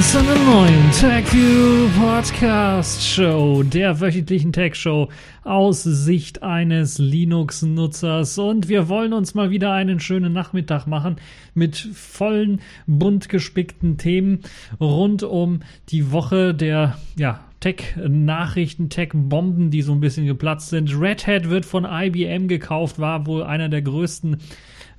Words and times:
willkommen 0.00 0.02
zu 0.02 0.18
einer 0.18 0.44
neuen 0.44 0.90
TechView 0.92 1.88
Podcast 2.00 3.06
Show, 3.06 3.62
der 3.62 4.00
wöchentlichen 4.00 4.52
Tech 4.52 4.74
Show 4.74 5.08
aus 5.44 5.82
Sicht 5.82 6.42
eines 6.42 6.98
Linux-Nutzers. 6.98 8.38
Und 8.38 8.68
wir 8.68 8.88
wollen 8.88 9.12
uns 9.12 9.34
mal 9.34 9.50
wieder 9.50 9.72
einen 9.72 10.00
schönen 10.00 10.32
Nachmittag 10.32 10.86
machen 10.86 11.16
mit 11.54 11.76
vollen, 11.76 12.60
bunt 12.86 13.28
gespickten 13.28 13.98
Themen 13.98 14.40
rund 14.80 15.22
um 15.22 15.60
die 15.90 16.12
Woche 16.12 16.54
der, 16.54 16.96
ja, 17.16 17.40
Tech-Nachrichten, 17.60 18.88
Tech-Bomben, 18.88 19.70
die 19.70 19.82
so 19.82 19.92
ein 19.92 20.00
bisschen 20.00 20.24
geplatzt 20.24 20.70
sind. 20.70 20.98
Red 20.98 21.26
Hat 21.26 21.50
wird 21.50 21.66
von 21.66 21.84
IBM 21.84 22.48
gekauft, 22.48 22.98
war 22.98 23.26
wohl 23.26 23.42
einer 23.42 23.68
der 23.68 23.82
größten 23.82 24.38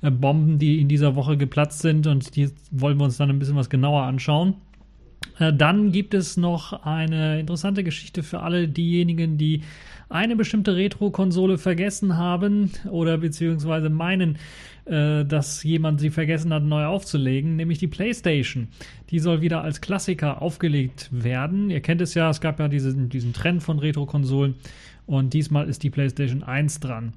äh, 0.02 0.10
Bomben, 0.12 0.58
die 0.58 0.80
in 0.80 0.86
dieser 0.86 1.16
Woche 1.16 1.36
geplatzt 1.36 1.80
sind 1.80 2.06
und 2.06 2.36
die 2.36 2.50
wollen 2.70 2.98
wir 2.98 3.04
uns 3.04 3.16
dann 3.16 3.30
ein 3.30 3.40
bisschen 3.40 3.56
was 3.56 3.68
genauer 3.68 4.02
anschauen. 4.02 4.54
Äh, 5.38 5.52
dann 5.52 5.92
gibt 5.92 6.14
es 6.14 6.36
noch 6.36 6.84
eine 6.84 7.40
interessante 7.40 7.84
Geschichte 7.84 8.22
für 8.22 8.40
alle 8.40 8.68
diejenigen, 8.68 9.38
die 9.38 9.62
eine 10.08 10.36
bestimmte 10.36 10.76
Retro-Konsole 10.76 11.58
vergessen 11.58 12.16
haben 12.16 12.70
oder 12.90 13.18
beziehungsweise 13.18 13.88
meinen, 13.88 14.36
äh, 14.84 15.24
dass 15.24 15.62
jemand 15.62 16.00
sie 16.00 16.10
vergessen 16.10 16.52
hat, 16.52 16.62
neu 16.62 16.84
aufzulegen, 16.84 17.56
nämlich 17.56 17.78
die 17.78 17.88
PlayStation. 17.88 18.68
Die 19.10 19.18
soll 19.18 19.40
wieder 19.40 19.62
als 19.62 19.80
Klassiker 19.80 20.42
aufgelegt 20.42 21.08
werden. 21.10 21.70
Ihr 21.70 21.80
kennt 21.80 22.00
es 22.00 22.14
ja, 22.14 22.28
es 22.28 22.40
gab 22.40 22.60
ja 22.60 22.68
diesen, 22.68 23.08
diesen 23.08 23.32
Trend 23.32 23.62
von 23.62 23.78
Retro-Konsolen 23.78 24.54
und 25.06 25.32
diesmal 25.32 25.68
ist 25.68 25.82
die 25.82 25.90
PlayStation 25.90 26.42
1 26.42 26.80
dran. 26.80 27.14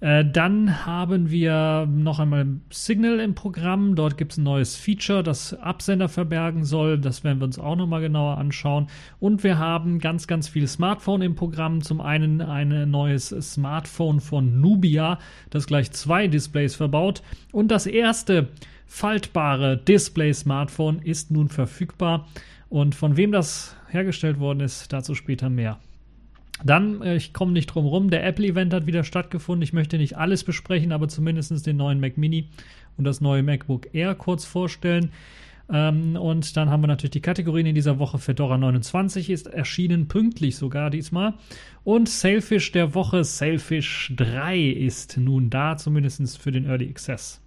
Äh, 0.00 0.24
dann 0.24 0.84
haben 0.84 1.30
wir 1.30 1.86
noch 1.90 2.18
einmal 2.18 2.46
Signal 2.70 3.18
im 3.20 3.34
Programm. 3.34 3.94
Dort 3.94 4.18
gibt 4.18 4.32
es 4.32 4.38
ein 4.38 4.44
neues 4.44 4.76
Feature, 4.76 5.22
das 5.22 5.54
Absender 5.54 6.08
verbergen 6.08 6.64
soll. 6.64 6.98
Das 6.98 7.24
werden 7.24 7.40
wir 7.40 7.46
uns 7.46 7.58
auch 7.58 7.76
nochmal 7.76 8.02
genauer 8.02 8.36
anschauen. 8.36 8.88
Und 9.20 9.42
wir 9.42 9.58
haben 9.58 9.98
ganz, 9.98 10.26
ganz 10.26 10.48
viel 10.48 10.68
Smartphone 10.68 11.22
im 11.22 11.34
Programm. 11.34 11.82
Zum 11.82 12.00
einen 12.00 12.42
ein 12.42 12.90
neues 12.90 13.28
Smartphone 13.28 14.20
von 14.20 14.60
Nubia, 14.60 15.18
das 15.50 15.66
gleich 15.66 15.90
zwei 15.92 16.26
Displays 16.26 16.74
verbaut. 16.74 17.22
Und 17.52 17.68
das 17.68 17.86
erste 17.86 18.48
faltbare 18.86 19.78
Display-Smartphone 19.78 21.00
ist 21.00 21.30
nun 21.30 21.48
verfügbar. 21.48 22.28
Und 22.68 22.94
von 22.94 23.16
wem 23.16 23.32
das 23.32 23.76
hergestellt 23.88 24.38
worden 24.40 24.60
ist, 24.60 24.92
dazu 24.92 25.14
später 25.14 25.48
mehr. 25.48 25.78
Dann, 26.64 27.02
äh, 27.02 27.16
ich 27.16 27.32
komme 27.32 27.52
nicht 27.52 27.66
drum 27.66 27.86
rum, 27.86 28.10
der 28.10 28.24
Apple-Event 28.24 28.72
hat 28.72 28.86
wieder 28.86 29.04
stattgefunden. 29.04 29.62
Ich 29.62 29.72
möchte 29.72 29.98
nicht 29.98 30.16
alles 30.16 30.44
besprechen, 30.44 30.92
aber 30.92 31.08
zumindest 31.08 31.66
den 31.66 31.76
neuen 31.76 32.00
Mac 32.00 32.16
Mini 32.16 32.48
und 32.96 33.04
das 33.04 33.20
neue 33.20 33.42
MacBook 33.42 33.94
Air 33.94 34.14
kurz 34.14 34.44
vorstellen. 34.44 35.10
Ähm, 35.68 36.16
und 36.16 36.56
dann 36.56 36.70
haben 36.70 36.82
wir 36.82 36.86
natürlich 36.86 37.10
die 37.10 37.20
Kategorien 37.20 37.66
in 37.66 37.74
dieser 37.74 37.98
Woche. 37.98 38.18
Fedora 38.18 38.56
29 38.56 39.30
ist 39.30 39.48
erschienen, 39.48 40.08
pünktlich 40.08 40.56
sogar 40.56 40.90
diesmal. 40.90 41.34
Und 41.84 42.08
Sailfish 42.08 42.72
der 42.72 42.94
Woche, 42.94 43.24
Sailfish 43.24 44.12
3 44.16 44.58
ist 44.58 45.16
nun 45.18 45.50
da, 45.50 45.76
zumindest 45.76 46.38
für 46.38 46.52
den 46.52 46.66
Early 46.66 46.88
Access. 46.88 47.40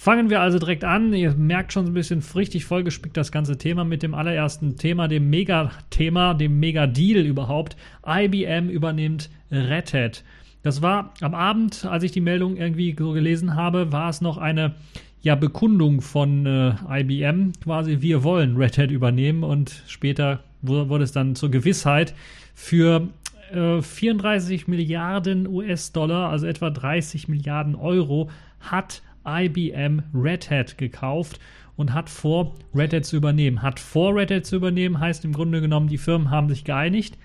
Fangen 0.00 0.30
wir 0.30 0.40
also 0.40 0.60
direkt 0.60 0.84
an. 0.84 1.12
Ihr 1.12 1.34
merkt 1.34 1.72
schon 1.72 1.84
so 1.84 1.90
ein 1.90 1.94
bisschen 1.94 2.22
richtig 2.36 2.64
vollgespickt 2.66 3.16
das 3.16 3.32
ganze 3.32 3.58
Thema 3.58 3.82
mit 3.82 4.04
dem 4.04 4.14
allerersten 4.14 4.76
Thema, 4.76 5.08
dem 5.08 5.28
Mega-Thema, 5.28 6.34
dem 6.34 6.60
Mega-Deal 6.60 7.26
überhaupt. 7.26 7.76
IBM 8.06 8.68
übernimmt 8.68 9.28
Red 9.50 9.92
Hat. 9.94 10.22
Das 10.62 10.82
war 10.82 11.14
am 11.20 11.34
Abend, 11.34 11.84
als 11.84 12.04
ich 12.04 12.12
die 12.12 12.20
Meldung 12.20 12.56
irgendwie 12.56 12.94
so 12.96 13.10
gelesen 13.10 13.56
habe, 13.56 13.90
war 13.90 14.08
es 14.08 14.20
noch 14.20 14.38
eine 14.38 14.76
ja, 15.20 15.34
Bekundung 15.34 16.00
von 16.00 16.46
äh, 16.46 16.74
IBM, 16.88 17.54
quasi 17.64 18.00
wir 18.00 18.22
wollen 18.22 18.56
Red 18.56 18.78
Hat 18.78 18.92
übernehmen 18.92 19.42
und 19.42 19.82
später 19.88 20.38
wurde 20.62 21.02
es 21.02 21.10
dann 21.10 21.34
zur 21.34 21.50
Gewissheit 21.50 22.14
für 22.54 23.08
äh, 23.52 23.82
34 23.82 24.68
Milliarden 24.68 25.48
US-Dollar, 25.48 26.30
also 26.30 26.46
etwa 26.46 26.70
30 26.70 27.26
Milliarden 27.26 27.74
Euro, 27.74 28.30
hat 28.60 29.02
IBM 29.28 30.02
Red 30.14 30.50
Hat 30.50 30.78
gekauft 30.78 31.38
und 31.76 31.94
hat 31.94 32.10
vor, 32.10 32.54
Red 32.74 32.92
Hat 32.92 33.04
zu 33.04 33.16
übernehmen. 33.16 33.62
Hat 33.62 33.78
vor, 33.78 34.14
Red 34.14 34.30
Hat 34.30 34.46
zu 34.46 34.56
übernehmen, 34.56 34.98
heißt 34.98 35.24
im 35.24 35.32
Grunde 35.32 35.60
genommen, 35.60 35.88
die 35.88 35.98
Firmen 35.98 36.30
haben 36.30 36.48
sich 36.48 36.64
geeinigt. 36.64 37.16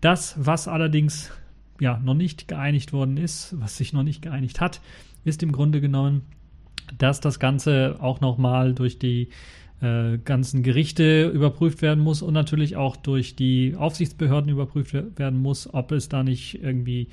Das, 0.00 0.34
was 0.38 0.68
allerdings 0.68 1.30
ja 1.80 1.98
noch 1.98 2.14
nicht 2.14 2.48
geeinigt 2.48 2.92
worden 2.92 3.16
ist, 3.16 3.54
was 3.60 3.76
sich 3.76 3.92
noch 3.92 4.02
nicht 4.02 4.22
geeinigt 4.22 4.60
hat, 4.60 4.80
ist 5.24 5.42
im 5.42 5.52
Grunde 5.52 5.80
genommen, 5.80 6.22
dass 6.96 7.20
das 7.20 7.38
Ganze 7.38 7.96
auch 8.00 8.20
nochmal 8.20 8.74
durch 8.74 8.98
die 8.98 9.28
äh, 9.80 10.18
ganzen 10.18 10.62
Gerichte 10.62 11.28
überprüft 11.28 11.82
werden 11.82 12.02
muss 12.02 12.22
und 12.22 12.34
natürlich 12.34 12.76
auch 12.76 12.96
durch 12.96 13.36
die 13.36 13.74
Aufsichtsbehörden 13.76 14.50
überprüft 14.50 14.94
werden 15.18 15.40
muss, 15.40 15.72
ob 15.72 15.92
es 15.92 16.08
da 16.08 16.22
nicht 16.22 16.62
irgendwie 16.62 17.08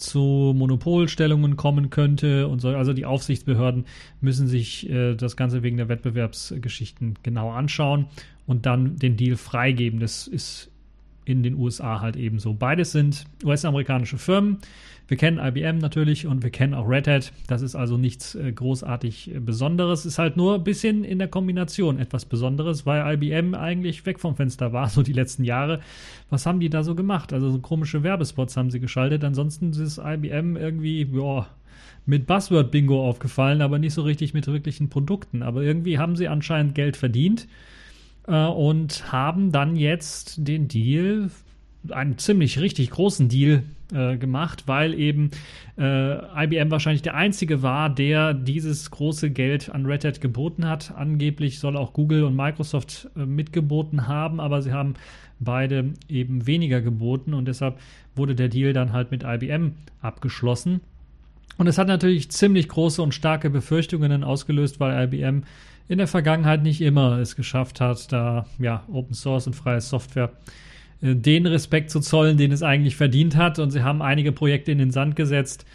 zu 0.00 0.54
Monopolstellungen 0.56 1.56
kommen 1.56 1.90
könnte 1.90 2.48
und 2.48 2.60
so. 2.60 2.68
Also 2.68 2.92
die 2.92 3.06
Aufsichtsbehörden 3.06 3.84
müssen 4.20 4.48
sich 4.48 4.88
äh, 4.88 5.14
das 5.14 5.36
Ganze 5.36 5.62
wegen 5.62 5.76
der 5.76 5.88
Wettbewerbsgeschichten 5.88 7.18
genau 7.22 7.50
anschauen 7.50 8.06
und 8.46 8.66
dann 8.66 8.96
den 8.96 9.16
Deal 9.16 9.36
freigeben. 9.36 10.00
Das 10.00 10.26
ist 10.26 10.69
in 11.30 11.42
den 11.42 11.54
USA 11.54 12.00
halt 12.00 12.16
ebenso. 12.16 12.54
Beides 12.54 12.92
sind 12.92 13.24
US-amerikanische 13.44 14.18
Firmen. 14.18 14.58
Wir 15.10 15.16
kennen 15.16 15.38
IBM 15.38 15.78
natürlich 15.78 16.28
und 16.28 16.44
wir 16.44 16.50
kennen 16.50 16.72
auch 16.72 16.88
Red 16.88 17.08
Hat. 17.08 17.32
Das 17.48 17.62
ist 17.62 17.74
also 17.74 17.96
nichts 17.96 18.36
äh, 18.36 18.52
großartig 18.52 19.34
äh, 19.34 19.40
Besonderes. 19.40 20.06
Ist 20.06 20.20
halt 20.20 20.36
nur 20.36 20.54
ein 20.54 20.62
bisschen 20.62 21.02
in 21.02 21.18
der 21.18 21.26
Kombination 21.26 21.98
etwas 21.98 22.26
Besonderes, 22.26 22.86
weil 22.86 23.14
IBM 23.14 23.54
eigentlich 23.54 24.06
weg 24.06 24.20
vom 24.20 24.36
Fenster 24.36 24.72
war, 24.72 24.88
so 24.90 25.02
die 25.02 25.12
letzten 25.12 25.42
Jahre. 25.42 25.80
Was 26.28 26.46
haben 26.46 26.60
die 26.60 26.70
da 26.70 26.84
so 26.84 26.94
gemacht? 26.94 27.32
Also 27.32 27.50
so 27.50 27.58
komische 27.58 28.04
Werbespots 28.04 28.56
haben 28.56 28.70
sie 28.70 28.78
geschaltet. 28.78 29.24
Ansonsten 29.24 29.70
ist 29.70 29.98
IBM 29.98 30.56
irgendwie, 30.56 31.08
ja, 31.12 31.48
mit 32.06 32.28
Buzzword-Bingo 32.28 33.04
aufgefallen, 33.04 33.62
aber 33.62 33.80
nicht 33.80 33.94
so 33.94 34.02
richtig 34.02 34.32
mit 34.32 34.46
wirklichen 34.46 34.90
Produkten. 34.90 35.42
Aber 35.42 35.62
irgendwie 35.62 35.98
haben 35.98 36.14
sie 36.14 36.28
anscheinend 36.28 36.76
Geld 36.76 36.96
verdient 36.96 37.48
äh, 38.26 38.44
und 38.46 39.12
haben 39.12 39.52
dann 39.52 39.76
jetzt 39.76 40.46
den 40.46 40.68
Deal, 40.68 41.30
einen 41.88 42.18
ziemlich 42.18 42.60
richtig 42.60 42.90
großen 42.90 43.28
Deal 43.28 43.62
äh, 43.92 44.16
gemacht, 44.18 44.64
weil 44.66 44.94
eben 44.94 45.30
äh, 45.78 46.44
IBM 46.44 46.70
wahrscheinlich 46.70 47.02
der 47.02 47.14
einzige 47.14 47.62
war, 47.62 47.90
der 47.90 48.34
dieses 48.34 48.90
große 48.90 49.30
Geld 49.30 49.70
an 49.70 49.86
Red 49.86 50.04
Hat 50.04 50.20
geboten 50.20 50.68
hat. 50.68 50.94
Angeblich 50.96 51.58
soll 51.58 51.76
auch 51.76 51.92
Google 51.92 52.24
und 52.24 52.36
Microsoft 52.36 53.08
äh, 53.16 53.26
mitgeboten 53.26 54.06
haben, 54.06 54.40
aber 54.40 54.62
sie 54.62 54.72
haben 54.72 54.94
beide 55.40 55.94
eben 56.08 56.46
weniger 56.46 56.80
geboten 56.82 57.34
und 57.34 57.46
deshalb 57.46 57.78
wurde 58.14 58.34
der 58.34 58.48
Deal 58.48 58.72
dann 58.72 58.92
halt 58.92 59.10
mit 59.10 59.24
IBM 59.24 59.72
abgeschlossen. 60.02 60.82
Und 61.56 61.66
es 61.66 61.78
hat 61.78 61.88
natürlich 61.88 62.30
ziemlich 62.30 62.68
große 62.68 63.02
und 63.02 63.12
starke 63.12 63.50
Befürchtungen 63.50 64.24
ausgelöst, 64.24 64.80
weil 64.80 65.04
IBM 65.04 65.42
in 65.90 65.98
der 65.98 66.06
Vergangenheit 66.06 66.62
nicht 66.62 66.80
immer 66.80 67.18
es 67.18 67.34
geschafft 67.34 67.80
hat, 67.80 68.12
da 68.12 68.46
ja 68.60 68.84
Open 68.92 69.12
Source 69.12 69.48
und 69.48 69.54
freie 69.54 69.80
Software 69.80 70.30
äh, 71.02 71.16
den 71.16 71.46
Respekt 71.46 71.90
zu 71.90 71.98
zollen, 71.98 72.36
den 72.36 72.52
es 72.52 72.62
eigentlich 72.62 72.94
verdient 72.94 73.34
hat. 73.34 73.58
Und 73.58 73.72
sie 73.72 73.82
haben 73.82 74.00
einige 74.00 74.30
Projekte 74.30 74.70
in 74.70 74.78
den 74.78 74.92
Sand 74.92 75.16
gesetzt. 75.16 75.66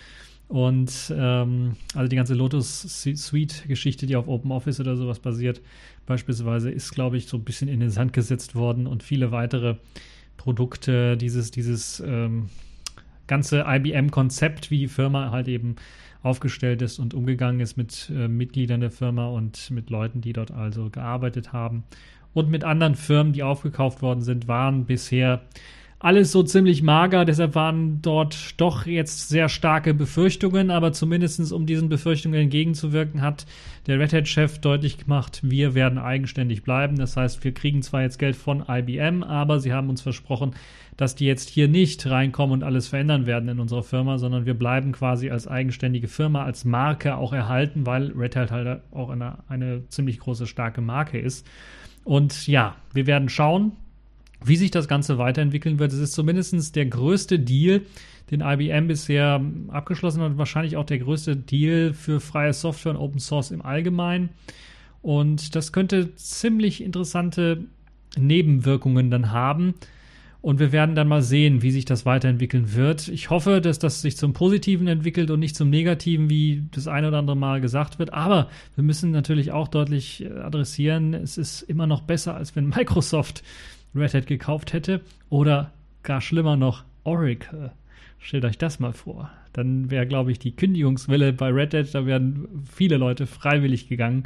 Und 0.47 1.13
ähm, 1.13 1.75
also 1.93 2.07
die 2.07 2.15
ganze 2.15 2.33
Lotus 2.33 3.03
Suite-Geschichte, 3.13 4.05
die 4.05 4.15
auf 4.15 4.29
Open 4.29 4.53
Office 4.53 4.79
oder 4.79 4.95
sowas 4.95 5.19
basiert, 5.19 5.59
beispielsweise, 6.05 6.71
ist, 6.71 6.91
glaube 6.91 7.17
ich, 7.17 7.27
so 7.27 7.35
ein 7.35 7.43
bisschen 7.43 7.67
in 7.67 7.81
den 7.81 7.89
Sand 7.89 8.13
gesetzt 8.13 8.55
worden 8.55 8.87
und 8.87 9.03
viele 9.03 9.33
weitere 9.33 9.75
Produkte, 10.37 11.17
dieses, 11.17 11.51
dieses 11.51 11.99
ähm, 11.99 12.47
ganze 13.27 13.65
IBM-Konzept, 13.67 14.71
wie 14.71 14.77
die 14.77 14.87
Firma 14.87 15.31
halt 15.31 15.49
eben 15.49 15.75
aufgestellt 16.25 16.81
ist 16.81 16.97
und 16.97 17.13
umgegangen 17.13 17.59
ist 17.59 17.77
mit 17.77 18.11
äh, 18.13 18.27
Mitgliedern 18.27 18.81
der 18.81 18.91
Firma 18.91 19.27
und 19.27 19.69
mit 19.69 19.89
Leuten, 19.89 20.21
die 20.21 20.33
dort 20.33 20.51
also 20.51 20.89
gearbeitet 20.89 21.53
haben. 21.53 21.83
Und 22.33 22.49
mit 22.49 22.63
anderen 22.63 22.95
Firmen, 22.95 23.31
die 23.31 23.43
aufgekauft 23.43 24.01
worden 24.01 24.21
sind, 24.21 24.47
waren 24.47 24.85
bisher 24.85 25.43
alles 26.05 26.31
so 26.31 26.43
ziemlich 26.43 26.83
mager. 26.83 27.25
Deshalb 27.25 27.55
waren 27.55 27.99
dort 28.03 28.61
doch 28.61 28.85
jetzt 28.85 29.27
sehr 29.27 29.49
starke 29.49 29.95
Befürchtungen, 29.95 30.69
aber 30.69 30.93
zumindest 30.93 31.51
um 31.51 31.65
diesen 31.65 31.89
Befürchtungen 31.89 32.39
entgegenzuwirken, 32.39 33.21
hat 33.21 33.47
der 33.87 33.99
Red 33.99 34.13
Hat-Chef 34.13 34.59
deutlich 34.59 34.99
gemacht, 34.99 35.39
wir 35.41 35.73
werden 35.73 35.97
eigenständig 35.97 36.61
bleiben. 36.61 36.95
Das 36.95 37.17
heißt, 37.17 37.43
wir 37.43 37.55
kriegen 37.55 37.81
zwar 37.81 38.03
jetzt 38.03 38.19
Geld 38.19 38.35
von 38.35 38.63
IBM, 38.69 39.23
aber 39.23 39.59
sie 39.59 39.73
haben 39.73 39.89
uns 39.89 40.01
versprochen, 40.01 40.53
dass 40.95 41.15
die 41.15 41.25
jetzt 41.25 41.49
hier 41.49 41.67
nicht 41.67 42.05
reinkommen 42.05 42.53
und 42.53 42.63
alles 42.63 42.87
verändern 42.87 43.25
werden 43.25 43.49
in 43.49 43.59
unserer 43.59 43.83
Firma, 43.83 44.19
sondern 44.19 44.45
wir 44.45 44.53
bleiben 44.53 44.91
quasi 44.91 45.31
als 45.31 45.47
eigenständige 45.47 46.07
Firma, 46.07 46.43
als 46.43 46.65
Marke 46.65 47.15
auch 47.17 47.33
erhalten, 47.33 47.87
weil 47.87 48.11
Red 48.11 48.35
Hat 48.35 48.51
halt 48.51 48.81
auch 48.91 49.09
eine, 49.09 49.39
eine 49.47 49.89
ziemlich 49.89 50.19
große, 50.19 50.45
starke 50.45 50.81
Marke 50.81 51.17
ist. 51.17 51.47
Und 52.03 52.45
ja, 52.45 52.75
wir 52.93 53.07
werden 53.07 53.27
schauen, 53.27 53.71
wie 54.43 54.55
sich 54.55 54.71
das 54.71 54.87
Ganze 54.87 55.17
weiterentwickeln 55.17 55.79
wird. 55.79 55.93
Es 55.93 55.99
ist 55.99 56.13
zumindest 56.13 56.75
der 56.75 56.85
größte 56.85 57.39
Deal, 57.39 57.81
den 58.31 58.41
IBM 58.41 58.87
bisher 58.87 59.41
abgeschlossen 59.69 60.21
hat, 60.21 60.37
wahrscheinlich 60.37 60.77
auch 60.77 60.85
der 60.85 60.99
größte 60.99 61.35
Deal 61.35 61.93
für 61.93 62.19
freie 62.19 62.53
Software 62.53 62.93
und 62.93 62.97
Open 62.97 63.19
Source 63.19 63.51
im 63.51 63.61
Allgemeinen. 63.61 64.29
Und 65.01 65.55
das 65.55 65.71
könnte 65.71 66.15
ziemlich 66.15 66.83
interessante 66.83 67.65
Nebenwirkungen 68.17 69.11
dann 69.11 69.31
haben. 69.31 69.75
Und 70.41 70.59
wir 70.59 70.71
werden 70.71 70.93
dann 70.93 71.07
mal 71.07 71.23
sehen, 71.23 71.63
wie 71.63 71.71
sich 71.71 71.85
das 71.85 72.05
weiterentwickeln 72.05 72.75
wird. 72.75 73.07
Ich 73.07 73.31
hoffe, 73.31 73.61
dass 73.61 73.79
das 73.79 74.03
sich 74.03 74.15
zum 74.15 74.33
Positiven 74.33 74.87
entwickelt 74.87 75.31
und 75.31 75.39
nicht 75.39 75.55
zum 75.55 75.71
Negativen, 75.71 76.29
wie 76.29 76.65
das 76.71 76.87
eine 76.87 77.07
oder 77.07 77.17
andere 77.17 77.35
Mal 77.35 77.61
gesagt 77.61 77.97
wird. 77.97 78.13
Aber 78.13 78.47
wir 78.75 78.83
müssen 78.83 79.09
natürlich 79.09 79.51
auch 79.51 79.67
deutlich 79.67 80.23
adressieren, 80.43 81.15
es 81.15 81.39
ist 81.39 81.63
immer 81.63 81.87
noch 81.87 82.01
besser, 82.01 82.35
als 82.35 82.55
wenn 82.55 82.69
Microsoft 82.75 83.41
Red 83.95 84.13
Hat 84.13 84.27
gekauft 84.27 84.73
hätte. 84.73 85.01
Oder 85.29 85.71
gar 86.03 86.21
schlimmer 86.21 86.55
noch, 86.55 86.83
Oracle. 87.03 87.71
Stellt 88.19 88.45
euch 88.45 88.57
das 88.57 88.79
mal 88.79 88.93
vor. 88.93 89.31
Dann 89.53 89.89
wäre, 89.91 90.07
glaube 90.07 90.31
ich, 90.31 90.39
die 90.39 90.55
Kündigungswelle 90.55 91.33
bei 91.33 91.49
Red 91.49 91.73
Hat, 91.73 91.93
da 91.93 92.05
wären 92.05 92.63
viele 92.69 92.97
Leute 92.97 93.27
freiwillig 93.27 93.87
gegangen, 93.87 94.23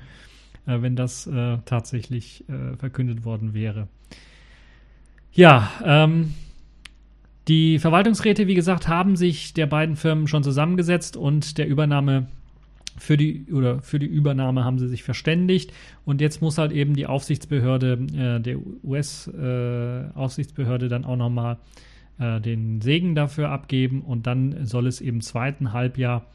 äh, 0.66 0.82
wenn 0.82 0.96
das 0.96 1.28
äh, 1.28 1.58
tatsächlich 1.66 2.46
äh, 2.50 2.76
verkündet 2.78 3.26
worden 3.26 3.54
wäre. 3.54 3.88
Ja, 5.32 5.72
ähm, 5.84 6.34
die 7.48 7.80
Verwaltungsräte, 7.80 8.48
wie 8.48 8.56
gesagt, 8.56 8.88
haben 8.88 9.16
sich 9.16 9.54
der 9.54 9.66
beiden 9.66 9.96
Firmen 9.96 10.28
schon 10.28 10.44
zusammengesetzt 10.44 11.18
und 11.18 11.58
der 11.58 11.68
Übernahme 11.68 12.28
für 13.00 13.18
die 13.18 13.48
oder 13.52 13.82
für 13.82 14.00
die 14.00 14.06
Übernahme 14.06 14.64
haben 14.64 14.80
sie 14.80 14.88
sich 14.88 15.04
verständigt. 15.04 15.74
Und 16.06 16.22
jetzt 16.22 16.42
muss 16.42 16.58
halt 16.58 16.72
eben 16.72 16.94
die 16.94 17.08
Aufsichtsbehörde 17.08 18.00
äh, 18.14 18.40
der 18.40 18.60
US-Aufsichtsbehörde 18.84 20.86
äh, 20.86 20.90
dann 20.90 21.04
auch 21.06 21.18
nochmal 21.18 21.58
äh, 22.20 22.40
den 22.42 22.82
Segen 22.82 23.16
dafür 23.16 23.50
abgeben. 23.50 24.02
Und 24.02 24.28
dann 24.28 24.66
soll 24.66 24.86
es 24.88 25.02
im 25.02 25.22
zweiten 25.22 25.74
Halbjahr 25.74 26.28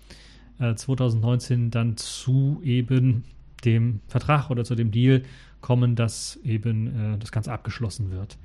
2019 0.58 1.66
äh, 1.66 1.70
dann 1.70 1.96
zu 1.96 2.60
eben 2.64 3.24
dem 3.64 4.00
Vertrag 4.08 4.50
oder 4.50 4.64
zu 4.64 4.74
dem 4.74 4.90
Deal 4.90 5.22
kommen, 5.64 5.96
dass 5.96 6.38
eben 6.44 7.14
äh, 7.14 7.18
das 7.18 7.32
Ganze 7.32 7.50
abgeschlossen 7.50 8.10
wird. 8.10 8.36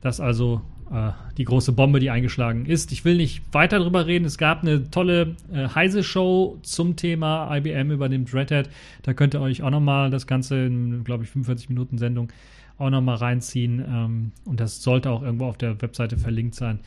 Das 0.00 0.18
also 0.18 0.60
äh, 0.90 1.12
die 1.38 1.44
große 1.44 1.70
Bombe, 1.70 2.00
die 2.00 2.10
eingeschlagen 2.10 2.66
ist. 2.66 2.90
Ich 2.90 3.04
will 3.04 3.16
nicht 3.16 3.42
weiter 3.52 3.78
darüber 3.78 4.06
reden. 4.06 4.24
Es 4.24 4.38
gab 4.38 4.62
eine 4.62 4.90
tolle 4.90 5.36
äh, 5.52 5.68
Heise-Show 5.68 6.58
zum 6.62 6.96
Thema 6.96 7.56
IBM 7.56 7.92
übernimmt 7.92 8.34
Red 8.34 8.50
Hat. 8.50 8.70
Da 9.02 9.14
könnt 9.14 9.34
ihr 9.34 9.40
euch 9.40 9.62
auch 9.62 9.70
nochmal 9.70 10.10
das 10.10 10.26
Ganze 10.26 10.66
in, 10.66 11.04
glaube 11.04 11.22
ich, 11.22 11.30
45 11.30 11.68
Minuten 11.68 11.96
Sendung 11.96 12.32
auch 12.76 12.90
nochmal 12.90 13.18
reinziehen. 13.18 13.78
Ähm, 13.78 14.32
und 14.44 14.58
das 14.58 14.82
sollte 14.82 15.12
auch 15.12 15.22
irgendwo 15.22 15.44
auf 15.44 15.56
der 15.56 15.80
Webseite 15.80 16.18
verlinkt 16.18 16.56
sein, 16.56 16.80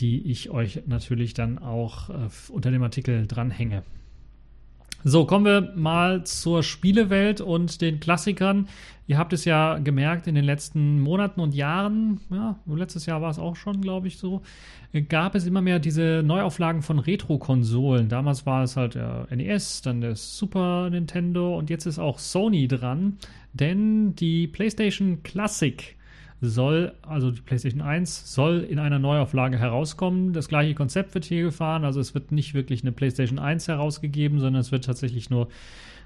die 0.00 0.30
ich 0.30 0.48
euch 0.48 0.84
natürlich 0.86 1.34
dann 1.34 1.58
auch 1.58 2.08
äh, 2.08 2.14
unter 2.48 2.70
dem 2.70 2.82
Artikel 2.82 3.26
dranhänge. 3.26 3.82
So, 5.02 5.24
kommen 5.24 5.46
wir 5.46 5.72
mal 5.76 6.24
zur 6.24 6.62
Spielewelt 6.62 7.40
und 7.40 7.80
den 7.80 8.00
Klassikern. 8.00 8.68
Ihr 9.06 9.16
habt 9.16 9.32
es 9.32 9.46
ja 9.46 9.78
gemerkt, 9.78 10.26
in 10.26 10.34
den 10.34 10.44
letzten 10.44 11.00
Monaten 11.00 11.40
und 11.40 11.54
Jahren, 11.54 12.20
ja, 12.30 12.58
letztes 12.66 13.06
Jahr 13.06 13.22
war 13.22 13.30
es 13.30 13.38
auch 13.38 13.56
schon, 13.56 13.80
glaube 13.80 14.08
ich, 14.08 14.18
so, 14.18 14.42
gab 15.08 15.34
es 15.34 15.46
immer 15.46 15.62
mehr 15.62 15.78
diese 15.78 16.22
Neuauflagen 16.22 16.82
von 16.82 16.98
Retro-Konsolen. 16.98 18.10
Damals 18.10 18.44
war 18.44 18.62
es 18.62 18.76
halt 18.76 18.94
der 18.94 19.26
NES, 19.30 19.80
dann 19.80 20.02
der 20.02 20.16
Super 20.16 20.90
Nintendo 20.90 21.56
und 21.56 21.70
jetzt 21.70 21.86
ist 21.86 21.98
auch 21.98 22.18
Sony 22.18 22.68
dran, 22.68 23.16
denn 23.54 24.14
die 24.16 24.48
PlayStation 24.48 25.22
Classic 25.22 25.96
soll, 26.40 26.92
also 27.02 27.30
die 27.30 27.40
PlayStation 27.40 27.82
1, 27.82 28.32
soll 28.32 28.60
in 28.60 28.78
einer 28.78 28.98
Neuauflage 28.98 29.58
herauskommen. 29.58 30.32
Das 30.32 30.48
gleiche 30.48 30.74
Konzept 30.74 31.14
wird 31.14 31.24
hier 31.24 31.42
gefahren, 31.42 31.84
also 31.84 32.00
es 32.00 32.14
wird 32.14 32.32
nicht 32.32 32.54
wirklich 32.54 32.82
eine 32.82 32.92
PlayStation 32.92 33.38
1 33.38 33.68
herausgegeben, 33.68 34.38
sondern 34.38 34.60
es 34.60 34.72
wird 34.72 34.84
tatsächlich 34.84 35.28
nur 35.28 35.48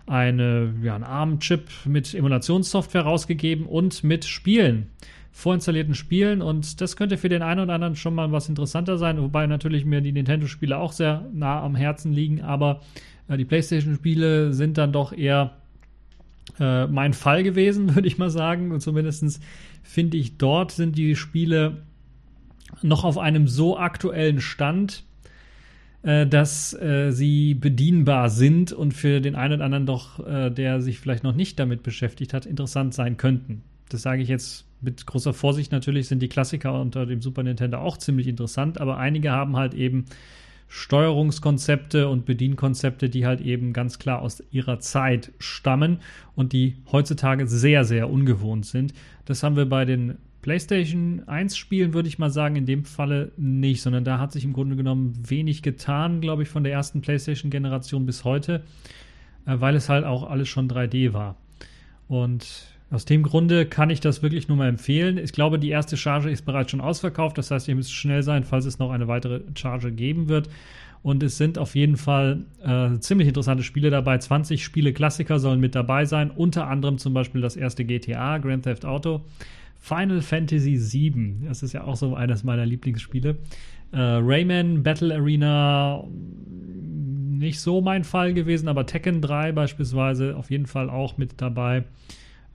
eine, 0.06 0.74
ja, 0.82 0.96
ein 0.96 1.04
ARM-Chip 1.04 1.68
mit 1.86 2.14
Emulationssoftware 2.14 3.02
rausgegeben 3.02 3.66
und 3.66 4.04
mit 4.04 4.24
Spielen, 4.24 4.90
vorinstallierten 5.32 5.94
Spielen. 5.94 6.42
Und 6.42 6.80
das 6.80 6.96
könnte 6.96 7.16
für 7.16 7.28
den 7.28 7.42
einen 7.42 7.60
oder 7.60 7.74
anderen 7.74 7.96
schon 7.96 8.14
mal 8.14 8.30
was 8.32 8.48
interessanter 8.48 8.98
sein, 8.98 9.20
wobei 9.22 9.46
natürlich 9.46 9.84
mir 9.84 10.00
die 10.00 10.12
Nintendo-Spiele 10.12 10.76
auch 10.76 10.92
sehr 10.92 11.26
nah 11.32 11.62
am 11.62 11.74
Herzen 11.74 12.12
liegen, 12.12 12.42
aber 12.42 12.80
äh, 13.28 13.36
die 13.36 13.44
PlayStation-Spiele 13.44 14.52
sind 14.52 14.78
dann 14.78 14.92
doch 14.92 15.12
eher 15.12 15.52
äh, 16.58 16.86
mein 16.86 17.12
Fall 17.12 17.42
gewesen, 17.42 17.94
würde 17.94 18.08
ich 18.08 18.18
mal 18.18 18.30
sagen. 18.30 18.72
Und 18.72 18.80
zumindest 18.80 19.40
finde 19.82 20.16
ich, 20.16 20.38
dort 20.38 20.72
sind 20.72 20.96
die 20.96 21.16
Spiele 21.16 21.82
noch 22.82 23.04
auf 23.04 23.18
einem 23.18 23.48
so 23.48 23.78
aktuellen 23.78 24.40
Stand, 24.40 25.04
äh, 26.02 26.26
dass 26.26 26.74
äh, 26.74 27.10
sie 27.12 27.54
bedienbar 27.54 28.30
sind 28.30 28.72
und 28.72 28.92
für 28.92 29.20
den 29.20 29.36
einen 29.36 29.54
oder 29.54 29.64
anderen 29.64 29.86
doch, 29.86 30.24
äh, 30.26 30.50
der 30.50 30.80
sich 30.80 30.98
vielleicht 30.98 31.24
noch 31.24 31.34
nicht 31.34 31.58
damit 31.58 31.82
beschäftigt 31.82 32.34
hat, 32.34 32.46
interessant 32.46 32.94
sein 32.94 33.16
könnten. 33.16 33.62
Das 33.88 34.02
sage 34.02 34.22
ich 34.22 34.28
jetzt 34.28 34.66
mit 34.80 35.06
großer 35.06 35.32
Vorsicht. 35.32 35.72
Natürlich 35.72 36.08
sind 36.08 36.20
die 36.20 36.28
Klassiker 36.28 36.80
unter 36.80 37.06
dem 37.06 37.22
Super 37.22 37.42
Nintendo 37.42 37.78
auch 37.78 37.96
ziemlich 37.96 38.26
interessant, 38.26 38.80
aber 38.80 38.98
einige 38.98 39.30
haben 39.30 39.56
halt 39.56 39.74
eben 39.74 40.04
Steuerungskonzepte 40.76 42.08
und 42.08 42.26
Bedienkonzepte, 42.26 43.08
die 43.08 43.24
halt 43.24 43.40
eben 43.40 43.72
ganz 43.72 44.00
klar 44.00 44.20
aus 44.20 44.42
ihrer 44.50 44.80
Zeit 44.80 45.30
stammen 45.38 46.00
und 46.34 46.52
die 46.52 46.74
heutzutage 46.90 47.46
sehr, 47.46 47.84
sehr 47.84 48.10
ungewohnt 48.10 48.66
sind. 48.66 48.92
Das 49.24 49.44
haben 49.44 49.54
wir 49.54 49.66
bei 49.66 49.84
den 49.84 50.18
PlayStation 50.42 51.22
1 51.28 51.56
Spielen, 51.56 51.94
würde 51.94 52.08
ich 52.08 52.18
mal 52.18 52.28
sagen, 52.28 52.56
in 52.56 52.66
dem 52.66 52.84
Falle 52.84 53.30
nicht, 53.36 53.82
sondern 53.82 54.02
da 54.02 54.18
hat 54.18 54.32
sich 54.32 54.44
im 54.44 54.52
Grunde 54.52 54.74
genommen 54.74 55.16
wenig 55.24 55.62
getan, 55.62 56.20
glaube 56.20 56.42
ich, 56.42 56.48
von 56.48 56.64
der 56.64 56.72
ersten 56.72 57.02
PlayStation-Generation 57.02 58.04
bis 58.04 58.24
heute, 58.24 58.64
äh, 59.46 59.54
weil 59.60 59.76
es 59.76 59.88
halt 59.88 60.04
auch 60.04 60.28
alles 60.28 60.48
schon 60.48 60.68
3D 60.68 61.12
war. 61.12 61.36
Und 62.08 62.73
aus 62.94 63.04
dem 63.04 63.24
Grunde 63.24 63.66
kann 63.66 63.90
ich 63.90 64.00
das 64.00 64.22
wirklich 64.22 64.46
nur 64.46 64.56
mal 64.56 64.68
empfehlen. 64.68 65.18
Ich 65.18 65.32
glaube, 65.32 65.58
die 65.58 65.70
erste 65.70 65.96
Charge 65.96 66.30
ist 66.30 66.42
bereits 66.42 66.70
schon 66.70 66.80
ausverkauft. 66.80 67.36
Das 67.36 67.50
heißt, 67.50 67.66
ihr 67.66 67.74
müsst 67.74 67.92
schnell 67.92 68.22
sein, 68.22 68.44
falls 68.44 68.66
es 68.66 68.78
noch 68.78 68.92
eine 68.92 69.08
weitere 69.08 69.40
Charge 69.56 69.90
geben 69.90 70.28
wird. 70.28 70.48
Und 71.02 71.22
es 71.22 71.36
sind 71.36 71.58
auf 71.58 71.74
jeden 71.74 71.96
Fall 71.96 72.44
äh, 72.62 72.98
ziemlich 73.00 73.26
interessante 73.26 73.64
Spiele 73.64 73.90
dabei. 73.90 74.16
20 74.16 74.64
Spiele 74.64 74.92
Klassiker 74.92 75.40
sollen 75.40 75.58
mit 75.60 75.74
dabei 75.74 76.04
sein. 76.04 76.30
Unter 76.30 76.68
anderem 76.68 76.98
zum 76.98 77.12
Beispiel 77.12 77.40
das 77.40 77.56
erste 77.56 77.84
GTA, 77.84 78.38
Grand 78.38 78.62
Theft 78.62 78.86
Auto. 78.86 79.22
Final 79.80 80.22
Fantasy 80.22 80.78
VII. 80.80 81.48
Das 81.48 81.62
ist 81.62 81.72
ja 81.72 81.84
auch 81.84 81.96
so 81.96 82.14
eines 82.14 82.44
meiner 82.44 82.64
Lieblingsspiele. 82.64 83.36
Äh, 83.92 83.98
Rayman 83.98 84.84
Battle 84.84 85.14
Arena 85.14 86.04
nicht 87.38 87.60
so 87.60 87.80
mein 87.80 88.04
Fall 88.04 88.32
gewesen, 88.32 88.68
aber 88.68 88.86
Tekken 88.86 89.20
3 89.20 89.50
beispielsweise 89.50 90.36
auf 90.36 90.50
jeden 90.50 90.66
Fall 90.66 90.88
auch 90.88 91.18
mit 91.18 91.40
dabei 91.42 91.84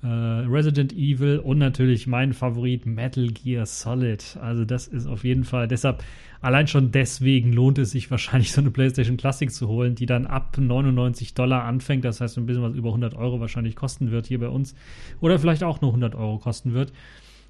äh, 0.01 0.07
Resident 0.07 0.93
Evil 0.93 1.39
und 1.39 1.57
natürlich 1.57 2.07
mein 2.07 2.33
Favorit 2.33 2.85
Metal 2.85 3.27
Gear 3.27 3.65
Solid. 3.65 4.37
Also 4.41 4.63
das 4.63 4.87
ist 4.87 5.07
auf 5.07 5.23
jeden 5.23 5.43
Fall, 5.43 5.67
deshalb, 5.67 6.03
allein 6.41 6.67
schon 6.67 6.91
deswegen 6.91 7.51
lohnt 7.51 7.77
es 7.77 7.91
sich 7.91 8.09
wahrscheinlich 8.11 8.51
so 8.51 8.61
eine 8.61 8.71
PlayStation 8.71 9.17
Classic 9.17 9.51
zu 9.51 9.67
holen, 9.67 9.95
die 9.95 10.05
dann 10.05 10.25
ab 10.25 10.57
99 10.57 11.33
Dollar 11.33 11.65
anfängt, 11.65 12.05
das 12.05 12.21
heißt 12.21 12.37
ein 12.37 12.45
bisschen 12.45 12.63
was 12.63 12.75
über 12.75 12.89
100 12.89 13.13
Euro 13.15 13.39
wahrscheinlich 13.39 13.75
kosten 13.75 14.11
wird 14.11 14.27
hier 14.27 14.39
bei 14.39 14.49
uns 14.49 14.73
oder 15.19 15.37
vielleicht 15.37 15.63
auch 15.63 15.81
nur 15.81 15.91
100 15.91 16.15
Euro 16.15 16.37
kosten 16.37 16.73
wird. 16.73 16.93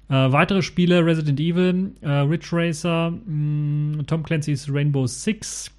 Äh, 0.08 0.32
weitere 0.32 0.62
Spiele, 0.62 1.06
Resident 1.06 1.38
Evil, 1.38 1.92
äh, 2.00 2.10
Ridge 2.10 2.48
Racer, 2.50 3.12
mh, 3.12 3.98
mm, 3.98 4.06
Tom 4.08 4.24
Clancy's 4.24 4.68
Rainbow 4.68 5.06
Six 5.06 5.70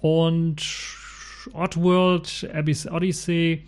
und 0.00 0.60
Oddworld, 1.52 2.50
Abyss 2.52 2.90
Odyssey, 2.90 3.62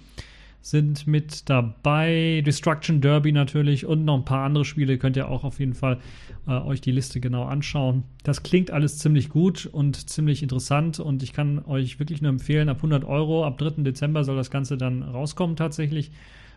sind 0.66 1.06
mit 1.06 1.48
dabei. 1.48 2.42
Destruction 2.44 3.00
Derby 3.00 3.30
natürlich 3.30 3.86
und 3.86 4.04
noch 4.04 4.16
ein 4.16 4.24
paar 4.24 4.44
andere 4.44 4.64
Spiele. 4.64 4.98
Könnt 4.98 5.16
ihr 5.16 5.28
auch 5.28 5.44
auf 5.44 5.60
jeden 5.60 5.74
Fall 5.74 5.98
äh, 6.48 6.50
euch 6.50 6.80
die 6.80 6.90
Liste 6.90 7.20
genau 7.20 7.44
anschauen. 7.44 8.02
Das 8.24 8.42
klingt 8.42 8.72
alles 8.72 8.98
ziemlich 8.98 9.28
gut 9.28 9.66
und 9.66 10.10
ziemlich 10.10 10.42
interessant 10.42 10.98
und 10.98 11.22
ich 11.22 11.32
kann 11.32 11.64
euch 11.66 12.00
wirklich 12.00 12.20
nur 12.20 12.30
empfehlen, 12.30 12.68
ab 12.68 12.78
100 12.78 13.04
Euro, 13.04 13.44
ab 13.44 13.58
3. 13.58 13.84
Dezember 13.84 14.24
soll 14.24 14.34
das 14.34 14.50
Ganze 14.50 14.76
dann 14.76 15.04
rauskommen 15.04 15.54
tatsächlich 15.54 16.10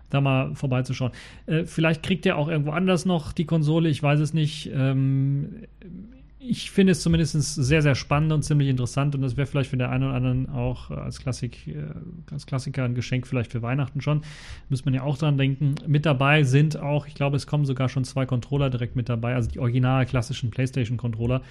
da 0.10 0.22
mal 0.22 0.56
vorbeizuschauen. 0.56 1.12
Äh, 1.46 1.66
vielleicht 1.66 2.01
kriegt 2.01 2.25
ihr 2.25 2.36
auch 2.36 2.48
irgendwo 2.48 2.72
anders 2.72 3.06
noch 3.06 3.32
die 3.32 3.46
Konsole, 3.46 3.89
ich 3.89 4.01
weiß 4.01 4.22
es 4.22 4.34
nicht. 4.34 4.72
Ähm, 4.74 5.68
ich 6.41 6.72
finde 6.72 6.93
es 6.93 7.01
zumindest 7.01 7.34
sehr, 7.34 7.81
sehr 7.81 7.96
spannend 7.96 8.31
und 8.31 8.43
ziemlich 8.43 8.69
interessant 8.69 9.13
und 9.13 9.22
das 9.22 9.36
wäre 9.36 9.46
vielleicht 9.46 9.69
für 9.69 9.75
den 9.75 9.88
einen 9.88 10.05
oder 10.05 10.13
anderen 10.13 10.50
auch 10.50 10.89
äh, 10.89 10.93
als, 10.93 11.19
Klassik, 11.19 11.67
äh, 11.67 11.84
als 12.31 12.46
Klassiker 12.46 12.86
ein 12.86 12.96
Geschenk 12.96 13.27
vielleicht 13.27 13.51
für 13.51 13.62
Weihnachten 13.62 14.00
schon. 14.00 14.22
Muss 14.69 14.86
man 14.86 14.93
ja 14.93 15.03
auch 15.03 15.17
dran 15.17 15.38
denken. 15.38 15.75
Mit 15.86 16.05
dabei 16.05 16.43
sind 16.43 16.77
auch, 16.77 17.08
ich 17.08 17.13
glaube, 17.13 17.36
es 17.36 17.46
kommen 17.46 17.65
sogar 17.65 17.89
schon 17.89 18.05
zwei 18.05 18.25
Controller 18.25 18.69
direkt 18.69 18.96
mit 18.96 19.10
dabei, 19.10 19.36
also 19.36 19.50
die 19.50 19.60
original 19.60 20.05
klassischen 20.05 20.50
PlayStation-Controller. 20.50 21.41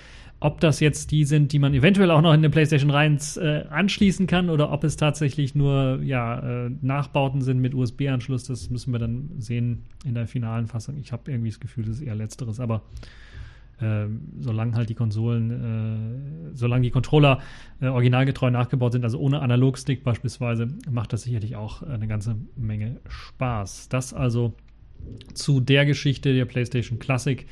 Ob 0.40 0.60
das 0.60 0.80
jetzt 0.80 1.10
die 1.10 1.24
sind, 1.24 1.52
die 1.52 1.58
man 1.58 1.74
eventuell 1.74 2.10
auch 2.10 2.22
noch 2.22 2.32
in 2.32 2.38
eine 2.38 2.48
PlayStation 2.48 2.90
rein 2.90 3.18
äh, 3.36 3.64
anschließen 3.68 4.26
kann 4.26 4.48
oder 4.48 4.72
ob 4.72 4.84
es 4.84 4.96
tatsächlich 4.96 5.54
nur 5.54 6.00
ja, 6.02 6.70
Nachbauten 6.80 7.42
sind 7.42 7.58
mit 7.60 7.74
USB-Anschluss, 7.74 8.44
das 8.44 8.70
müssen 8.70 8.92
wir 8.92 9.00
dann 9.00 9.30
sehen 9.38 9.82
in 10.04 10.14
der 10.14 10.26
finalen 10.26 10.66
Fassung. 10.66 10.96
Ich 10.98 11.12
habe 11.12 11.30
irgendwie 11.30 11.50
das 11.50 11.60
Gefühl, 11.60 11.84
das 11.84 11.96
ist 11.96 12.02
eher 12.02 12.14
letzteres, 12.14 12.60
aber 12.60 12.82
äh, 13.80 14.06
solange 14.40 14.74
halt 14.74 14.88
die 14.88 14.94
Konsolen, 14.94 16.50
äh, 16.50 16.56
solange 16.56 16.82
die 16.82 16.90
Controller 16.90 17.40
äh, 17.80 17.86
originalgetreu 17.86 18.50
nachgebaut 18.50 18.92
sind, 18.92 19.04
also 19.04 19.18
ohne 19.18 19.40
Analogstick 19.40 20.04
beispielsweise, 20.04 20.68
macht 20.90 21.12
das 21.12 21.22
sicherlich 21.22 21.56
auch 21.56 21.82
eine 21.82 22.08
ganze 22.08 22.36
Menge 22.56 23.00
Spaß. 23.08 23.88
Das 23.88 24.12
also 24.12 24.54
zu 25.34 25.60
der 25.60 25.86
Geschichte 25.86 26.34
der 26.34 26.44
PlayStation 26.44 26.98
Classic. 26.98 27.46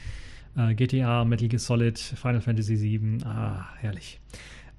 Äh, 0.56 0.74
GTA, 0.74 1.24
Metal 1.24 1.48
Gear 1.48 1.60
Solid, 1.60 1.98
Final 1.98 2.40
Fantasy 2.40 2.80
VII. 2.80 3.18
Ah, 3.24 3.66
herrlich. 3.78 4.20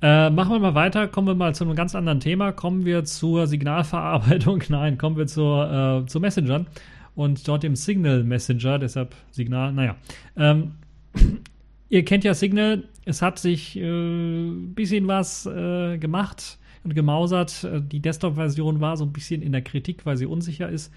Äh, 0.01 0.29
machen 0.29 0.51
wir 0.51 0.59
mal 0.59 0.75
weiter, 0.75 1.07
kommen 1.07 1.27
wir 1.27 1.35
mal 1.35 1.55
zu 1.55 1.63
einem 1.63 1.75
ganz 1.75 1.95
anderen 1.95 2.19
Thema. 2.19 2.51
Kommen 2.51 2.85
wir 2.85 3.03
zur 3.03 3.47
Signalverarbeitung. 3.47 4.63
Nein, 4.69 4.97
kommen 4.97 5.17
wir 5.17 5.27
zur, 5.27 6.03
äh, 6.03 6.05
zu 6.07 6.19
Messengern 6.19 6.67
und 7.15 7.47
dort 7.47 7.63
dem 7.63 7.75
Signal 7.75 8.23
Messenger, 8.23 8.77
deshalb 8.77 9.15
Signal, 9.31 9.73
naja. 9.73 9.95
Ähm, 10.35 10.73
ihr 11.89 12.05
kennt 12.05 12.23
ja 12.23 12.33
Signal, 12.33 12.83
es 13.05 13.21
hat 13.21 13.39
sich 13.39 13.75
ein 13.75 14.71
äh, 14.71 14.73
bisschen 14.73 15.07
was 15.07 15.45
äh, 15.45 15.97
gemacht 15.97 16.57
und 16.83 16.95
gemausert. 16.95 17.63
Äh, 17.63 17.81
die 17.81 17.99
Desktop-Version 17.99 18.81
war 18.81 18.97
so 18.97 19.05
ein 19.05 19.13
bisschen 19.13 19.41
in 19.41 19.51
der 19.51 19.61
Kritik, 19.61 20.05
weil 20.05 20.17
sie 20.17 20.25
unsicher 20.25 20.69
ist 20.69 20.91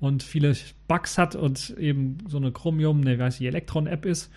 und 0.00 0.22
viele 0.22 0.56
Bugs 0.88 1.16
hat 1.16 1.36
und 1.36 1.70
eben 1.78 2.18
so 2.26 2.36
eine 2.36 2.50
Chromium, 2.50 3.00
ne, 3.00 3.18
weiß 3.18 3.40
ich, 3.40 3.46
Electron-App 3.46 4.04
ist. 4.04 4.32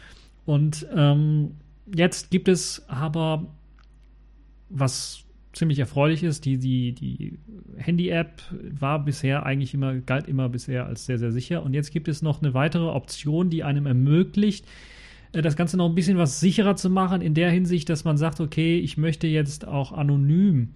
Und 0.45 0.85
ähm, 0.95 1.55
jetzt 1.93 2.29
gibt 2.29 2.47
es 2.47 2.87
aber 2.87 3.47
was 4.69 5.25
ziemlich 5.53 5.79
erfreulich 5.79 6.21
ist, 6.21 6.45
die, 6.45 6.57
die, 6.57 6.93
die 6.93 7.39
Handy-App 7.77 8.43
war 8.79 9.03
bisher 9.03 9.45
eigentlich 9.45 9.73
immer, 9.73 9.95
galt 9.95 10.27
immer 10.27 10.49
bisher 10.49 10.85
als 10.85 11.05
sehr, 11.05 11.17
sehr 11.17 11.31
sicher. 11.31 11.63
Und 11.63 11.73
jetzt 11.73 11.91
gibt 11.91 12.07
es 12.07 12.21
noch 12.21 12.41
eine 12.41 12.53
weitere 12.53 12.85
Option, 12.85 13.49
die 13.49 13.63
einem 13.63 13.85
ermöglicht, 13.85 14.65
das 15.41 15.55
Ganze 15.55 15.77
noch 15.77 15.89
ein 15.89 15.95
bisschen 15.95 16.17
was 16.17 16.39
sicherer 16.39 16.75
zu 16.75 16.89
machen, 16.89 17.21
in 17.21 17.33
der 17.33 17.51
Hinsicht, 17.51 17.89
dass 17.89 18.03
man 18.03 18.17
sagt, 18.17 18.39
okay, 18.39 18.79
ich 18.79 18.97
möchte 18.97 19.27
jetzt 19.27 19.67
auch 19.67 19.91
anonym 19.91 20.69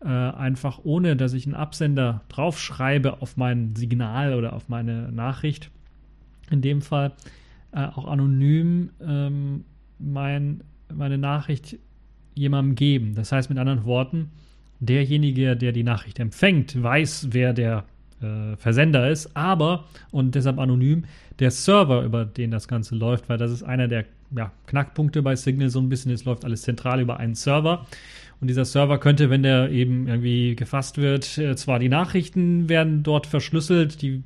äh, 0.00 0.08
einfach 0.08 0.80
ohne, 0.84 1.16
dass 1.16 1.32
ich 1.32 1.46
einen 1.46 1.54
Absender 1.54 2.22
draufschreibe 2.28 3.22
auf 3.22 3.36
mein 3.36 3.76
Signal 3.76 4.34
oder 4.34 4.52
auf 4.52 4.68
meine 4.68 5.12
Nachricht, 5.12 5.70
in 6.50 6.60
dem 6.60 6.82
Fall 6.82 7.12
äh, 7.72 7.84
auch 7.84 8.06
anonym 8.06 8.90
ähm, 9.00 9.64
mein, 9.98 10.62
meine 10.92 11.18
Nachricht 11.18 11.78
jemandem 12.34 12.74
geben. 12.74 13.14
Das 13.14 13.32
heißt 13.32 13.48
mit 13.48 13.58
anderen 13.58 13.84
Worten, 13.84 14.30
derjenige, 14.80 15.56
der 15.56 15.72
die 15.72 15.84
Nachricht 15.84 16.18
empfängt, 16.18 16.80
weiß, 16.82 17.28
wer 17.30 17.52
der 17.52 17.84
äh, 18.22 18.56
Versender 18.56 19.10
ist, 19.10 19.36
aber, 19.36 19.84
und 20.10 20.34
deshalb 20.34 20.58
anonym, 20.58 21.04
der 21.38 21.50
Server, 21.50 22.02
über 22.02 22.24
den 22.24 22.50
das 22.50 22.68
Ganze 22.68 22.94
läuft, 22.94 23.28
weil 23.28 23.38
das 23.38 23.50
ist 23.50 23.62
einer 23.62 23.88
der 23.88 24.04
ja, 24.36 24.52
Knackpunkte 24.66 25.22
bei 25.22 25.36
Signal 25.36 25.68
so 25.68 25.80
ein 25.80 25.88
bisschen, 25.88 26.12
es 26.12 26.24
läuft 26.24 26.44
alles 26.44 26.62
zentral 26.62 27.00
über 27.00 27.18
einen 27.18 27.34
Server. 27.34 27.86
Und 28.40 28.48
dieser 28.48 28.64
Server 28.64 28.98
könnte, 28.98 29.30
wenn 29.30 29.42
der 29.42 29.70
eben 29.70 30.08
irgendwie 30.08 30.56
gefasst 30.56 30.98
wird, 30.98 31.38
äh, 31.38 31.54
zwar 31.56 31.78
die 31.78 31.88
Nachrichten 31.88 32.68
werden 32.68 33.02
dort 33.02 33.26
verschlüsselt, 33.26 34.02
die 34.02 34.22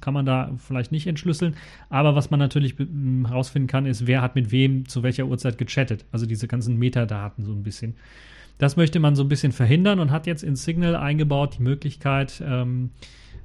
kann 0.00 0.14
man 0.14 0.26
da 0.26 0.50
vielleicht 0.56 0.92
nicht 0.92 1.06
entschlüsseln. 1.06 1.54
Aber 1.88 2.14
was 2.14 2.30
man 2.30 2.40
natürlich 2.40 2.76
herausfinden 2.78 3.68
kann, 3.68 3.86
ist, 3.86 4.06
wer 4.06 4.22
hat 4.22 4.34
mit 4.34 4.50
wem 4.50 4.88
zu 4.88 5.02
welcher 5.02 5.26
Uhrzeit 5.26 5.58
gechattet. 5.58 6.04
Also 6.10 6.26
diese 6.26 6.48
ganzen 6.48 6.78
Metadaten 6.78 7.44
so 7.44 7.52
ein 7.52 7.62
bisschen. 7.62 7.94
Das 8.58 8.76
möchte 8.76 9.00
man 9.00 9.16
so 9.16 9.22
ein 9.22 9.28
bisschen 9.28 9.52
verhindern 9.52 10.00
und 10.00 10.10
hat 10.10 10.26
jetzt 10.26 10.42
in 10.42 10.56
Signal 10.56 10.96
eingebaut 10.96 11.56
die 11.58 11.62
Möglichkeit, 11.62 12.42
ähm, 12.46 12.90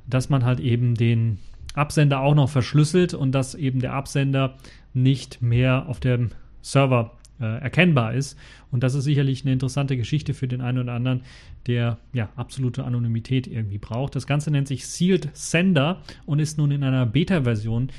dass 0.08 0.30
man 0.30 0.44
halt 0.46 0.60
eben 0.60 0.96
den 0.96 1.40
Absender 1.74 2.22
auch 2.22 2.36
noch 2.36 2.50
verschlüsselt 2.50 3.14
und 3.14 3.34
dass 3.34 3.56
eben 3.56 3.80
der 3.80 3.94
Absender 3.94 4.56
nicht 4.94 5.42
mehr 5.42 5.88
auf 5.88 6.00
dem 6.00 6.32
Server 6.62 7.12
äh, 7.40 7.62
erkennbar 7.62 8.14
ist. 8.14 8.38
Und 8.72 8.84
das 8.84 8.96
ist 8.96 9.04
sicherlich 9.04 9.44
eine 9.44 9.54
interessante 9.54 9.98
Geschichte 9.98 10.34
für 10.34 10.48
den 10.48 10.62
einen 10.62 10.80
oder 10.80 10.94
anderen, 10.94 11.22
der 11.68 11.98
ja 12.14 12.30
absolute 12.36 12.86
Anonymität 12.86 13.48
irgendwie 13.48 13.78
braucht. 13.78 14.16
Das 14.16 14.28
Ganze 14.28 14.52
nennt 14.52 14.68
sich 14.68 14.88
Sealed 14.88 15.30
Sender 15.34 16.02
und 16.26 16.40
ist 16.40 16.58
nun 16.58 16.72
in 16.72 16.84
einer 16.84 17.06
Beta-Version 17.06 17.90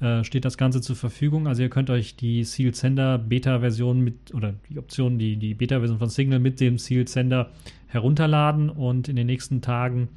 äh, 0.00 0.24
steht 0.24 0.44
das 0.44 0.56
Ganze 0.56 0.80
zur 0.80 0.96
Verfügung. 0.96 1.46
Also 1.46 1.62
ihr 1.62 1.68
könnt 1.68 1.90
euch 1.90 2.16
die 2.16 2.42
Sealed 2.44 2.74
Sender 2.74 3.18
Beta-Version 3.18 4.00
mit 4.00 4.34
oder 4.34 4.54
die 4.68 4.78
Option, 4.78 5.18
die, 5.18 5.36
die 5.36 5.54
Beta-Version 5.54 5.98
von 5.98 6.08
Signal 6.08 6.38
mit 6.38 6.60
dem 6.60 6.78
Sealed 6.78 7.08
Sender 7.08 7.50
herunterladen 7.86 8.70
und 8.70 9.08
in 9.08 9.16
den 9.16 9.26
nächsten 9.26 9.60
Tagen 9.60 10.08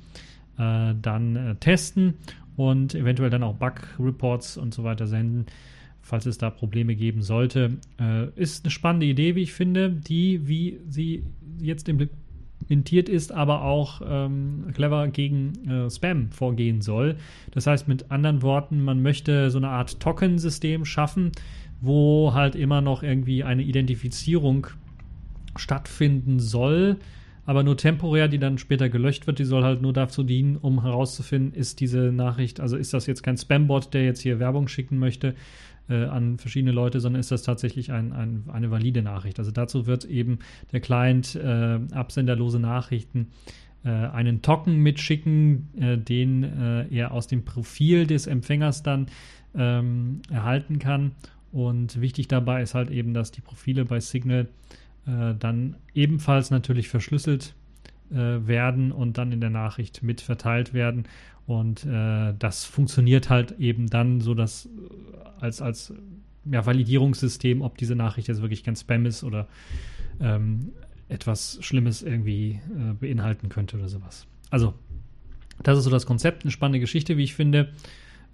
äh, 0.57 0.93
dann 1.01 1.35
äh, 1.35 1.55
testen 1.55 2.15
und 2.55 2.95
eventuell 2.95 3.29
dann 3.29 3.43
auch 3.43 3.55
Bug-Reports 3.55 4.57
und 4.57 4.73
so 4.73 4.83
weiter 4.83 5.07
senden 5.07 5.45
falls 6.03 6.25
es 6.25 6.37
da 6.37 6.49
Probleme 6.49 6.95
geben 6.95 7.23
sollte. 7.23 7.77
Äh, 7.99 8.27
ist 8.35 8.65
eine 8.65 8.71
spannende 8.71 9.07
Idee, 9.07 9.35
wie 9.35 9.41
ich 9.41 9.53
finde, 9.53 9.89
die, 9.89 10.47
wie 10.47 10.79
sie 10.87 11.23
jetzt 11.59 11.87
implementiert 11.89 13.09
ist, 13.09 13.31
aber 13.31 13.63
auch 13.63 14.01
ähm, 14.05 14.65
clever 14.73 15.07
gegen 15.07 15.53
äh, 15.67 15.89
Spam 15.89 16.29
vorgehen 16.31 16.81
soll. 16.81 17.15
Das 17.51 17.67
heißt 17.67 17.87
mit 17.87 18.11
anderen 18.11 18.41
Worten, 18.41 18.83
man 18.83 19.01
möchte 19.01 19.49
so 19.49 19.57
eine 19.57 19.69
Art 19.69 19.99
Token-System 20.01 20.83
schaffen, 20.83 21.31
wo 21.79 22.33
halt 22.33 22.55
immer 22.55 22.81
noch 22.81 23.01
irgendwie 23.01 23.43
eine 23.43 23.63
Identifizierung 23.63 24.67
stattfinden 25.55 26.39
soll, 26.39 26.97
aber 27.45 27.63
nur 27.63 27.77
temporär, 27.77 28.27
die 28.27 28.39
dann 28.39 28.57
später 28.57 28.89
gelöscht 28.89 29.27
wird. 29.27 29.39
Die 29.39 29.43
soll 29.43 29.63
halt 29.63 29.81
nur 29.81 29.93
dazu 29.93 30.23
dienen, 30.23 30.57
um 30.57 30.81
herauszufinden, 30.81 31.53
ist 31.53 31.79
diese 31.79 32.11
Nachricht, 32.11 32.59
also 32.59 32.77
ist 32.77 32.93
das 32.93 33.05
jetzt 33.05 33.23
kein 33.23 33.37
Spam-Bot, 33.37 33.93
der 33.93 34.05
jetzt 34.05 34.21
hier 34.21 34.39
Werbung 34.39 34.67
schicken 34.67 34.97
möchte, 34.97 35.35
äh, 35.89 36.05
an 36.05 36.37
verschiedene 36.37 36.71
Leute, 36.71 36.99
sondern 36.99 37.19
ist 37.19 37.31
das 37.31 37.43
tatsächlich 37.43 37.91
ein, 37.91 38.13
ein, 38.13 38.45
eine 38.51 38.71
valide 38.71 39.01
Nachricht. 39.01 39.39
Also 39.39 39.51
dazu 39.51 39.85
wird 39.85 40.05
eben 40.05 40.39
der 40.71 40.79
Client 40.79 41.35
äh, 41.35 41.79
absenderlose 41.91 42.59
Nachrichten 42.59 43.27
äh, 43.83 43.89
einen 43.89 44.41
Token 44.41 44.77
mitschicken, 44.77 45.69
äh, 45.77 45.97
den 45.97 46.43
äh, 46.43 46.87
er 46.87 47.11
aus 47.11 47.27
dem 47.27 47.43
Profil 47.43 48.07
des 48.07 48.27
Empfängers 48.27 48.83
dann 48.83 49.07
ähm, 49.55 50.21
erhalten 50.31 50.79
kann. 50.79 51.11
Und 51.51 52.01
wichtig 52.01 52.27
dabei 52.27 52.63
ist 52.63 52.73
halt 52.73 52.89
eben, 52.89 53.13
dass 53.13 53.31
die 53.31 53.41
Profile 53.41 53.85
bei 53.85 53.99
Signal 53.99 54.47
äh, 55.07 55.35
dann 55.37 55.75
ebenfalls 55.93 56.51
natürlich 56.51 56.89
verschlüsselt 56.89 57.55
werden 58.09 58.91
und 58.91 59.17
dann 59.17 59.31
in 59.31 59.41
der 59.41 59.49
Nachricht 59.49 60.03
mit 60.03 60.21
verteilt 60.21 60.75
werden 60.75 61.05
und 61.45 61.85
äh, 61.85 62.33
das 62.37 62.65
funktioniert 62.65 63.29
halt 63.29 63.59
eben 63.59 63.89
dann 63.89 64.21
so, 64.21 64.33
dass 64.33 64.65
äh, 64.65 64.69
als, 65.41 65.61
als 65.61 65.93
ja, 66.45 66.65
Validierungssystem, 66.65 67.61
ob 67.61 67.77
diese 67.77 67.95
Nachricht 67.95 68.27
jetzt 68.29 68.41
wirklich 68.41 68.63
kein 68.63 68.75
Spam 68.75 69.05
ist 69.05 69.23
oder 69.23 69.47
ähm, 70.21 70.71
etwas 71.09 71.57
Schlimmes 71.61 72.01
irgendwie 72.01 72.61
äh, 72.77 72.93
beinhalten 72.93 73.49
könnte 73.49 73.77
oder 73.77 73.89
sowas. 73.89 74.25
Also, 74.49 74.73
das 75.61 75.77
ist 75.77 75.83
so 75.83 75.89
das 75.89 76.05
Konzept, 76.05 76.43
eine 76.43 76.51
spannende 76.51 76.79
Geschichte, 76.79 77.17
wie 77.17 77.23
ich 77.23 77.35
finde. 77.35 77.73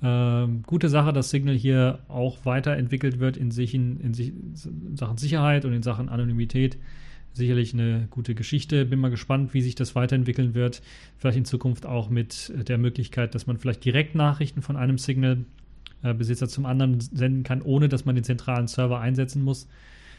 Ähm, 0.01 0.63
gute 0.65 0.87
Sache, 0.87 1.11
dass 1.11 1.29
Signal 1.29 1.55
hier 1.55 1.99
auch 2.07 2.45
weiterentwickelt 2.45 3.19
wird 3.19 3.35
in, 3.37 3.51
sich, 3.51 3.73
in, 3.73 3.99
in, 3.99 4.13
in 4.13 4.97
Sachen 4.97 5.17
Sicherheit 5.17 5.65
und 5.65 5.73
in 5.73 5.83
Sachen 5.83 6.09
Anonymität 6.09 6.77
sicherlich 7.33 7.73
eine 7.73 8.07
gute 8.09 8.35
Geschichte. 8.35 8.85
Bin 8.85 8.99
mal 8.99 9.11
gespannt, 9.11 9.53
wie 9.53 9.61
sich 9.61 9.75
das 9.75 9.95
weiterentwickeln 9.95 10.53
wird. 10.53 10.81
Vielleicht 11.17 11.37
in 11.37 11.45
Zukunft 11.45 11.85
auch 11.85 12.09
mit 12.09 12.51
der 12.67 12.77
Möglichkeit, 12.77 13.35
dass 13.35 13.47
man 13.47 13.57
vielleicht 13.57 13.83
direkt 13.83 14.15
Nachrichten 14.15 14.61
von 14.61 14.75
einem 14.75 14.97
Signal-Besitzer 14.97 16.47
zum 16.47 16.65
anderen 16.65 16.99
senden 16.99 17.43
kann, 17.43 17.61
ohne 17.61 17.89
dass 17.89 18.05
man 18.05 18.15
den 18.15 18.23
zentralen 18.23 18.67
Server 18.67 18.99
einsetzen 18.99 19.43
muss. 19.43 19.67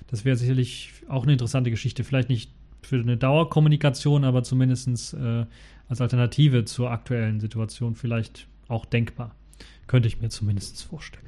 Das 0.08 0.24
wäre 0.24 0.36
sicherlich 0.36 0.92
auch 1.08 1.22
eine 1.22 1.32
interessante 1.32 1.70
Geschichte. 1.70 2.04
Vielleicht 2.04 2.28
nicht 2.28 2.50
für 2.82 2.96
eine 2.96 3.16
Dauerkommunikation, 3.16 4.24
aber 4.24 4.42
zumindest 4.42 5.14
äh, 5.14 5.46
als 5.88 6.00
Alternative 6.00 6.64
zur 6.64 6.90
aktuellen 6.90 7.40
Situation 7.40 7.94
vielleicht 7.94 8.46
auch 8.68 8.86
denkbar. 8.86 9.34
Könnte 9.90 10.06
ich 10.06 10.20
mir 10.20 10.28
zumindest 10.28 10.84
vorstellen. 10.84 11.26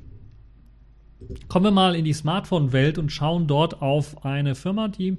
Kommen 1.48 1.64
wir 1.64 1.70
mal 1.72 1.96
in 1.96 2.04
die 2.04 2.12
Smartphone-Welt 2.12 2.96
und 2.96 3.10
schauen 3.10 3.48
dort 3.48 3.82
auf 3.82 4.24
eine 4.24 4.54
Firma, 4.54 4.86
die 4.86 5.18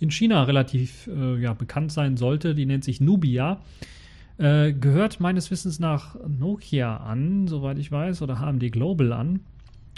in 0.00 0.10
China 0.10 0.42
relativ 0.42 1.06
äh, 1.06 1.40
ja, 1.40 1.52
bekannt 1.52 1.92
sein 1.92 2.16
sollte. 2.16 2.56
Die 2.56 2.66
nennt 2.66 2.82
sich 2.82 3.00
Nubia. 3.00 3.60
Äh, 4.38 4.72
gehört 4.72 5.20
meines 5.20 5.52
Wissens 5.52 5.78
nach 5.78 6.16
Nokia 6.26 6.96
an, 6.96 7.46
soweit 7.46 7.78
ich 7.78 7.92
weiß, 7.92 8.20
oder 8.22 8.40
HMD 8.40 8.72
Global 8.72 9.12
an. 9.12 9.38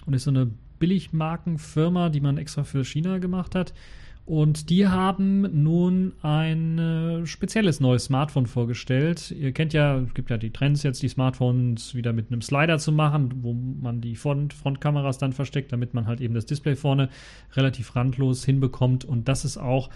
Und 0.04 0.12
ist 0.12 0.25
so 0.25 0.30
eine 0.30 0.50
Billigmarkenfirma, 0.78 2.10
die 2.10 2.20
man 2.20 2.37
extra 2.37 2.64
für 2.64 2.84
China 2.84 3.16
gemacht 3.16 3.54
hat. 3.54 3.72
Und 4.28 4.68
die 4.68 4.87
haben 4.87 5.62
nun 5.62 6.12
ein 6.20 6.78
äh, 6.78 7.26
spezielles 7.26 7.80
neues 7.80 8.04
Smartphone 8.04 8.44
vorgestellt. 8.44 9.30
Ihr 9.30 9.52
kennt 9.52 9.73
ja, 9.73 9.97
es 10.00 10.12
gibt 10.12 10.28
ja 10.28 10.37
die 10.37 10.50
Trends 10.50 10.82
jetzt, 10.82 11.02
die 11.02 11.08
Smartphones 11.08 11.94
wieder 11.94 12.12
mit 12.12 12.30
einem 12.30 12.42
Slider 12.42 12.76
zu 12.76 12.92
machen, 12.92 13.42
wo 13.42 13.54
man 13.54 14.02
die 14.02 14.16
Front 14.16 14.52
Frontkameras 14.52 15.16
dann 15.16 15.32
versteckt, 15.32 15.73
damit 15.73 15.94
man 15.94 16.06
halt 16.06 16.20
eben 16.20 16.35
das 16.35 16.44
Display 16.44 16.76
vorne 16.76 17.08
relativ 17.54 17.97
randlos 17.97 18.44
hinbekommt. 18.44 19.06
Und 19.06 19.28
das 19.28 19.47
ist 19.47 19.56
auch 19.56 19.88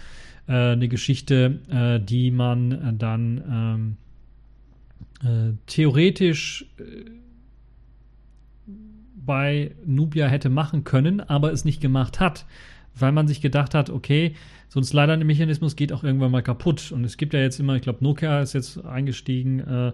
äh, 0.48 0.52
eine 0.52 0.88
Geschichte, 0.88 1.58
äh, 1.68 2.00
die 2.02 2.30
man 2.30 2.72
äh, 2.72 2.94
dann 2.94 3.96
ähm, 5.22 5.50
äh, 5.50 5.52
theoretisch 5.66 6.64
äh, 6.78 7.10
bei 9.14 9.72
Nubia 9.84 10.26
hätte 10.26 10.48
machen 10.48 10.84
können, 10.84 11.20
aber 11.20 11.52
es 11.52 11.66
nicht 11.66 11.82
gemacht 11.82 12.18
hat, 12.18 12.46
weil 12.94 13.12
man 13.12 13.28
sich 13.28 13.40
gedacht 13.40 13.74
hat, 13.74 13.90
okay, 13.90 14.34
so 14.68 14.80
ein 14.80 14.84
Slider-Mechanismus 14.84 15.76
geht 15.76 15.92
auch 15.92 16.02
irgendwann 16.02 16.30
mal 16.30 16.42
kaputt. 16.42 16.92
Und 16.92 17.04
es 17.04 17.16
gibt 17.16 17.34
ja 17.34 17.40
jetzt 17.40 17.60
immer, 17.60 17.76
ich 17.76 17.82
glaube, 17.82 18.02
Nokia 18.02 18.40
ist 18.40 18.54
jetzt 18.54 18.82
eingestiegen, 18.84 19.60
äh, 19.60 19.92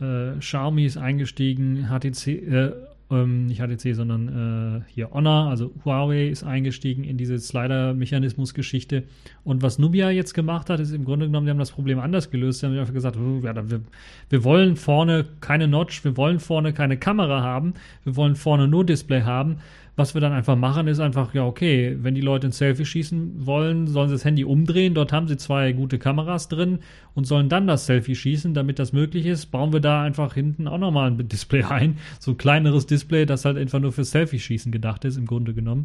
äh, 0.00 0.38
Xiaomi 0.38 0.84
ist 0.84 0.96
eingestiegen, 0.96 1.88
HTC, 1.88 2.26
äh, 2.28 2.72
ähm, 3.10 3.46
nicht 3.46 3.60
HTC, 3.60 3.94
sondern 3.94 4.82
äh, 4.86 4.92
hier 4.92 5.10
Honor, 5.10 5.48
also 5.48 5.72
Huawei 5.84 6.28
ist 6.28 6.44
eingestiegen 6.44 7.04
in 7.04 7.16
diese 7.16 7.38
Slider-Mechanismus-Geschichte. 7.38 9.04
Und 9.42 9.62
was 9.62 9.78
Nubia 9.78 10.10
jetzt 10.10 10.32
gemacht 10.32 10.70
hat, 10.70 10.80
ist 10.80 10.92
im 10.92 11.04
Grunde 11.04 11.26
genommen, 11.26 11.46
die 11.46 11.50
haben 11.50 11.58
das 11.58 11.72
Problem 11.72 11.98
anders 11.98 12.30
gelöst. 12.30 12.62
Die 12.62 12.66
haben 12.66 12.78
einfach 12.78 12.94
gesagt, 12.94 13.16
oh, 13.16 13.40
ja, 13.44 13.70
wir, 13.70 13.80
wir 14.28 14.44
wollen 14.44 14.76
vorne 14.76 15.26
keine 15.40 15.66
Notch, 15.66 16.04
wir 16.04 16.16
wollen 16.16 16.38
vorne 16.38 16.72
keine 16.72 16.96
Kamera 16.96 17.42
haben, 17.42 17.74
wir 18.04 18.16
wollen 18.16 18.36
vorne 18.36 18.68
nur 18.68 18.86
Display 18.86 19.22
haben. 19.22 19.56
Was 20.00 20.14
wir 20.14 20.22
dann 20.22 20.32
einfach 20.32 20.56
machen, 20.56 20.88
ist 20.88 20.98
einfach, 20.98 21.34
ja, 21.34 21.44
okay, 21.44 21.94
wenn 22.00 22.14
die 22.14 22.22
Leute 22.22 22.46
ein 22.46 22.52
Selfie 22.52 22.86
schießen 22.86 23.44
wollen, 23.44 23.86
sollen 23.86 24.08
sie 24.08 24.14
das 24.14 24.24
Handy 24.24 24.44
umdrehen. 24.44 24.94
Dort 24.94 25.12
haben 25.12 25.28
sie 25.28 25.36
zwei 25.36 25.72
gute 25.72 25.98
Kameras 25.98 26.48
drin 26.48 26.78
und 27.14 27.26
sollen 27.26 27.50
dann 27.50 27.66
das 27.66 27.84
Selfie 27.84 28.14
schießen. 28.14 28.54
Damit 28.54 28.78
das 28.78 28.94
möglich 28.94 29.26
ist, 29.26 29.50
bauen 29.50 29.74
wir 29.74 29.80
da 29.80 30.02
einfach 30.02 30.32
hinten 30.32 30.68
auch 30.68 30.78
nochmal 30.78 31.10
ein 31.10 31.18
Display 31.28 31.64
ein. 31.64 31.98
So 32.18 32.30
ein 32.30 32.38
kleineres 32.38 32.86
Display, 32.86 33.26
das 33.26 33.44
halt 33.44 33.58
einfach 33.58 33.78
nur 33.78 33.92
für 33.92 34.04
Selfie-Schießen 34.04 34.72
gedacht 34.72 35.04
ist, 35.04 35.18
im 35.18 35.26
Grunde 35.26 35.52
genommen. 35.52 35.84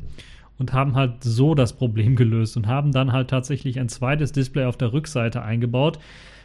Und 0.58 0.72
haben 0.72 0.96
halt 0.96 1.22
so 1.22 1.54
das 1.54 1.74
Problem 1.74 2.16
gelöst 2.16 2.56
und 2.56 2.68
haben 2.68 2.94
dann 2.94 3.12
halt 3.12 3.30
tatsächlich 3.30 3.82
ein 3.82 3.90
zweites 3.90 4.32
Display 4.32 4.64
auf 4.64 4.78
der 4.78 4.94
Rückseite 4.94 5.42
eingebaut, 5.42 6.00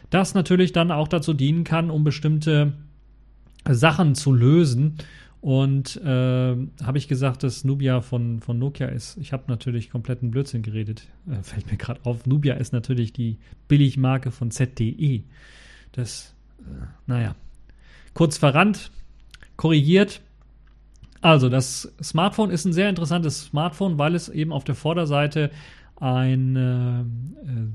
das 0.09 0.33
natürlich 0.33 0.73
dann 0.73 0.91
auch 0.91 1.07
dazu 1.07 1.33
dienen 1.33 1.63
kann, 1.63 1.89
um 1.89 2.03
bestimmte 2.03 2.73
Sachen 3.65 4.13
zu 4.13 4.33
lösen 4.33 4.97
und 5.41 5.97
äh, 5.97 6.55
habe 6.83 6.97
ich 6.97 7.07
gesagt, 7.07 7.41
dass 7.41 7.63
Nubia 7.63 8.01
von, 8.01 8.41
von 8.41 8.59
Nokia 8.59 8.87
ist. 8.87 9.17
Ich 9.17 9.33
habe 9.33 9.45
natürlich 9.47 9.89
kompletten 9.89 10.29
Blödsinn 10.29 10.61
geredet. 10.61 11.07
Äh, 11.27 11.41
fällt 11.41 11.69
mir 11.71 11.77
gerade 11.77 11.99
auf. 12.03 12.27
Nubia 12.27 12.53
ist 12.53 12.73
natürlich 12.73 13.11
die 13.11 13.39
Billigmarke 13.67 14.29
von 14.29 14.51
ZDE. 14.51 15.23
Das, 15.93 16.35
äh, 16.59 16.85
naja. 17.07 17.35
Kurz 18.13 18.37
verrannt, 18.37 18.91
korrigiert. 19.55 20.21
Also, 21.21 21.49
das 21.49 21.91
Smartphone 22.03 22.51
ist 22.51 22.65
ein 22.65 22.73
sehr 22.73 22.89
interessantes 22.89 23.45
Smartphone, 23.45 23.97
weil 23.97 24.13
es 24.13 24.29
eben 24.29 24.51
auf 24.51 24.63
der 24.63 24.75
Vorderseite 24.75 25.49
ein 25.95 26.55
äh, 26.55 27.01
äh 27.01 27.67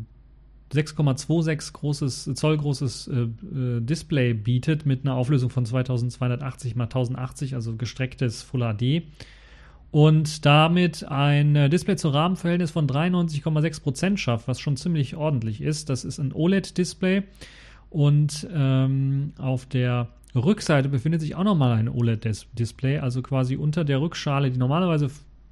6,26 0.73 1.73
großes, 1.73 2.31
Zoll 2.35 2.57
großes 2.57 3.09
äh, 3.09 3.13
äh, 3.21 3.81
Display 3.81 4.35
bietet 4.35 4.85
mit 4.85 5.05
einer 5.05 5.15
Auflösung 5.15 5.51
von 5.51 5.65
2280 5.65 6.73
x 6.73 6.81
1080, 6.81 7.55
also 7.55 7.77
gestrecktes 7.77 8.43
Full 8.43 8.61
HD. 8.61 9.05
Und 9.93 10.45
damit 10.45 11.05
ein 11.05 11.55
äh, 11.57 11.71
Display 11.71 11.97
zu 11.97 12.09
Rahmenverhältnis 12.09 12.73
von 12.73 12.89
93,6% 12.89 14.17
schafft, 14.17 14.49
was 14.49 14.61
schon 14.61 14.77
ziemlich 14.77 15.17
ordentlich 15.17 15.61
ist. 15.61 15.89
Das 15.89 16.05
ist 16.05 16.19
ein 16.19 16.33
OLED-Display. 16.33 17.23
Und 17.89 18.47
ähm, 18.53 19.33
auf 19.39 19.67
der 19.67 20.09
Rückseite 20.35 20.89
befindet 20.89 21.21
sich 21.21 21.37
auch 21.37 21.45
nochmal 21.45 21.73
ein 21.79 21.89
OLED-Display, 21.89 22.99
also 22.99 23.23
quasi 23.23 23.57
unter 23.57 23.85
der 23.85 24.01
Rückschale, 24.01 24.51
die 24.51 24.59
normalerweise 24.59 25.09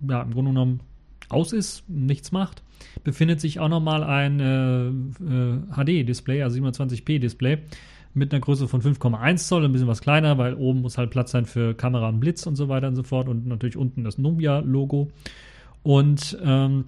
ja, 0.07 0.21
im 0.23 0.33
Grunde 0.33 0.51
genommen 0.51 0.81
aus 1.29 1.53
ist, 1.53 1.89
nichts 1.89 2.33
macht, 2.33 2.63
befindet 3.03 3.41
sich 3.41 3.61
auch 3.61 3.69
nochmal 3.69 4.03
ein 4.03 4.41
äh, 4.41 4.89
äh, 4.89 6.03
HD-Display, 6.03 6.43
also 6.43 6.61
720p-Display 6.61 7.59
mit 8.15 8.33
einer 8.33 8.41
Größe 8.41 8.69
von 8.69 8.81
5,1 8.81 9.37
Zoll, 9.49 9.65
ein 9.65 9.73
bisschen 9.73 9.89
was 9.89 10.01
kleiner, 10.01 10.39
weil 10.39 10.55
oben 10.55 10.83
muss 10.83 10.99
halt 10.99 11.11
Platz 11.11 11.33
sein 11.33 11.47
für 11.47 11.75
Kamera 11.75 12.09
und 12.09 12.21
Blitz 12.21 12.47
und 12.47 12.57
so 12.57 12.69
weiter 12.69 12.89
und 12.89 12.95
so 12.95 13.03
fort 13.03 13.29
und 13.29 13.47
natürlich 13.47 13.77
unten 13.77 14.05
das 14.05 14.19
Nubia-Logo. 14.19 15.11
Und 15.83 16.39
ähm, 16.43 16.85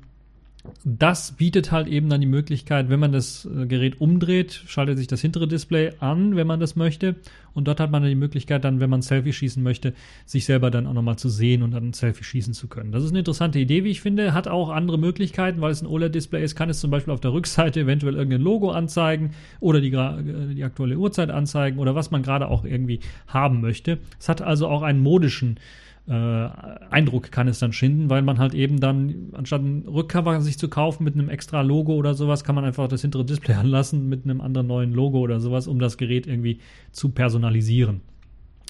das 0.84 1.32
bietet 1.32 1.72
halt 1.72 1.88
eben 1.88 2.08
dann 2.08 2.20
die 2.20 2.26
Möglichkeit, 2.26 2.88
wenn 2.88 3.00
man 3.00 3.12
das 3.12 3.44
äh, 3.44 3.66
Gerät 3.66 4.00
umdreht, 4.00 4.62
schaltet 4.66 4.98
sich 4.98 5.06
das 5.06 5.20
hintere 5.20 5.48
Display 5.48 5.92
an, 5.98 6.36
wenn 6.36 6.46
man 6.46 6.60
das 6.60 6.76
möchte. 6.76 7.16
Und 7.54 7.66
dort 7.66 7.80
hat 7.80 7.90
man 7.90 8.02
dann 8.02 8.10
die 8.10 8.14
Möglichkeit, 8.14 8.64
dann, 8.64 8.80
wenn 8.80 8.90
man 8.90 9.02
Selfie 9.02 9.32
schießen 9.32 9.62
möchte, 9.62 9.94
sich 10.26 10.44
selber 10.44 10.70
dann 10.70 10.86
auch 10.86 10.92
nochmal 10.92 11.16
zu 11.16 11.28
sehen 11.28 11.62
und 11.62 11.72
dann 11.72 11.88
ein 11.88 11.92
Selfie 11.92 12.22
schießen 12.24 12.52
zu 12.54 12.68
können. 12.68 12.92
Das 12.92 13.02
ist 13.02 13.10
eine 13.10 13.20
interessante 13.20 13.58
Idee, 13.58 13.82
wie 13.82 13.90
ich 13.90 14.00
finde. 14.00 14.34
Hat 14.34 14.46
auch 14.46 14.68
andere 14.68 14.98
Möglichkeiten, 14.98 15.60
weil 15.60 15.72
es 15.72 15.82
ein 15.82 15.86
OLED-Display 15.86 16.44
ist, 16.44 16.54
kann 16.54 16.70
es 16.70 16.80
zum 16.80 16.90
Beispiel 16.90 17.14
auf 17.14 17.20
der 17.20 17.32
Rückseite 17.32 17.80
eventuell 17.80 18.14
irgendein 18.14 18.42
Logo 18.42 18.70
anzeigen 18.70 19.30
oder 19.60 19.80
die, 19.80 19.92
äh, 19.92 20.54
die 20.54 20.64
aktuelle 20.64 20.98
Uhrzeit 20.98 21.30
anzeigen 21.30 21.78
oder 21.78 21.94
was 21.94 22.10
man 22.10 22.22
gerade 22.22 22.48
auch 22.48 22.64
irgendwie 22.64 23.00
haben 23.26 23.60
möchte. 23.60 23.98
Es 24.20 24.28
hat 24.28 24.42
also 24.42 24.68
auch 24.68 24.82
einen 24.82 25.00
modischen 25.00 25.56
äh, 25.56 25.60
Eindruck 26.08 27.32
kann 27.32 27.48
es 27.48 27.58
dann 27.58 27.72
schinden, 27.72 28.08
weil 28.08 28.22
man 28.22 28.38
halt 28.38 28.54
eben 28.54 28.78
dann, 28.78 29.30
anstatt 29.32 29.62
ein 29.62 29.88
Rückcover 29.88 30.40
sich 30.40 30.56
zu 30.56 30.68
kaufen 30.68 31.02
mit 31.02 31.14
einem 31.14 31.28
extra 31.28 31.62
Logo 31.62 31.94
oder 31.94 32.14
sowas, 32.14 32.44
kann 32.44 32.54
man 32.54 32.64
einfach 32.64 32.86
das 32.86 33.02
hintere 33.02 33.24
Display 33.24 33.54
anlassen 33.56 34.08
mit 34.08 34.24
einem 34.24 34.40
anderen 34.40 34.68
neuen 34.68 34.92
Logo 34.92 35.18
oder 35.18 35.40
sowas, 35.40 35.66
um 35.66 35.80
das 35.80 35.96
Gerät 35.96 36.28
irgendwie 36.28 36.60
zu 36.92 37.08
personalisieren. 37.08 38.02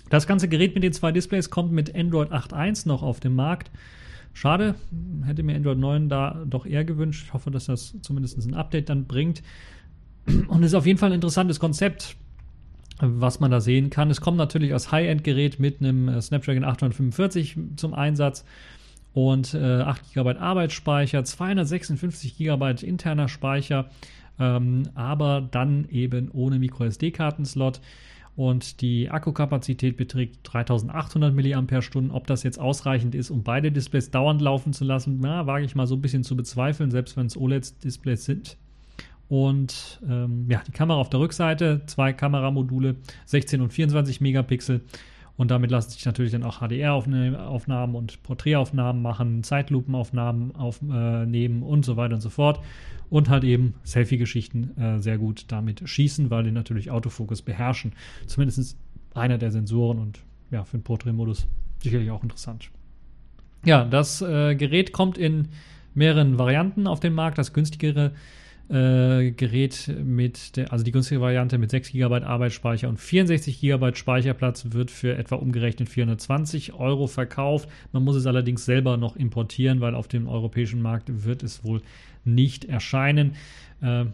Das 0.09 0.27
ganze 0.27 0.49
Gerät 0.49 0.75
mit 0.75 0.85
den 0.85 0.95
zwei 0.95 1.13
Displays 1.13 1.51
kommt 1.51 1.73
mit 1.73 1.95
Android 1.95 2.33
8.1 2.33 2.89
noch 2.89 3.03
auf 3.03 3.21
den 3.21 3.35
Markt. 3.35 3.71
Schade, 4.33 4.75
hätte 5.25 5.43
mir 5.43 5.57
Android 5.57 5.79
9 5.79 6.09
da 6.09 6.43
doch 6.47 6.65
eher 6.65 6.85
gewünscht. 6.85 7.25
Ich 7.27 7.33
hoffe, 7.35 7.51
dass 7.51 7.67
das 7.67 7.97
zumindest 8.03 8.39
ein 8.47 8.55
Update 8.55 8.89
dann 8.89 9.07
bringt. 9.07 9.43
Und 10.49 10.63
es 10.63 10.71
ist 10.73 10.75
auf 10.75 10.87
jeden 10.87 10.99
Fall 10.99 11.11
ein 11.11 11.17
interessantes 11.17 11.61
Konzept 11.61 12.17
was 13.01 13.41
man 13.41 13.51
da 13.51 13.61
sehen 13.61 13.91
kann. 13.91 14.11
Es 14.11 14.21
kommt 14.21 14.39
natürlich 14.39 14.73
als 14.73 14.91
High-End-Gerät 14.91 15.59
mit 15.59 15.81
einem 15.81 16.09
äh, 16.09 16.21
Snapdragon 16.21 16.65
845 16.65 17.57
zum 17.77 17.95
Einsatz 17.95 18.45
und 19.13 19.55
äh, 19.55 19.81
8 19.81 20.13
GB 20.15 20.37
Arbeitsspeicher, 20.39 21.25
256 21.25 22.37
GB 22.37 22.75
interner 22.83 23.29
Speicher, 23.29 23.91
ähm, 24.39 24.85
aber 24.95 25.47
dann 25.51 25.89
eben 25.89 26.31
ohne 26.31 26.59
MicroSD-Kartenslot. 26.59 27.81
Und 28.37 28.83
die 28.83 29.09
Akkukapazität 29.09 29.97
beträgt 29.97 30.41
3800 30.43 31.35
mAh. 31.35 32.15
Ob 32.15 32.27
das 32.27 32.43
jetzt 32.43 32.61
ausreichend 32.61 33.15
ist, 33.15 33.31
um 33.31 33.43
beide 33.43 33.73
Displays 33.73 34.11
dauernd 34.11 34.43
laufen 34.43 34.75
zu 34.75 34.85
lassen, 34.85 35.19
na, 35.23 35.47
wage 35.47 35.65
ich 35.65 35.75
mal 35.75 35.87
so 35.87 35.95
ein 35.95 36.03
bisschen 36.03 36.23
zu 36.23 36.37
bezweifeln, 36.37 36.91
selbst 36.91 37.17
wenn 37.17 37.25
es 37.27 37.39
OLED-Displays 37.39 38.27
sind. 38.27 38.59
Und 39.29 40.01
ähm, 40.09 40.47
ja, 40.49 40.63
die 40.67 40.73
Kamera 40.73 40.99
auf 40.99 41.11
der 41.11 41.21
Rückseite, 41.21 41.83
zwei 41.87 42.13
Kameramodule, 42.13 42.97
16 43.27 43.61
und 43.61 43.73
24 43.73 44.21
Megapixel. 44.21 44.83
Und 45.37 45.51
damit 45.51 45.71
lassen 45.71 45.91
sich 45.91 46.07
natürlich 46.07 46.33
dann 46.33 46.45
auch 46.45 46.61
HDR-Aufnahmen 46.61 47.95
und 47.95 48.23
Porträtaufnahmen 48.23 49.03
machen, 49.03 49.43
Zeitlupenaufnahmen 49.43 50.55
aufnehmen 50.57 51.63
und 51.63 51.85
so 51.85 51.97
weiter 51.97 52.15
und 52.15 52.23
so 52.23 52.31
fort. 52.31 52.61
Und 53.11 53.29
halt 53.29 53.45
eben 53.45 53.75
Selfie-Geschichten 53.85 54.77
äh, 54.79 54.99
sehr 54.99 55.19
gut 55.19 55.45
damit 55.49 55.87
schießen, 55.87 56.31
weil 56.31 56.45
die 56.45 56.53
natürlich 56.53 56.91
Autofokus 56.91 57.43
beherrschen. 57.43 57.93
Zumindest 58.27 58.79
einer 59.15 59.39
der 59.39 59.51
Sensoren 59.51 59.99
und 59.99 60.21
ja, 60.51 60.65
für 60.65 60.79
den 60.79 60.85
Porträtmodus 60.85 61.47
sicherlich 61.83 62.11
auch 62.11 62.23
interessant. 62.23 62.71
Ja, 63.65 63.85
das 63.85 64.23
äh, 64.23 64.55
Gerät 64.55 64.93
kommt 64.93 65.19
in 65.19 65.49
mehreren 65.95 66.39
Varianten 66.39 66.87
auf 66.87 67.01
den 67.01 67.13
Markt. 67.13 67.37
Das 67.37 67.53
günstigere 67.53 68.07
äh, 68.07 68.11
Gerät 68.69 69.95
mit, 70.05 70.57
der, 70.57 70.73
also 70.73 70.85
die 70.85 70.91
günstige 70.91 71.21
Variante 71.21 71.57
mit 71.57 71.71
6 71.71 71.93
GB 71.93 72.23
Arbeitsspeicher 72.25 72.89
und 72.89 72.99
64 72.99 73.61
GB 73.61 73.95
Speicherplatz 73.95 74.67
wird 74.71 74.91
für 74.91 75.17
etwa 75.17 75.37
umgerechnet 75.37 75.89
420 75.89 76.75
Euro 76.75 77.07
verkauft. 77.07 77.69
Man 77.93 78.03
muss 78.03 78.17
es 78.17 78.27
allerdings 78.27 78.65
selber 78.65 78.97
noch 78.97 79.15
importieren, 79.15 79.81
weil 79.81 79.95
auf 79.95 80.09
dem 80.09 80.27
europäischen 80.27 80.83
Markt 80.83 81.25
wird 81.25 81.45
es 81.45 81.65
wohl 81.65 81.81
nicht 82.25 82.65
erscheinen. 82.65 83.37
Äh, 83.81 84.07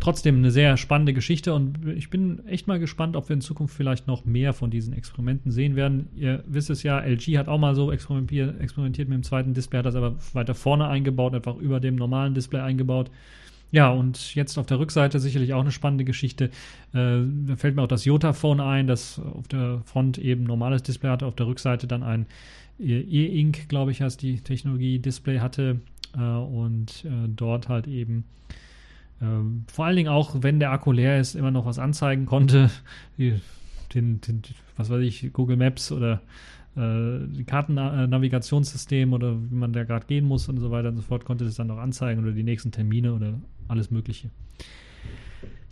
trotzdem 0.00 0.36
eine 0.36 0.50
sehr 0.50 0.76
spannende 0.76 1.14
Geschichte 1.14 1.54
und 1.54 1.86
ich 1.86 2.10
bin 2.10 2.46
echt 2.46 2.66
mal 2.66 2.78
gespannt, 2.78 3.16
ob 3.16 3.28
wir 3.28 3.34
in 3.34 3.40
Zukunft 3.40 3.74
vielleicht 3.74 4.06
noch 4.06 4.24
mehr 4.24 4.52
von 4.52 4.70
diesen 4.70 4.92
Experimenten 4.92 5.50
sehen 5.50 5.76
werden. 5.76 6.08
Ihr 6.16 6.44
wisst 6.46 6.70
es 6.70 6.82
ja, 6.82 6.98
LG 6.98 7.38
hat 7.38 7.48
auch 7.48 7.58
mal 7.58 7.74
so 7.74 7.90
experimentiert, 7.90 8.60
experimentiert 8.60 9.08
mit 9.08 9.16
dem 9.16 9.22
zweiten 9.22 9.54
Display, 9.54 9.78
hat 9.78 9.86
das 9.86 9.96
aber 9.96 10.16
weiter 10.32 10.54
vorne 10.54 10.88
eingebaut, 10.88 11.34
einfach 11.34 11.56
über 11.56 11.80
dem 11.80 11.96
normalen 11.96 12.34
Display 12.34 12.60
eingebaut. 12.60 13.10
Ja, 13.74 13.90
und 13.90 14.36
jetzt 14.36 14.56
auf 14.56 14.66
der 14.66 14.78
Rückseite 14.78 15.18
sicherlich 15.18 15.52
auch 15.52 15.62
eine 15.62 15.72
spannende 15.72 16.04
Geschichte. 16.04 16.44
Äh, 16.92 17.22
da 17.46 17.56
fällt 17.56 17.74
mir 17.74 17.82
auch 17.82 17.88
das 17.88 18.04
Jota-Phone 18.04 18.60
ein, 18.60 18.86
das 18.86 19.18
auf 19.18 19.48
der 19.48 19.82
Front 19.84 20.16
eben 20.16 20.44
normales 20.44 20.84
Display 20.84 21.10
hatte, 21.10 21.26
auf 21.26 21.34
der 21.34 21.48
Rückseite 21.48 21.88
dann 21.88 22.04
ein 22.04 22.26
E-Ink, 22.78 23.68
glaube 23.68 23.90
ich, 23.90 24.00
heißt 24.00 24.22
die 24.22 24.38
Technologie, 24.42 25.00
Display 25.00 25.40
hatte 25.40 25.80
äh, 26.16 26.20
und 26.20 27.04
äh, 27.04 27.26
dort 27.26 27.68
halt 27.68 27.88
eben 27.88 28.22
äh, 29.20 29.24
vor 29.66 29.86
allen 29.86 29.96
Dingen 29.96 30.08
auch, 30.08 30.36
wenn 30.38 30.60
der 30.60 30.70
Akku 30.70 30.92
leer 30.92 31.18
ist, 31.18 31.34
immer 31.34 31.50
noch 31.50 31.66
was 31.66 31.80
anzeigen 31.80 32.26
konnte. 32.26 32.70
Den, 33.92 34.20
den, 34.22 34.42
was 34.76 34.90
weiß 34.90 35.02
ich, 35.02 35.32
Google 35.32 35.56
Maps 35.56 35.92
oder 35.92 36.20
äh, 36.76 37.42
Kartennavigationssystem 37.44 39.12
oder 39.12 39.36
wie 39.50 39.54
man 39.54 39.72
da 39.72 39.84
gerade 39.84 40.06
gehen 40.06 40.24
muss 40.24 40.48
und 40.48 40.58
so 40.58 40.70
weiter 40.70 40.88
und 40.88 40.96
so 40.96 41.02
fort, 41.02 41.24
konnte 41.24 41.44
das 41.44 41.56
dann 41.56 41.68
noch 41.68 41.78
anzeigen 41.78 42.22
oder 42.22 42.32
die 42.32 42.42
nächsten 42.42 42.72
Termine 42.72 43.14
oder 43.14 43.40
alles 43.68 43.90
Mögliche. 43.90 44.30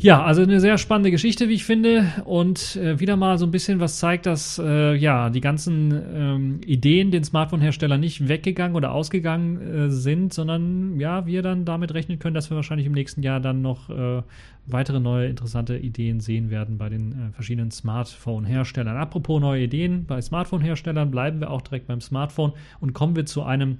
Ja, 0.02 0.24
also 0.24 0.42
eine 0.42 0.58
sehr 0.58 0.78
spannende 0.78 1.12
Geschichte, 1.12 1.48
wie 1.48 1.54
ich 1.54 1.64
finde, 1.64 2.12
und 2.24 2.74
äh, 2.74 2.98
wieder 2.98 3.14
mal 3.14 3.38
so 3.38 3.46
ein 3.46 3.52
bisschen 3.52 3.78
was 3.78 4.00
zeigt, 4.00 4.26
dass 4.26 4.58
äh, 4.58 4.96
ja 4.96 5.30
die 5.30 5.40
ganzen 5.40 5.92
ähm, 6.12 6.60
Ideen 6.66 7.12
den 7.12 7.22
Smartphone-Herstellern 7.22 8.00
nicht 8.00 8.26
weggegangen 8.26 8.74
oder 8.76 8.90
ausgegangen 8.90 9.60
äh, 9.60 9.90
sind, 9.90 10.34
sondern 10.34 10.98
ja, 10.98 11.24
wir 11.26 11.42
dann 11.42 11.64
damit 11.64 11.94
rechnen 11.94 12.18
können, 12.18 12.34
dass 12.34 12.50
wir 12.50 12.56
wahrscheinlich 12.56 12.88
im 12.88 12.94
nächsten 12.94 13.22
Jahr 13.22 13.38
dann 13.38 13.62
noch 13.62 13.90
äh, 13.90 14.22
weitere 14.66 14.98
neue 14.98 15.28
interessante 15.28 15.78
Ideen 15.78 16.18
sehen 16.18 16.50
werden 16.50 16.78
bei 16.78 16.88
den 16.88 17.12
äh, 17.12 17.32
verschiedenen 17.32 17.70
Smartphone-Herstellern. 17.70 18.96
Apropos 18.96 19.40
neue 19.40 19.62
Ideen 19.62 20.04
bei 20.06 20.20
Smartphone-Herstellern, 20.20 21.12
bleiben 21.12 21.38
wir 21.38 21.48
auch 21.48 21.62
direkt 21.62 21.86
beim 21.86 22.00
Smartphone 22.00 22.54
und 22.80 22.92
kommen 22.92 23.14
wir 23.14 23.24
zu 23.24 23.44
einem 23.44 23.78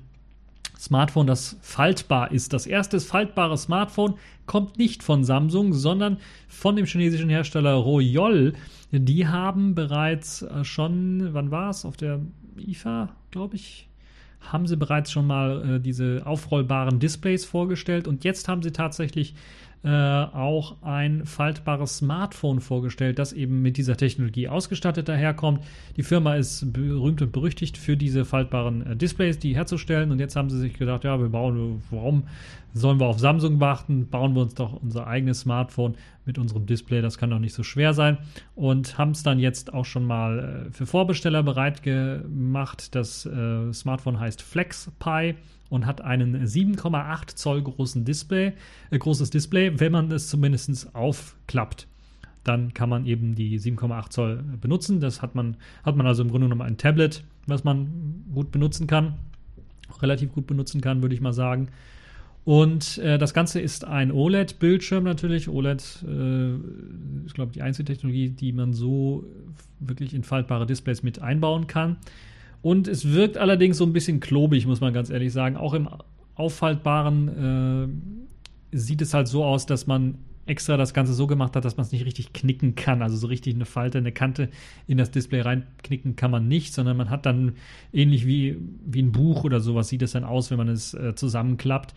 Smartphone, 0.83 1.29
das 1.29 1.57
faltbar 1.61 2.33
ist. 2.33 2.53
Das 2.53 2.67
erste 2.67 2.99
faltbare 2.99 3.57
Smartphone 3.57 4.15
kommt 4.47 4.79
nicht 4.79 5.05
von 5.05 5.23
Samsung, 5.23 5.75
sondern 5.75 6.19
von 6.49 6.75
dem 6.75 6.87
chinesischen 6.87 7.31
Hersteller 7.31 7.75
Royol. 7.75 8.55
Die 8.91 9.29
haben 9.29 9.77
bereits 9.77 10.43
äh, 10.43 10.65
schon, 10.65 11.29
wann 11.35 11.53
war 11.53 11.71
es, 11.71 11.85
auf 11.85 11.97
der 11.97 12.19
IFA, 12.59 13.11
glaube 13.31 13.55
ich, 13.55 13.89
haben 14.41 14.67
sie 14.67 14.77
bereits 14.77 15.13
schon 15.13 15.29
mal 15.29 15.77
äh, 15.77 15.81
diese 15.81 16.23
aufrollbaren 16.25 16.99
Displays 16.99 17.45
vorgestellt 17.45 18.09
und 18.09 18.25
jetzt 18.25 18.49
haben 18.49 18.65
sie 18.65 18.73
tatsächlich 18.73 19.37
äh, 19.85 19.89
auch 19.89 20.77
ein 20.83 21.27
faltbares 21.27 21.99
Smartphone 21.99 22.61
vorgestellt, 22.61 23.19
das 23.19 23.33
eben 23.33 23.63
mit 23.63 23.77
dieser 23.77 23.97
Technologie 23.97 24.49
ausgestattet 24.49 25.09
daherkommt. 25.09 25.65
Die 25.97 26.05
Firma 26.05 26.37
ist 26.37 26.73
berühmt 26.73 27.21
und 27.21 27.33
berüchtigt 27.33 27.77
für 27.77 27.97
diese 27.97 28.25
faltbaren 28.25 28.87
äh, 28.87 28.97
Displays, 28.97 29.41
die 29.41 29.57
herzustellen. 29.57 30.13
Und 30.13 30.21
jetzt 30.21 30.37
haben 30.37 30.51
sie 30.51 30.59
sich 30.59 30.75
gedacht, 30.75 31.03
ja, 31.03 31.19
wir 31.19 31.31
bauen, 31.31 31.83
warum 31.91 32.25
sollen 32.75 33.01
wir 33.01 33.07
auf 33.07 33.19
Samsung 33.19 33.59
warten? 33.59 34.09
Bauen 34.09 34.35
wir 34.35 34.43
uns 34.43 34.55
doch 34.55 34.81
unser 34.81 35.09
eigenes 35.09 35.41
Smartphone 35.41 35.97
mit 36.27 36.39
unserem 36.39 36.65
Display. 36.65 37.03
Das 37.03 37.19
kann 37.19 37.31
doch 37.31 37.41
nicht 37.41 37.55
so 37.55 37.65
schwer 37.65 37.93
sein. 37.93 38.19
Und 38.55 38.99
haben 38.99 39.11
es 39.11 39.25
dann 39.25 39.41
jetzt 39.41 39.75
auch 39.75 39.85
schon 39.85 40.07
mal 40.07 40.69
äh, 40.69 40.73
für 40.73 40.87
Vorbesteller 40.87 41.43
bereit 41.43 41.83
gemacht. 41.83 42.95
Das 42.95 43.27
äh, 43.27 43.73
Smartphone 43.73 44.21
heißt 44.21 44.43
FlexPi 44.43 45.35
und 45.73 45.87
hat 45.87 46.03
einen 46.03 46.45
7,8 46.45 47.35
Zoll 47.35 47.63
großen 47.63 48.05
Display, 48.05 48.53
äh, 48.91 48.99
großes 48.99 49.31
Display, 49.31 49.81
wenn 49.81 49.91
man 49.91 50.13
es 50.13 50.29
zumindest 50.29 50.95
aufklappt. 50.95 51.89
Dann 52.45 52.75
kann 52.75 52.91
man 52.91 53.07
eben 53.07 53.35
die 53.35 53.59
7,8 53.59 54.11
Zoll 54.11 54.45
benutzen. 54.61 55.01
Das 55.01 55.23
hat 55.23 55.35
man, 55.35 55.57
hat 55.83 55.97
man 55.97 56.07
also 56.07 56.23
im 56.23 56.31
Grunde 56.31 56.47
genommen 56.47 56.61
ein 56.61 56.77
Tablet, 56.77 57.25
was 57.47 57.65
man 57.65 58.23
gut 58.35 58.53
benutzen 58.53 58.87
kann, 58.87 59.15
relativ 60.03 60.33
gut 60.33 60.47
benutzen 60.47 60.83
kann, 60.83 61.01
würde 61.01 61.15
ich 61.15 61.23
mal 61.23 61.33
sagen. 61.33 61.69
Und 62.45 62.99
äh, 62.99 63.17
das 63.17 63.33
Ganze 63.33 63.59
ist 63.61 63.87
ein 63.87 64.13
OLED-Bildschirm 64.13 65.05
natürlich. 65.05 65.49
OLED 65.49 66.05
äh, 66.07 66.55
ist, 67.25 67.35
glaube 67.35 67.51
ich, 67.51 67.55
die 67.55 67.63
einzige 67.63 67.87
Technologie, 67.87 68.29
die 68.29 68.53
man 68.53 68.75
so 68.75 69.25
wirklich 69.81 70.13
in 70.13 70.23
faltbare 70.23 70.67
Displays 70.67 71.03
mit 71.03 71.23
einbauen 71.23 71.67
kann. 71.67 71.97
Und 72.63 72.89
es 72.89 73.13
wirkt 73.13 73.37
allerdings 73.37 73.77
so 73.77 73.85
ein 73.85 73.93
bisschen 73.93 74.21
klobig, 74.21 74.67
muss 74.67 74.81
man 74.81 74.93
ganz 74.93 75.11
ehrlich 75.11 75.33
sagen. 75.33 75.57
Auch 75.57 75.75
im 75.75 75.89
Auffaltbaren 76.37 77.91
äh, 78.73 78.77
sieht 78.77 79.03
es 79.03 79.13
halt 79.15 79.29
so 79.29 79.45
aus, 79.45 79.67
dass 79.67 79.87
man 79.87 80.19
extra 80.47 80.77
das 80.77 80.95
Ganze 80.95 81.15
so 81.15 81.27
gemacht 81.27 81.55
hat, 81.55 81.65
dass 81.65 81.77
man 81.77 81.87
es 81.87 81.93
nicht 81.93 82.05
richtig 82.05 82.33
knicken 82.33 82.75
kann. 82.75 83.03
Also 83.03 83.17
so 83.17 83.27
richtig 83.27 83.55
eine 83.55 83.65
Falte, 83.65 83.99
eine 83.99 84.13
Kante 84.13 84.49
in 84.87 84.99
das 84.99 85.11
Display 85.11 85.41
reinknicken 85.41 86.17
kann 86.17 86.31
man 86.31 86.49
nicht, 86.49 86.73
sondern 86.75 86.97
man 86.97 87.11
hat 87.11 87.27
dann 87.27 87.53
ähnlich 87.93 88.27
wie, 88.27 88.57
wie 88.85 89.03
ein 89.03 89.13
Buch 89.13 89.45
oder 89.45 89.61
sowas 89.61 89.89
sieht 89.89 90.03
es 90.03 90.13
dann 90.13 90.25
aus, 90.25 90.51
wenn 90.51 90.59
man 90.59 90.69
es 90.69 90.95
äh, 90.95 91.15
zusammenklappt. 91.15 91.95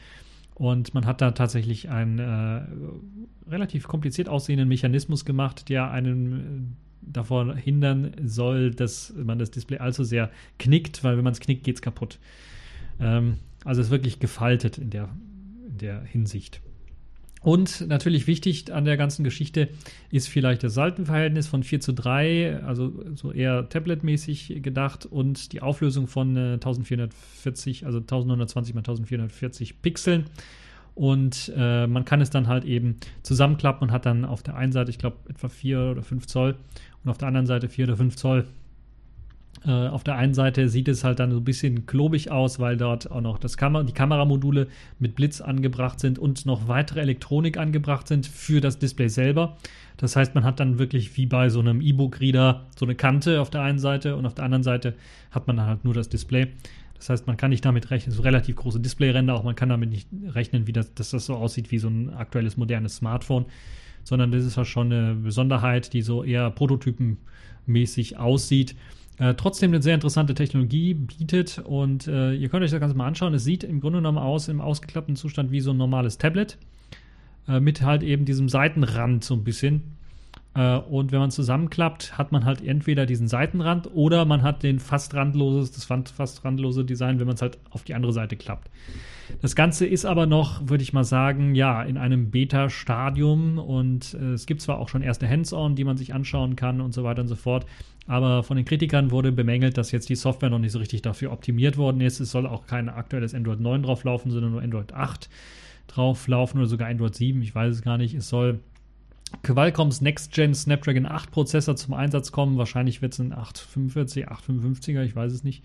Und 0.54 0.93
man 0.93 1.06
hat 1.06 1.21
da 1.21 1.32
tatsächlich 1.32 1.89
einen 1.89 2.19
äh, 2.19 3.49
relativ 3.49 3.88
kompliziert 3.88 4.30
aussehenden 4.30 4.69
Mechanismus 4.69 5.25
gemacht, 5.25 5.69
der 5.69 5.91
einen 5.91 6.78
davor 7.11 7.55
hindern 7.55 8.11
soll, 8.23 8.71
dass 8.71 9.13
man 9.15 9.39
das 9.39 9.51
Display 9.51 9.77
allzu 9.77 10.03
sehr 10.03 10.31
knickt, 10.59 11.03
weil 11.03 11.17
wenn 11.17 11.23
man 11.23 11.33
es 11.33 11.39
knickt, 11.39 11.63
geht 11.63 11.75
es 11.75 11.81
kaputt. 11.81 12.19
Ähm, 12.99 13.37
also 13.63 13.81
es 13.81 13.87
ist 13.87 13.91
wirklich 13.91 14.19
gefaltet 14.19 14.77
in 14.77 14.89
der, 14.89 15.09
in 15.67 15.77
der 15.77 16.01
Hinsicht. 16.03 16.61
Und 17.45 17.87
natürlich 17.87 18.25
wichtig 18.25 18.73
an 18.73 18.85
der 18.85 18.97
ganzen 18.97 19.23
Geschichte 19.23 19.69
ist 20.09 20.27
vielleicht 20.27 20.63
das 20.63 20.73
Seitenverhältnis 20.73 21.45
von 21.45 21.61
4 21.61 21.79
zu 21.79 21.93
3, 21.93 22.63
also 22.63 23.05
so 23.13 23.31
eher 23.31 23.69
tabletmäßig 23.69 24.63
gedacht 24.63 25.05
und 25.05 25.53
die 25.53 25.61
Auflösung 25.61 26.07
von 26.07 26.35
äh, 26.35 26.53
1440, 26.53 27.85
also 27.85 27.99
1920 27.99 28.73
x 28.73 28.77
1440 28.79 29.81
Pixeln. 29.83 30.25
Und 30.95 31.53
äh, 31.55 31.85
man 31.85 32.03
kann 32.03 32.19
es 32.19 32.31
dann 32.31 32.47
halt 32.47 32.65
eben 32.65 32.95
zusammenklappen 33.21 33.89
und 33.89 33.93
hat 33.93 34.07
dann 34.07 34.25
auf 34.25 34.41
der 34.41 34.55
einen 34.55 34.71
Seite, 34.71 34.89
ich 34.89 34.97
glaube, 34.97 35.17
etwa 35.29 35.47
4 35.47 35.79
oder 35.91 36.01
5 36.01 36.25
Zoll 36.25 36.55
und 37.05 37.11
auf 37.11 37.17
der 37.17 37.27
anderen 37.27 37.45
Seite 37.45 37.69
4 37.69 37.85
oder 37.85 37.97
5 37.97 38.15
Zoll. 38.15 38.47
Äh, 39.65 39.87
auf 39.87 40.03
der 40.03 40.15
einen 40.15 40.33
Seite 40.33 40.67
sieht 40.69 40.87
es 40.87 41.03
halt 41.03 41.19
dann 41.19 41.31
so 41.31 41.37
ein 41.37 41.43
bisschen 41.43 41.85
klobig 41.85 42.31
aus, 42.31 42.59
weil 42.59 42.77
dort 42.77 43.09
auch 43.09 43.21
noch 43.21 43.37
das 43.37 43.57
Kam 43.57 43.85
die 43.85 43.93
Kameramodule 43.93 44.67
mit 44.99 45.15
Blitz 45.15 45.39
angebracht 45.39 45.99
sind 45.99 46.19
und 46.19 46.45
noch 46.45 46.67
weitere 46.67 47.01
Elektronik 47.01 47.57
angebracht 47.57 48.07
sind 48.07 48.27
für 48.27 48.59
das 48.59 48.79
Display 48.79 49.07
selber. 49.07 49.57
Das 49.97 50.15
heißt, 50.15 50.35
man 50.35 50.43
hat 50.43 50.59
dann 50.59 50.77
wirklich 50.77 51.15
wie 51.15 51.25
bei 51.25 51.49
so 51.49 51.61
einem 51.61 51.79
E-Book-Reader 51.79 52.65
so 52.77 52.85
eine 52.85 52.95
Kante 52.95 53.39
auf 53.39 53.49
der 53.49 53.61
einen 53.61 53.79
Seite 53.79 54.17
und 54.17 54.25
auf 54.25 54.35
der 54.35 54.45
anderen 54.45 54.63
Seite 54.63 54.95
hat 55.31 55.47
man 55.47 55.57
dann 55.57 55.67
halt 55.67 55.85
nur 55.85 55.93
das 55.93 56.09
Display. 56.09 56.47
Das 56.95 57.09
heißt, 57.09 57.27
man 57.27 57.37
kann 57.37 57.51
nicht 57.51 57.63
damit 57.63 57.91
rechnen, 57.91 58.15
so 58.15 58.21
relativ 58.21 58.55
große 58.55 58.79
Displayränder, 58.79 59.35
auch 59.35 59.43
man 59.43 59.55
kann 59.55 59.69
damit 59.69 59.89
nicht 59.89 60.07
rechnen, 60.33 60.67
wie 60.67 60.73
das, 60.73 60.93
dass 60.95 61.11
das 61.11 61.25
so 61.25 61.35
aussieht 61.35 61.71
wie 61.71 61.77
so 61.77 61.87
ein 61.87 62.13
aktuelles 62.13 62.57
modernes 62.57 62.97
Smartphone 62.97 63.45
sondern 64.05 64.31
das 64.31 64.45
ist 64.45 64.55
ja 64.55 64.63
schon 64.63 64.93
eine 64.93 65.15
Besonderheit, 65.15 65.91
die 65.91 66.01
so 66.01 66.23
eher 66.23 66.49
prototypenmäßig 66.51 68.17
aussieht. 68.17 68.75
Äh, 69.17 69.33
trotzdem 69.33 69.71
eine 69.71 69.81
sehr 69.81 69.95
interessante 69.95 70.33
Technologie 70.33 70.93
bietet 70.93 71.59
und 71.59 72.07
äh, 72.07 72.33
ihr 72.33 72.49
könnt 72.49 72.63
euch 72.63 72.71
das 72.71 72.79
Ganze 72.79 72.95
mal 72.95 73.07
anschauen. 73.07 73.33
Es 73.33 73.43
sieht 73.43 73.63
im 73.63 73.81
Grunde 73.81 73.99
genommen 73.99 74.17
aus 74.17 74.47
im 74.47 74.61
ausgeklappten 74.61 75.15
Zustand 75.15 75.51
wie 75.51 75.59
so 75.59 75.71
ein 75.71 75.77
normales 75.77 76.17
Tablet 76.17 76.57
äh, 77.47 77.59
mit 77.59 77.81
halt 77.81 78.03
eben 78.03 78.25
diesem 78.25 78.47
Seitenrand 78.47 79.23
so 79.23 79.33
ein 79.33 79.43
bisschen. 79.43 79.95
Äh, 80.55 80.77
und 80.77 81.11
wenn 81.11 81.19
man 81.19 81.31
zusammenklappt, 81.31 82.17
hat 82.17 82.31
man 82.31 82.45
halt 82.45 82.65
entweder 82.65 83.05
diesen 83.05 83.27
Seitenrand 83.27 83.89
oder 83.93 84.25
man 84.25 84.41
hat 84.41 84.63
den 84.63 84.79
fast 84.79 85.13
randloses, 85.13 85.71
das 85.71 85.85
fast 85.85 86.43
randlose 86.45 86.85
Design, 86.85 87.19
wenn 87.19 87.27
man 87.27 87.35
es 87.35 87.41
halt 87.41 87.57
auf 87.69 87.83
die 87.83 87.93
andere 87.93 88.13
Seite 88.13 88.35
klappt. 88.35 88.69
Das 89.41 89.55
Ganze 89.55 89.85
ist 89.85 90.05
aber 90.05 90.25
noch, 90.25 90.67
würde 90.67 90.83
ich 90.83 90.93
mal 90.93 91.03
sagen, 91.03 91.55
ja, 91.55 91.83
in 91.83 91.97
einem 91.97 92.31
Beta-Stadium 92.31 93.57
und 93.57 94.13
äh, 94.13 94.33
es 94.33 94.45
gibt 94.45 94.61
zwar 94.61 94.79
auch 94.79 94.89
schon 94.89 95.01
erste 95.01 95.27
Hands-on, 95.27 95.75
die 95.75 95.83
man 95.83 95.97
sich 95.97 96.13
anschauen 96.13 96.55
kann 96.55 96.79
und 96.79 96.93
so 96.93 97.03
weiter 97.03 97.21
und 97.21 97.27
so 97.27 97.35
fort, 97.35 97.65
aber 98.07 98.43
von 98.43 98.55
den 98.55 98.65
Kritikern 98.65 99.11
wurde 99.11 99.31
bemängelt, 99.31 99.77
dass 99.77 99.91
jetzt 99.91 100.09
die 100.09 100.15
Software 100.15 100.49
noch 100.49 100.59
nicht 100.59 100.71
so 100.71 100.79
richtig 100.79 101.01
dafür 101.01 101.31
optimiert 101.31 101.75
worden 101.77 102.01
ist. 102.01 102.19
Es 102.19 102.31
soll 102.31 102.45
auch 102.45 102.67
kein 102.67 102.87
aktuelles 102.87 103.33
Android 103.33 103.59
9 103.59 103.81
drauf 103.83 104.03
laufen, 104.03 104.29
sondern 104.29 104.51
nur 104.51 104.61
Android 104.61 104.93
8 104.93 105.27
drauf 105.87 106.27
laufen 106.27 106.59
oder 106.59 106.67
sogar 106.67 106.87
Android 106.87 107.15
7, 107.15 107.41
ich 107.41 107.53
weiß 107.53 107.73
es 107.73 107.81
gar 107.81 107.97
nicht. 107.97 108.13
Es 108.13 108.29
soll 108.29 108.59
Qualcomms 109.43 110.02
Next-Gen 110.02 110.54
Snapdragon 110.54 111.06
8 111.06 111.32
Prozessor 111.32 111.76
zum 111.76 111.93
Einsatz 111.93 112.32
kommen. 112.32 112.58
Wahrscheinlich 112.58 113.02
wird 113.02 113.13
es 113.13 113.19
ein 113.19 113.34
845, 113.34 114.30
855er, 114.30 115.04
ich 115.04 115.15
weiß 115.15 115.32
es 115.32 115.43
nicht. 115.43 115.63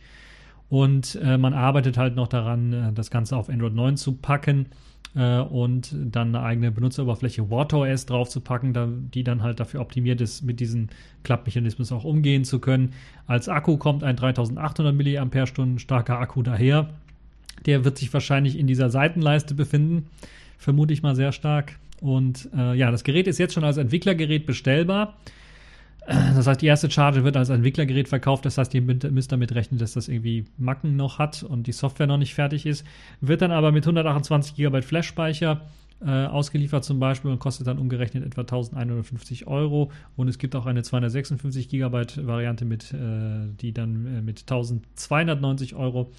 Und 0.68 1.18
äh, 1.22 1.36
man 1.36 1.52
arbeitet 1.52 1.98
halt 1.98 2.14
noch 2.14 2.28
daran, 2.28 2.72
äh, 2.72 2.92
das 2.92 3.10
Ganze 3.10 3.36
auf 3.36 3.48
Android 3.48 3.74
9 3.74 3.96
zu 3.96 4.12
packen 4.12 4.66
äh, 5.16 5.40
und 5.40 5.94
dann 6.00 6.28
eine 6.28 6.44
eigene 6.44 6.70
Benutzeroberfläche 6.70 7.50
WatchOS 7.50 8.06
drauf 8.06 8.28
zu 8.28 8.40
packen, 8.40 8.72
da, 8.72 8.86
die 8.86 9.24
dann 9.24 9.42
halt 9.42 9.58
dafür 9.58 9.80
optimiert 9.80 10.20
ist, 10.20 10.42
mit 10.42 10.60
diesem 10.60 10.88
Klappmechanismus 11.24 11.90
auch 11.90 12.04
umgehen 12.04 12.44
zu 12.44 12.60
können. 12.60 12.92
Als 13.26 13.48
Akku 13.48 13.76
kommt 13.78 14.04
ein 14.04 14.16
3800 14.16 14.94
mAh 14.94 15.78
starker 15.78 16.20
Akku 16.20 16.42
daher. 16.42 16.90
Der 17.66 17.84
wird 17.84 17.98
sich 17.98 18.12
wahrscheinlich 18.14 18.56
in 18.56 18.66
dieser 18.66 18.90
Seitenleiste 18.90 19.54
befinden, 19.54 20.06
vermute 20.56 20.92
ich 20.92 21.02
mal 21.02 21.16
sehr 21.16 21.32
stark. 21.32 21.78
Und 22.00 22.48
äh, 22.56 22.74
ja, 22.74 22.90
das 22.90 23.04
Gerät 23.04 23.26
ist 23.26 23.38
jetzt 23.38 23.54
schon 23.54 23.64
als 23.64 23.76
Entwicklergerät 23.76 24.46
bestellbar. 24.46 25.16
Das 26.06 26.46
heißt, 26.46 26.60
die 26.60 26.66
erste 26.66 26.90
Charge 26.90 27.24
wird 27.24 27.36
als 27.36 27.50
Entwicklergerät 27.50 28.08
verkauft. 28.08 28.44
Das 28.44 28.58
heißt, 28.58 28.74
ihr 28.74 28.80
müsst 28.80 29.30
damit 29.30 29.54
rechnen, 29.54 29.78
dass 29.78 29.92
das 29.92 30.08
irgendwie 30.08 30.44
Macken 30.58 30.96
noch 30.96 31.18
hat 31.18 31.42
und 31.42 31.66
die 31.66 31.72
Software 31.72 32.06
noch 32.06 32.16
nicht 32.16 32.34
fertig 32.34 32.66
ist. 32.66 32.84
Wird 33.20 33.42
dann 33.42 33.52
aber 33.52 33.70
mit 33.70 33.84
128 33.84 34.56
GB 34.56 34.82
Flash-Speicher 34.82 35.60
äh, 36.04 36.26
ausgeliefert 36.26 36.84
zum 36.84 36.98
Beispiel 36.98 37.30
und 37.30 37.38
kostet 37.38 37.66
dann 37.66 37.78
umgerechnet 37.78 38.24
etwa 38.24 38.42
1150 38.42 39.46
Euro. 39.46 39.90
Und 40.16 40.28
es 40.28 40.38
gibt 40.38 40.56
auch 40.56 40.66
eine 40.66 40.82
256 40.82 41.68
GB 41.68 42.04
Variante, 42.22 42.64
mit, 42.64 42.92
äh, 42.92 43.46
die 43.60 43.72
dann 43.72 44.06
äh, 44.06 44.22
mit 44.22 44.40
1290 44.40 45.74
Euro 45.74 46.10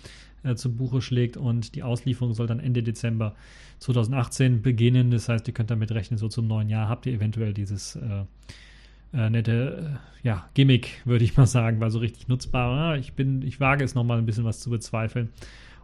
äh, 0.43 0.55
zu 0.55 0.75
Buche 0.75 1.01
schlägt. 1.01 1.37
Und 1.37 1.75
die 1.75 1.83
Auslieferung 1.83 2.33
soll 2.33 2.47
dann 2.47 2.59
Ende 2.59 2.83
Dezember 2.83 3.35
2018 3.79 4.61
beginnen. 4.61 5.11
Das 5.11 5.29
heißt, 5.29 5.47
ihr 5.47 5.53
könnt 5.53 5.71
damit 5.71 5.91
rechnen, 5.91 6.17
so 6.17 6.27
zum 6.27 6.47
neuen 6.47 6.69
Jahr 6.69 6.87
habt 6.87 7.05
ihr 7.05 7.13
eventuell 7.13 7.53
dieses 7.53 7.95
äh, 7.95 8.25
äh, 9.13 9.29
nette 9.29 9.99
äh, 10.23 10.27
ja, 10.27 10.49
Gimmick, 10.53 11.01
würde 11.05 11.25
ich 11.25 11.35
mal 11.37 11.47
sagen, 11.47 11.79
war 11.79 11.89
so 11.89 11.99
richtig 11.99 12.27
nutzbar. 12.27 12.75
Ja, 12.75 12.95
ich 12.99 13.13
bin, 13.13 13.41
ich 13.41 13.59
wage 13.59 13.83
es 13.83 13.95
nochmal 13.95 14.17
ein 14.17 14.25
bisschen 14.25 14.45
was 14.45 14.59
zu 14.59 14.69
bezweifeln. 14.69 15.29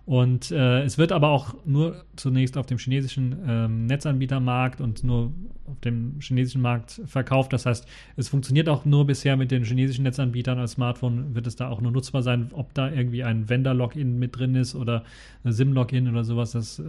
Und 0.08 0.52
äh, 0.52 0.84
es 0.84 0.98
wird 0.98 1.12
aber 1.12 1.32
auch 1.32 1.54
nur 1.66 2.06
zunächst 2.16 2.58
auf 2.58 2.66
dem 2.66 2.78
chinesischen 2.78 3.36
ähm, 3.46 3.88
Netzanbietermarkt 3.88 4.80
und 4.80 5.04
nur 5.04 5.34
auf 5.66 5.82
dem 5.82 6.22
chinesischen 6.22 6.62
Markt 6.62 7.02
verkauft. 7.04 7.52
Das 7.52 7.66
heißt, 7.66 7.86
es 8.16 8.30
funktioniert 8.30 8.70
auch 8.70 8.86
nur 8.86 9.06
bisher 9.06 9.36
mit 9.36 9.52
den 9.52 9.66
chinesischen 9.66 10.04
Netzanbietern 10.04 10.60
als 10.60 10.72
Smartphone, 10.72 11.36
wird 11.36 11.46
es 11.46 11.58
da 11.58 11.68
auch 11.68 11.82
nur 11.82 11.92
nutzbar 11.92 12.24
sein. 12.24 12.52
Ob 12.54 12.74
da 12.74 12.90
irgendwie 12.90 13.26
ein 13.26 13.50
Vendor-Login 13.50 14.18
mit 14.18 14.38
drin 14.38 14.56
ist 14.56 14.76
oder 14.76 15.04
SIM-Login 15.44 16.08
oder 16.08 16.24
sowas, 16.24 16.54
das 16.54 16.80
äh, 16.80 16.84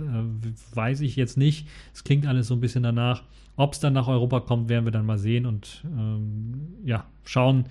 weiß 0.74 1.00
ich 1.00 1.16
jetzt 1.16 1.36
nicht. 1.36 1.66
Es 1.92 2.04
klingt 2.04 2.24
alles 2.24 2.46
so 2.46 2.54
ein 2.54 2.60
bisschen 2.60 2.84
danach. 2.84 3.24
Ob 3.56 3.72
es 3.72 3.80
dann 3.80 3.94
nach 3.94 4.06
Europa 4.06 4.38
kommt, 4.38 4.68
werden 4.68 4.84
wir 4.84 4.92
dann 4.92 5.06
mal 5.06 5.18
sehen 5.18 5.44
und 5.44 5.82
ähm, 5.86 6.68
ja, 6.84 7.04
schauen, 7.24 7.64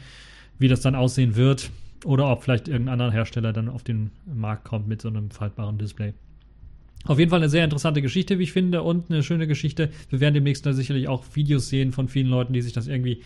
wie 0.59 0.67
das 0.67 0.81
dann 0.81 0.95
aussehen 0.95 1.37
wird. 1.37 1.71
Oder 2.05 2.31
ob 2.31 2.43
vielleicht 2.43 2.67
irgendein 2.67 2.93
anderer 2.93 3.11
Hersteller 3.11 3.53
dann 3.53 3.69
auf 3.69 3.83
den 3.83 4.11
Markt 4.25 4.65
kommt 4.65 4.87
mit 4.87 5.01
so 5.01 5.07
einem 5.07 5.31
faltbaren 5.31 5.77
Display. 5.77 6.13
Auf 7.05 7.19
jeden 7.19 7.29
Fall 7.29 7.39
eine 7.39 7.49
sehr 7.49 7.63
interessante 7.63 8.01
Geschichte, 8.01 8.37
wie 8.37 8.43
ich 8.43 8.51
finde, 8.51 8.83
und 8.83 9.09
eine 9.09 9.23
schöne 9.23 9.47
Geschichte. 9.47 9.89
Wir 10.09 10.19
werden 10.19 10.33
demnächst 10.33 10.65
da 10.65 10.73
sicherlich 10.73 11.07
auch 11.07 11.23
Videos 11.33 11.69
sehen 11.69 11.91
von 11.91 12.07
vielen 12.07 12.27
Leuten, 12.27 12.53
die 12.53 12.61
sich 12.61 12.73
das 12.73 12.87
irgendwie 12.87 13.21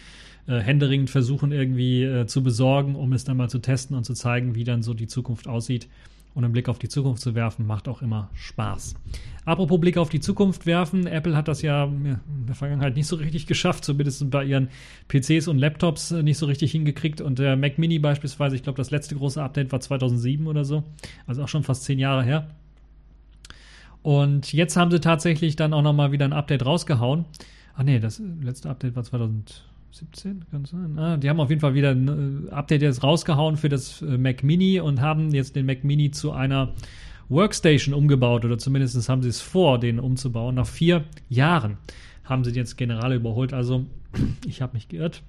äh, 0.48 0.60
händeringend 0.60 1.10
versuchen, 1.10 1.52
irgendwie 1.52 2.04
äh, 2.04 2.28
zu 2.28 2.44
besorgen, 2.44 2.96
um 2.96 3.14
es 3.14 3.24
dann 3.24 3.38
mal 3.38 3.50
zu 3.50 3.60
testen 3.60 3.98
und 3.98 4.04
zu 4.04 4.14
zeigen, 4.14 4.56
wie 4.56 4.64
dann 4.64 4.84
so 4.84 4.94
die 4.94 5.08
Zukunft 5.08 5.48
aussieht 5.48 5.88
und 6.34 6.44
einen 6.44 6.54
Blick 6.54 6.70
auf 6.70 6.80
die 6.80 6.90
Zukunft 6.90 7.22
zu 7.22 7.36
werfen, 7.36 7.68
macht 7.68 7.88
auch 7.88 8.02
immer 8.02 8.30
Spaß. 8.34 8.96
Apropos 9.44 9.80
Blick 9.80 9.98
auf 9.98 10.10
die 10.10 10.20
Zukunft 10.20 10.66
werfen, 10.66 11.08
Apple 11.08 11.36
hat 11.36 11.48
das 11.48 11.62
ja 11.62 11.86
in 11.86 12.20
der 12.48 12.56
Vergangenheit 12.56 12.96
nicht 12.96 13.08
so 13.08 13.16
richtig 13.16 13.48
geschafft, 13.48 13.84
zumindest 13.84 14.30
bei 14.30 14.46
ihren 14.46 14.70
PCs 15.08 15.48
und 15.48 15.58
Laptops 15.58 16.12
äh, 16.12 16.24
nicht 16.24 16.38
so 16.38 16.46
richtig 16.46 16.72
hingekriegt. 16.72 17.22
Und 17.22 17.40
der 17.40 17.56
Mac 17.58 17.78
Mini 17.78 18.00
beispielsweise, 18.00 18.56
ich 18.56 18.64
glaube, 18.64 18.78
das 18.78 18.92
letzte 18.92 19.16
große 19.16 19.42
Update 19.42 19.72
war 19.72 19.80
2007 19.80 20.48
oder 20.48 20.64
so, 20.64 20.84
also 21.28 21.44
auch 21.44 21.48
schon 21.48 21.64
fast 21.64 21.84
zehn 21.84 22.00
Jahre 22.00 22.24
her. 22.24 22.48
Und 24.04 24.54
jetzt 24.54 24.78
haben 24.78 24.92
sie 24.92 25.00
tatsächlich 25.00 25.56
dann 25.56 25.74
auch 25.74 25.84
nochmal 25.84 26.12
wieder 26.12 26.26
ein 26.26 26.34
Update 26.34 26.66
rausgehauen. 26.66 27.26
Ach 27.76 27.84
nee, 27.84 28.00
das 28.00 28.22
letzte 28.42 28.70
Update 28.70 28.96
war 28.96 29.04
2000. 29.04 29.66
17, 29.92 30.46
kann 30.50 30.66
sein. 30.66 30.98
Ah, 30.98 31.18
die 31.18 31.30
haben 31.30 31.40
auf 31.40 31.50
jeden 31.50 31.62
Fall 31.62 31.74
wieder 31.74 31.92
ein 31.92 32.48
äh, 32.48 32.52
Update 32.52 32.82
jetzt 32.82 33.04
rausgehauen 33.04 33.58
für 33.58 33.70
das 33.70 34.02
äh, 34.02 34.18
Mac 34.18 34.44
Mini 34.44 34.80
und 34.80 35.02
haben 35.02 35.32
jetzt 35.32 35.56
den 35.56 35.66
Mac 35.66 35.84
Mini 35.84 36.12
zu 36.12 36.32
einer 36.32 36.74
Workstation 37.30 37.94
umgebaut 37.94 38.46
oder 38.46 38.58
zumindest 38.58 39.10
haben 39.10 39.22
sie 39.22 39.30
es 39.30 39.42
vor, 39.42 39.80
den 39.80 40.00
umzubauen. 40.00 40.56
Nach 40.56 40.68
vier 40.68 41.04
Jahren 41.30 41.78
haben 42.24 42.44
sie 42.44 42.52
jetzt 42.52 42.78
Generale 42.78 43.16
überholt. 43.16 43.54
Also, 43.54 43.86
ich 44.46 44.62
habe 44.62 44.74
mich 44.74 44.88
geirrt. 44.88 45.24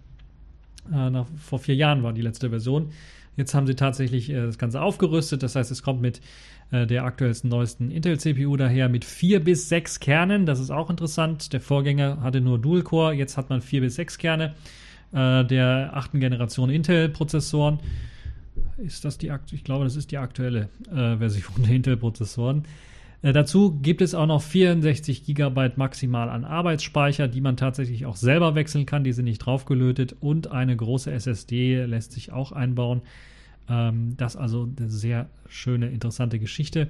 Äh, 0.93 1.11
nach, 1.11 1.27
vor 1.37 1.59
vier 1.59 1.75
Jahren 1.75 2.03
war 2.03 2.13
die 2.13 2.23
letzte 2.23 2.51
Version. 2.51 2.91
Jetzt 3.37 3.55
haben 3.55 3.67
sie 3.67 3.75
tatsächlich 3.75 4.31
äh, 4.31 4.47
das 4.47 4.59
Ganze 4.59 4.83
aufgerüstet. 4.83 5.43
Das 5.43 5.57
heißt, 5.57 5.71
es 5.71 5.83
kommt 5.83 6.01
mit 6.03 6.21
äh, 6.71 6.87
der 6.87 7.05
aktuellsten, 7.05 7.49
neuesten 7.51 7.91
Intel-CPU 7.91 8.57
daher 8.57 8.89
mit 8.89 9.05
vier 9.05 9.43
bis 9.43 9.69
sechs 9.69 10.01
Kernen. 10.01 10.47
Das 10.47 10.61
ist 10.61 10.71
auch 10.71 10.91
interessant. 10.91 11.53
Der 11.53 11.61
Vorgänger 11.61 12.21
hatte 12.23 12.41
nur 12.41 12.59
Dual-Core. 12.59 13.15
Jetzt 13.15 13.37
hat 13.37 13.51
man 13.51 13.63
vier 13.63 13.81
bis 13.81 13.95
sechs 13.95 14.19
Kerne 14.19 14.55
äh, 15.13 15.45
der 15.45 15.91
achten 15.95 16.21
Generation 16.21 16.71
Intel-Prozessoren. 16.71 17.81
Ist 18.79 19.05
das 19.05 19.19
die 19.19 19.31
aktuelle? 19.31 19.59
Ich 19.59 19.65
glaube, 19.65 19.85
das 19.85 19.97
ist 19.97 20.11
die 20.11 20.19
aktuelle 20.19 20.69
äh, 20.91 21.17
Version 21.17 21.63
der 21.65 21.75
Intel-Prozessoren. 21.75 22.65
Äh, 23.23 23.33
dazu 23.33 23.79
gibt 23.81 24.03
es 24.03 24.15
auch 24.15 24.27
noch 24.27 24.43
64 24.43 25.25
GB 25.25 25.71
maximal 25.77 26.29
an 26.29 26.45
Arbeitsspeicher, 26.45 27.29
die 27.29 27.41
man 27.41 27.57
tatsächlich 27.57 28.05
auch 28.05 28.17
selber 28.17 28.55
wechseln 28.55 28.85
kann. 28.85 29.05
Die 29.05 29.13
sind 29.13 29.25
nicht 29.25 29.39
draufgelötet 29.39 30.17
und 30.21 30.51
eine 30.51 30.77
große 30.77 31.11
SSD 31.11 31.85
lässt 31.85 32.13
sich 32.13 32.33
auch 32.33 32.53
einbauen. 32.53 33.03
Ähm, 33.69 34.15
das 34.17 34.37
also 34.37 34.69
eine 34.77 34.91
sehr 34.91 35.29
schöne, 35.49 35.89
interessante 35.89 36.39
Geschichte. 36.39 36.89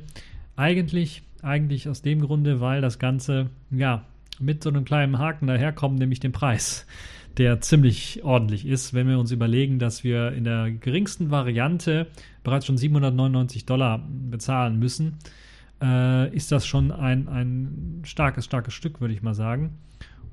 Eigentlich, 0.57 1.23
eigentlich 1.43 1.89
aus 1.89 2.03
dem 2.03 2.21
Grunde, 2.21 2.61
weil 2.61 2.81
das 2.81 2.99
Ganze 2.99 3.51
ja 3.71 4.05
mit 4.41 4.63
so 4.63 4.71
einem 4.71 4.85
kleinen 4.85 5.19
Haken 5.19 5.47
daherkommt, 5.47 5.99
nämlich 5.99 6.21
dem 6.21 6.33
Preis 6.33 6.87
der 7.39 7.63
ziemlich 7.63 8.23
ordentlich 8.25 8.67
ist, 8.67 8.93
wenn 8.93 9.09
wir 9.09 9.19
uns 9.19 9.31
überlegen, 9.31 9.79
dass 9.79 10.05
wir 10.05 10.33
in 10.33 10.45
der 10.45 10.71
geringsten 10.71 11.31
Variante 11.31 12.07
bereits 12.45 12.67
schon 12.67 12.77
799 12.77 13.65
Dollar 13.65 14.07
bezahlen 14.31 14.79
müssen 14.79 15.17
äh, 15.83 16.35
ist 16.35 16.53
das 16.53 16.67
schon 16.67 16.93
ein, 16.93 17.29
ein 17.29 18.03
starkes, 18.05 18.45
starkes 18.45 18.75
Stück, 18.75 19.01
würde 19.01 19.15
ich 19.15 19.23
mal 19.23 19.35
sagen. 19.35 19.79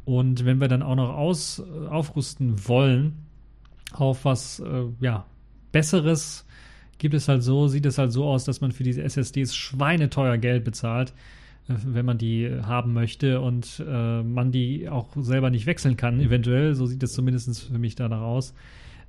Und 0.06 0.46
wenn 0.46 0.62
wir 0.62 0.68
dann 0.68 0.84
auch 0.84 0.96
noch 0.96 1.10
aus, 1.10 1.60
äh, 1.60 1.88
aufrüsten 1.88 2.68
wollen 2.68 3.26
auf 3.94 4.26
was 4.26 4.60
äh, 4.60 4.86
ja, 5.00 5.26
Besseres, 5.72 6.46
gibt 7.00 7.16
es 7.16 7.28
halt 7.28 7.44
so, 7.44 7.68
sieht 7.68 7.86
es 7.86 7.98
halt 7.98 8.12
so 8.12 8.26
aus, 8.26 8.46
dass 8.46 8.62
man 8.62 8.72
für 8.72 8.84
diese 8.84 9.02
SSDs 9.04 9.56
schweineteuer 9.56 10.38
Geld 10.38 10.64
bezahlt, 10.64 11.14
äh, 11.68 11.74
wenn 11.86 12.06
man 12.06 12.18
die 12.18 12.50
haben 12.62 12.94
möchte 12.94 13.42
und 13.42 13.84
äh, 13.88 14.24
man 14.24 14.52
die 14.52 14.90
auch 14.90 15.10
selber 15.18 15.50
nicht 15.50 15.66
wechseln 15.66 15.98
kann, 15.98 16.20
eventuell. 16.20 16.76
So 16.76 16.86
sieht 16.86 17.02
es 17.02 17.14
zumindest 17.14 17.68
für 17.68 17.80
mich 17.80 17.96
danach 17.96 18.22
aus 18.22 18.54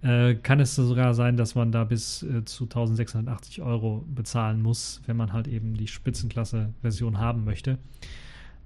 äh, 0.03 0.35
kann 0.35 0.61
es 0.61 0.75
sogar 0.75 1.15
sein, 1.15 1.37
dass 1.37 1.55
man 1.55 1.73
da 1.73 1.85
bis 1.85 2.23
äh, 2.23 2.45
zu 2.45 2.65
1680 2.65 3.63
Euro 3.63 4.05
bezahlen 4.09 4.63
muss, 4.63 5.03
wenn 5.07 5.17
man 5.17 5.33
halt 5.33 5.49
eben 5.49 5.75
die 5.75 5.89
Spitzenklasse-Version 5.89 7.19
haben 7.19 7.45
möchte. 7.45 7.79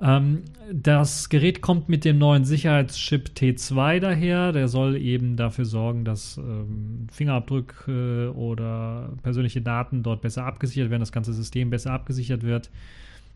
Ähm, 0.01 0.43
das 0.73 1.29
Gerät 1.29 1.61
kommt 1.61 1.89
mit 1.89 2.05
dem 2.05 2.19
neuen 2.19 2.45
Sicherheitschip 2.45 3.31
T2 3.37 4.01
daher. 4.01 4.53
Der 4.53 4.69
soll 4.69 4.97
eben 4.97 5.37
dafür 5.37 5.65
sorgen, 5.65 6.05
dass 6.05 6.37
ähm, 6.37 7.07
Fingerabdrücke 7.13 8.33
oder 8.35 9.13
persönliche 9.23 9.63
Daten 9.63 10.03
dort 10.03 10.23
besser 10.23 10.45
abgesichert 10.45 10.91
werden, 10.91 11.01
das 11.01 11.13
ganze 11.13 11.33
System 11.33 11.71
besser 11.71 11.93
abgesichert 11.93 12.43
wird. 12.43 12.71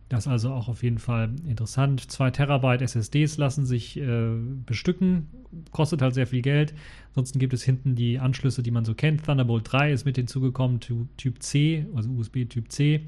Das 0.09 0.25
ist 0.25 0.29
also 0.29 0.51
auch 0.51 0.68
auf 0.68 0.83
jeden 0.83 0.99
Fall 0.99 1.31
interessant. 1.47 2.11
2 2.11 2.31
Terabyte 2.31 2.81
SSDs 2.83 3.37
lassen 3.37 3.66
sich 3.66 3.99
äh, 3.99 4.31
bestücken, 4.64 5.29
kostet 5.71 6.01
halt 6.01 6.14
sehr 6.14 6.27
viel 6.27 6.40
Geld. 6.40 6.75
Ansonsten 7.11 7.38
gibt 7.38 7.53
es 7.53 7.62
hinten 7.62 7.94
die 7.94 8.18
Anschlüsse, 8.18 8.62
die 8.62 8.71
man 8.71 8.87
so 8.87 8.94
kennt. 8.94 9.25
Thunderbolt 9.25 9.71
3 9.71 9.92
ist 9.92 10.07
mit 10.07 10.16
hinzugekommen, 10.16 10.81
Typ 10.81 11.42
C, 11.42 11.87
also 11.94 12.09
USB 12.11 12.47
Typ 12.49 12.73
C. 12.73 13.03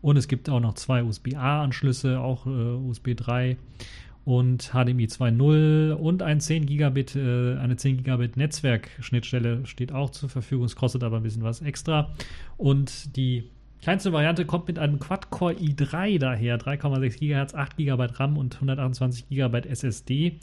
Und 0.00 0.16
es 0.16 0.28
gibt 0.28 0.48
auch 0.48 0.60
noch 0.60 0.74
zwei 0.74 1.02
USB-A-Anschlüsse, 1.02 2.20
auch 2.20 2.46
äh, 2.46 2.50
USB 2.50 3.14
3 3.16 3.56
und 4.24 4.70
HDMI 4.72 5.06
2.0 5.06 5.92
und 5.92 6.22
ein 6.22 6.40
10 6.40 6.66
Gigabit, 6.66 7.16
äh, 7.16 7.56
eine 7.58 7.76
10 7.76 7.98
Gigabit 7.98 8.36
Netzwerkschnittstelle 8.36 9.66
steht 9.66 9.92
auch 9.92 10.10
zur 10.10 10.28
Verfügung. 10.28 10.64
Es 10.66 10.74
kostet 10.74 11.04
aber 11.04 11.18
ein 11.18 11.22
bisschen 11.22 11.44
was 11.44 11.62
extra. 11.62 12.10
Und 12.56 13.16
die 13.16 13.44
Kleinste 13.82 14.12
Variante 14.12 14.44
kommt 14.46 14.68
mit 14.68 14.78
einem 14.78 14.98
Quad-Core 14.98 15.54
i3 15.54 16.18
daher, 16.18 16.58
3,6 16.58 17.18
GHz, 17.18 17.54
8 17.54 17.76
GB 17.76 18.06
RAM 18.14 18.36
und 18.36 18.54
128 18.54 19.28
GB 19.28 19.68
SSD. 19.68 20.38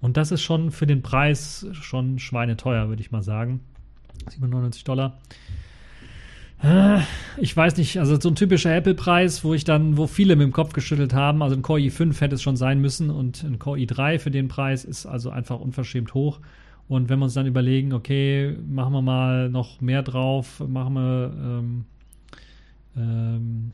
Und 0.00 0.16
das 0.16 0.30
ist 0.30 0.42
schon 0.42 0.70
für 0.70 0.86
den 0.86 1.02
Preis 1.02 1.66
schon 1.72 2.18
schweineteuer, 2.18 2.88
würde 2.88 3.02
ich 3.02 3.10
mal 3.10 3.22
sagen. 3.22 3.60
97 4.28 4.84
Dollar. 4.84 5.18
Äh, 6.62 7.00
ich 7.38 7.56
weiß 7.56 7.76
nicht, 7.76 7.98
also 7.98 8.18
so 8.18 8.28
ein 8.28 8.34
typischer 8.34 8.74
Apple-Preis, 8.74 9.44
wo 9.44 9.54
ich 9.54 9.64
dann, 9.64 9.96
wo 9.96 10.06
viele 10.06 10.36
mit 10.36 10.44
dem 10.44 10.52
Kopf 10.52 10.72
geschüttelt 10.72 11.12
haben, 11.12 11.42
also 11.42 11.54
ein 11.54 11.62
Core 11.62 11.80
i5 11.80 12.20
hätte 12.20 12.34
es 12.34 12.42
schon 12.42 12.56
sein 12.56 12.80
müssen 12.80 13.10
und 13.10 13.42
ein 13.42 13.58
Core 13.58 13.78
i3 13.78 14.18
für 14.18 14.30
den 14.30 14.48
Preis 14.48 14.84
ist 14.84 15.06
also 15.06 15.30
einfach 15.30 15.60
unverschämt 15.60 16.14
hoch. 16.14 16.40
Und 16.88 17.08
wenn 17.08 17.18
wir 17.18 17.24
uns 17.24 17.34
dann 17.34 17.46
überlegen, 17.46 17.92
okay, 17.92 18.56
machen 18.68 18.92
wir 18.92 19.02
mal 19.02 19.48
noch 19.50 19.80
mehr 19.80 20.02
drauf, 20.02 20.62
machen 20.66 20.94
wir 20.94 21.32
ähm, 21.36 21.84
ähm, 22.96 23.72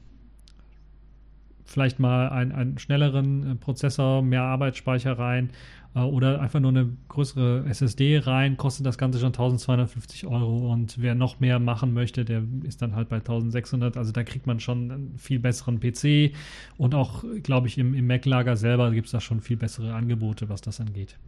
vielleicht 1.65 1.99
mal 1.99 2.29
einen, 2.29 2.53
einen 2.53 2.79
schnelleren 2.79 3.53
äh, 3.53 3.55
Prozessor, 3.55 4.23
mehr 4.23 4.43
Arbeitsspeicher 4.43 5.19
rein 5.19 5.51
äh, 5.95 6.01
oder 6.01 6.41
einfach 6.41 6.61
nur 6.61 6.71
eine 6.71 6.91
größere 7.09 7.65
SSD 7.69 8.19
rein, 8.19 8.57
kostet 8.57 8.87
das 8.87 8.99
Ganze 8.99 9.19
schon 9.19 9.29
1250 9.29 10.27
Euro 10.27 10.71
und 10.73 11.01
wer 11.01 11.15
noch 11.15 11.41
mehr 11.41 11.59
machen 11.59 11.95
möchte, 11.95 12.25
der 12.25 12.43
ist 12.65 12.83
dann 12.83 12.95
halt 12.95 13.09
bei 13.09 13.17
1600. 13.17 13.97
Also 13.97 14.13
da 14.13 14.23
kriegt 14.23 14.47
man 14.47 14.61
schon 14.61 14.91
einen 14.91 15.19
viel 15.19 15.39
besseren 15.39 15.81
PC 15.81 16.35
und 16.77 16.95
auch, 16.95 17.25
glaube 17.43 17.69
ich, 17.69 17.79
im, 17.79 17.95
im 17.95 18.07
Mac-Lager 18.07 18.57
selber 18.57 18.91
gibt 18.91 19.07
es 19.07 19.13
da 19.13 19.21
schon 19.21 19.41
viel 19.41 19.57
bessere 19.57 19.95
Angebote, 19.95 20.49
was 20.49 20.61
das 20.61 20.81
angeht. 20.81 21.19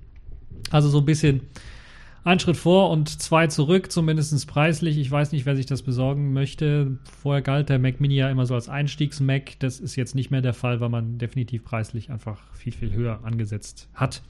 Also 0.70 0.88
so 0.88 0.98
ein 0.98 1.04
bisschen 1.04 1.42
ein 2.24 2.40
Schritt 2.40 2.56
vor 2.56 2.90
und 2.90 3.08
zwei 3.08 3.46
zurück, 3.48 3.92
zumindest 3.92 4.46
preislich. 4.48 4.98
Ich 4.98 5.10
weiß 5.10 5.32
nicht, 5.32 5.44
wer 5.44 5.56
sich 5.56 5.66
das 5.66 5.82
besorgen 5.82 6.32
möchte. 6.32 6.98
Vorher 7.22 7.42
galt 7.42 7.68
der 7.68 7.78
Mac 7.78 8.00
Mini 8.00 8.16
ja 8.16 8.30
immer 8.30 8.46
so 8.46 8.54
als 8.54 8.68
Einstiegs-Mac. 8.68 9.58
Das 9.58 9.78
ist 9.78 9.94
jetzt 9.96 10.14
nicht 10.14 10.30
mehr 10.30 10.40
der 10.40 10.54
Fall, 10.54 10.80
weil 10.80 10.88
man 10.88 11.18
definitiv 11.18 11.64
preislich 11.64 12.10
einfach 12.10 12.40
viel, 12.54 12.72
viel 12.72 12.92
höher 12.92 13.20
angesetzt 13.24 13.88
hat. 13.94 14.22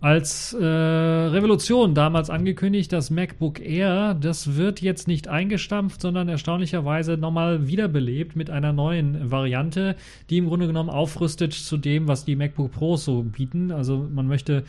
Als 0.00 0.54
äh, 0.54 0.64
Revolution 0.64 1.92
damals 1.92 2.30
angekündigt, 2.30 2.92
das 2.92 3.10
MacBook 3.10 3.58
Air, 3.58 4.14
das 4.14 4.54
wird 4.54 4.80
jetzt 4.80 5.08
nicht 5.08 5.26
eingestampft, 5.26 6.00
sondern 6.00 6.28
erstaunlicherweise 6.28 7.16
nochmal 7.16 7.66
wiederbelebt 7.66 8.36
mit 8.36 8.48
einer 8.48 8.72
neuen 8.72 9.32
Variante, 9.32 9.96
die 10.30 10.38
im 10.38 10.46
Grunde 10.46 10.68
genommen 10.68 10.88
aufrüstet 10.88 11.52
zu 11.52 11.76
dem, 11.76 12.06
was 12.06 12.24
die 12.24 12.36
MacBook 12.36 12.70
Pros 12.70 13.04
so 13.04 13.24
bieten. 13.24 13.72
Also 13.72 14.08
man 14.14 14.28
möchte 14.28 14.62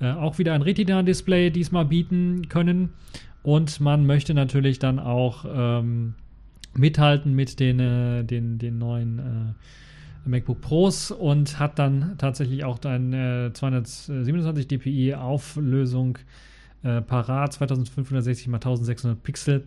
äh, 0.00 0.12
auch 0.12 0.38
wieder 0.38 0.54
ein 0.54 0.62
Retina-Display 0.62 1.50
diesmal 1.50 1.84
bieten 1.84 2.48
können. 2.48 2.90
Und 3.42 3.80
man 3.80 4.06
möchte 4.06 4.34
natürlich 4.34 4.78
dann 4.78 4.98
auch 4.98 5.44
ähm, 5.48 6.14
mithalten 6.74 7.34
mit 7.34 7.60
den, 7.60 7.80
äh, 7.80 8.24
den, 8.24 8.58
den 8.58 8.78
neuen 8.78 9.18
äh, 9.18 10.28
MacBook 10.28 10.60
Pros 10.60 11.10
und 11.10 11.58
hat 11.58 11.78
dann 11.78 12.16
tatsächlich 12.18 12.64
auch 12.64 12.78
äh, 12.84 13.50
227 13.52 14.68
dpi 14.68 15.14
Auflösung 15.14 16.18
äh, 16.82 17.00
parat, 17.00 17.52
2560 17.54 18.46
x 18.46 18.54
1600 18.54 19.22
Pixel 19.22 19.64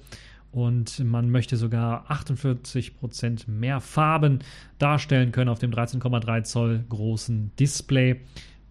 und 0.51 0.99
man 1.03 1.29
möchte 1.29 1.55
sogar 1.55 2.09
48% 2.11 3.49
mehr 3.49 3.79
Farben 3.79 4.39
darstellen 4.79 5.31
können 5.31 5.49
auf 5.49 5.59
dem 5.59 5.71
13,3 5.71 6.43
Zoll 6.43 6.83
großen 6.89 7.51
Display 7.57 8.21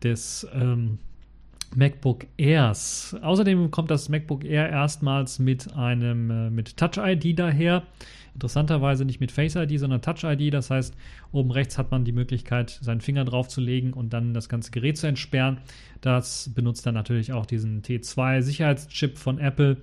des 0.02 0.46
ähm, 0.52 0.98
MacBook 1.76 2.26
Airs. 2.36 3.16
Außerdem 3.22 3.70
kommt 3.70 3.90
das 3.90 4.08
MacBook 4.08 4.44
Air 4.44 4.68
erstmals 4.68 5.38
mit 5.38 5.72
einem 5.74 6.30
äh, 6.30 6.50
mit 6.50 6.76
Touch 6.76 6.98
ID 6.98 7.38
daher. 7.38 7.84
Interessanterweise 8.34 9.04
nicht 9.04 9.20
mit 9.20 9.32
Face 9.32 9.56
ID, 9.56 9.78
sondern 9.78 10.02
Touch 10.02 10.24
ID. 10.24 10.52
Das 10.54 10.70
heißt, 10.70 10.94
oben 11.32 11.50
rechts 11.50 11.78
hat 11.78 11.90
man 11.90 12.04
die 12.04 12.12
Möglichkeit, 12.12 12.78
seinen 12.80 13.00
Finger 13.00 13.24
drauf 13.24 13.48
zu 13.48 13.60
legen 13.60 13.92
und 13.92 14.12
dann 14.12 14.34
das 14.34 14.48
ganze 14.48 14.70
Gerät 14.70 14.98
zu 14.98 15.06
entsperren. 15.06 15.58
Das 16.00 16.50
benutzt 16.54 16.86
dann 16.86 16.94
natürlich 16.94 17.32
auch 17.32 17.46
diesen 17.46 17.82
T2 17.82 18.42
Sicherheitschip 18.42 19.18
von 19.18 19.38
Apple. 19.38 19.78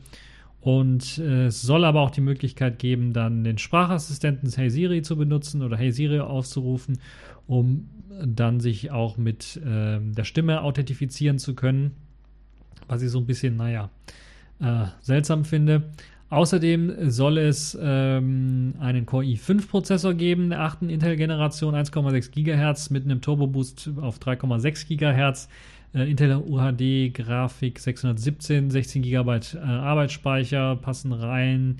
Und 0.68 1.20
äh, 1.20 1.46
es 1.46 1.62
soll 1.62 1.86
aber 1.86 2.02
auch 2.02 2.12
die 2.12 2.20
Möglichkeit 2.20 2.78
geben, 2.78 3.14
dann 3.14 3.46
den 3.46 3.58
Sprachassistenten 3.58 4.52
Hey 4.54 4.70
Siri 4.70 5.02
zu 5.02 5.16
benutzen 5.16 5.62
oder 5.62 5.78
Hey 5.78 5.94
Siri 5.94 6.20
aufzurufen, 6.20 7.00
um 7.48 7.88
dann 8.22 8.60
sich 8.60 8.92
auch 8.92 9.16
mit 9.16 9.62
äh, 9.66 9.98
der 10.02 10.26
Stimme 10.26 10.64
authentifizieren 10.64 11.40
zu 11.40 11.56
können. 11.56 11.92
Was 12.90 13.02
ich 13.02 13.10
so 13.12 13.20
ein 13.20 13.26
bisschen, 13.26 13.56
naja, 13.56 13.90
äh, 14.60 14.88
seltsam 15.00 15.46
finde. 15.46 15.84
Außerdem 16.30 17.10
soll 17.12 17.38
es 17.38 17.78
ähm, 17.82 18.74
einen 18.82 19.06
Core 19.06 19.24
i5-Prozessor 19.24 20.16
geben, 20.16 20.50
der 20.50 20.64
achten 20.64 20.90
Intel-Generation, 20.90 21.76
1,6 21.76 22.32
GHz 22.32 22.90
mit 22.90 23.06
einem 23.06 23.22
Turbo-Boost 23.22 23.92
auf 24.02 24.20
3,6 24.20 24.98
GHz. 24.98 25.48
Äh, 25.94 26.10
Intel 26.10 26.36
UHD 26.36 27.14
Grafik 27.14 27.80
617, 27.80 28.70
16 28.72 29.02
GB 29.02 29.40
äh, 29.56 29.58
Arbeitsspeicher 29.60 30.76
passen 30.76 31.14
rein. 31.14 31.78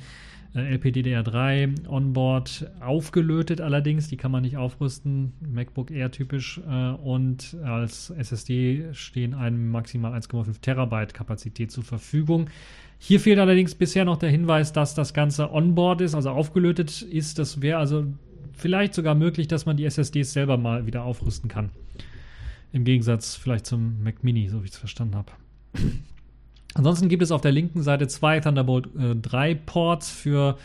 Äh, 0.56 0.76
LPDDR3 0.76 1.88
Onboard 1.88 2.72
aufgelötet 2.80 3.62
allerdings, 3.62 4.08
die 4.08 4.18
kann 4.18 4.32
man 4.32 4.44
nicht 4.44 4.58
aufrüsten, 4.58 5.34
MacBook 5.40 5.92
Air 5.92 6.12
typisch. 6.12 6.60
Äh, 6.68 6.92
und 6.92 7.56
als 7.64 8.10
SSD 8.10 8.94
stehen 8.94 9.34
einem 9.34 9.70
maximal 9.70 10.14
1,5 10.14 10.62
Terabyte 10.62 11.14
Kapazität 11.14 11.72
zur 11.72 11.84
Verfügung. 11.84 12.50
Hier 13.00 13.20
fehlt 13.20 13.40
allerdings 13.40 13.76
bisher 13.76 14.06
noch 14.06 14.18
der 14.18 14.30
Hinweis, 14.30 14.74
dass 14.74 14.96
das 14.96 15.14
Ganze 15.14 15.52
Onboard 15.54 16.02
ist, 16.02 16.16
also 16.16 16.32
aufgelötet 16.32 17.04
ist. 17.04 17.38
Das 17.38 17.62
wäre 17.62 17.78
also 17.78 18.06
vielleicht 18.54 18.96
sogar 18.96 19.14
möglich, 19.14 19.48
dass 19.48 19.68
man 19.68 19.78
die 19.78 19.86
SSDs 19.86 20.34
selber 20.34 20.58
mal 20.58 20.88
wieder 20.88 21.04
aufrüsten 21.04 21.50
kann. 21.50 21.70
Im 22.72 22.84
Gegensatz 22.84 23.36
vielleicht 23.36 23.66
zum 23.66 24.04
Mac 24.04 24.24
Mini, 24.24 24.50
so 24.50 24.62
wie 24.62 24.66
ich 24.66 24.72
es 24.72 24.78
verstanden 24.78 25.16
habe. 25.16 25.32
Ansonsten 26.74 27.10
gibt 27.10 27.24
es 27.24 27.32
auf 27.32 27.42
der 27.42 27.52
linken 27.52 27.82
Seite 27.82 28.08
zwei 28.08 28.40
Thunderbolt 28.40 28.88
äh, 28.98 29.16
3 29.16 29.56
Ports 29.56 30.12
für 30.12 30.58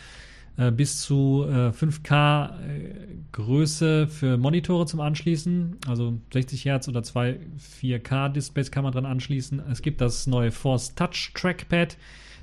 äh, 0.59 0.71
bis 0.71 1.01
zu 1.01 1.47
äh, 1.49 1.71
5K 1.71 2.51
äh, 2.51 2.95
Größe 3.33 4.07
für 4.09 4.37
Monitore 4.37 4.85
zum 4.85 5.01
Anschließen. 5.01 5.79
Also 5.87 6.19
60 6.33 6.67
Hertz 6.67 6.89
oder 6.89 7.03
zwei 7.03 7.39
4K 7.81 8.29
Displays 8.29 8.71
kann 8.71 8.85
man 8.85 8.93
dran 8.93 9.07
anschließen. 9.07 9.63
Es 9.71 9.81
gibt 9.81 10.03
das 10.03 10.27
neue 10.27 10.51
Force 10.51 10.95
Touch 10.95 11.33
Trackpad 11.35 11.97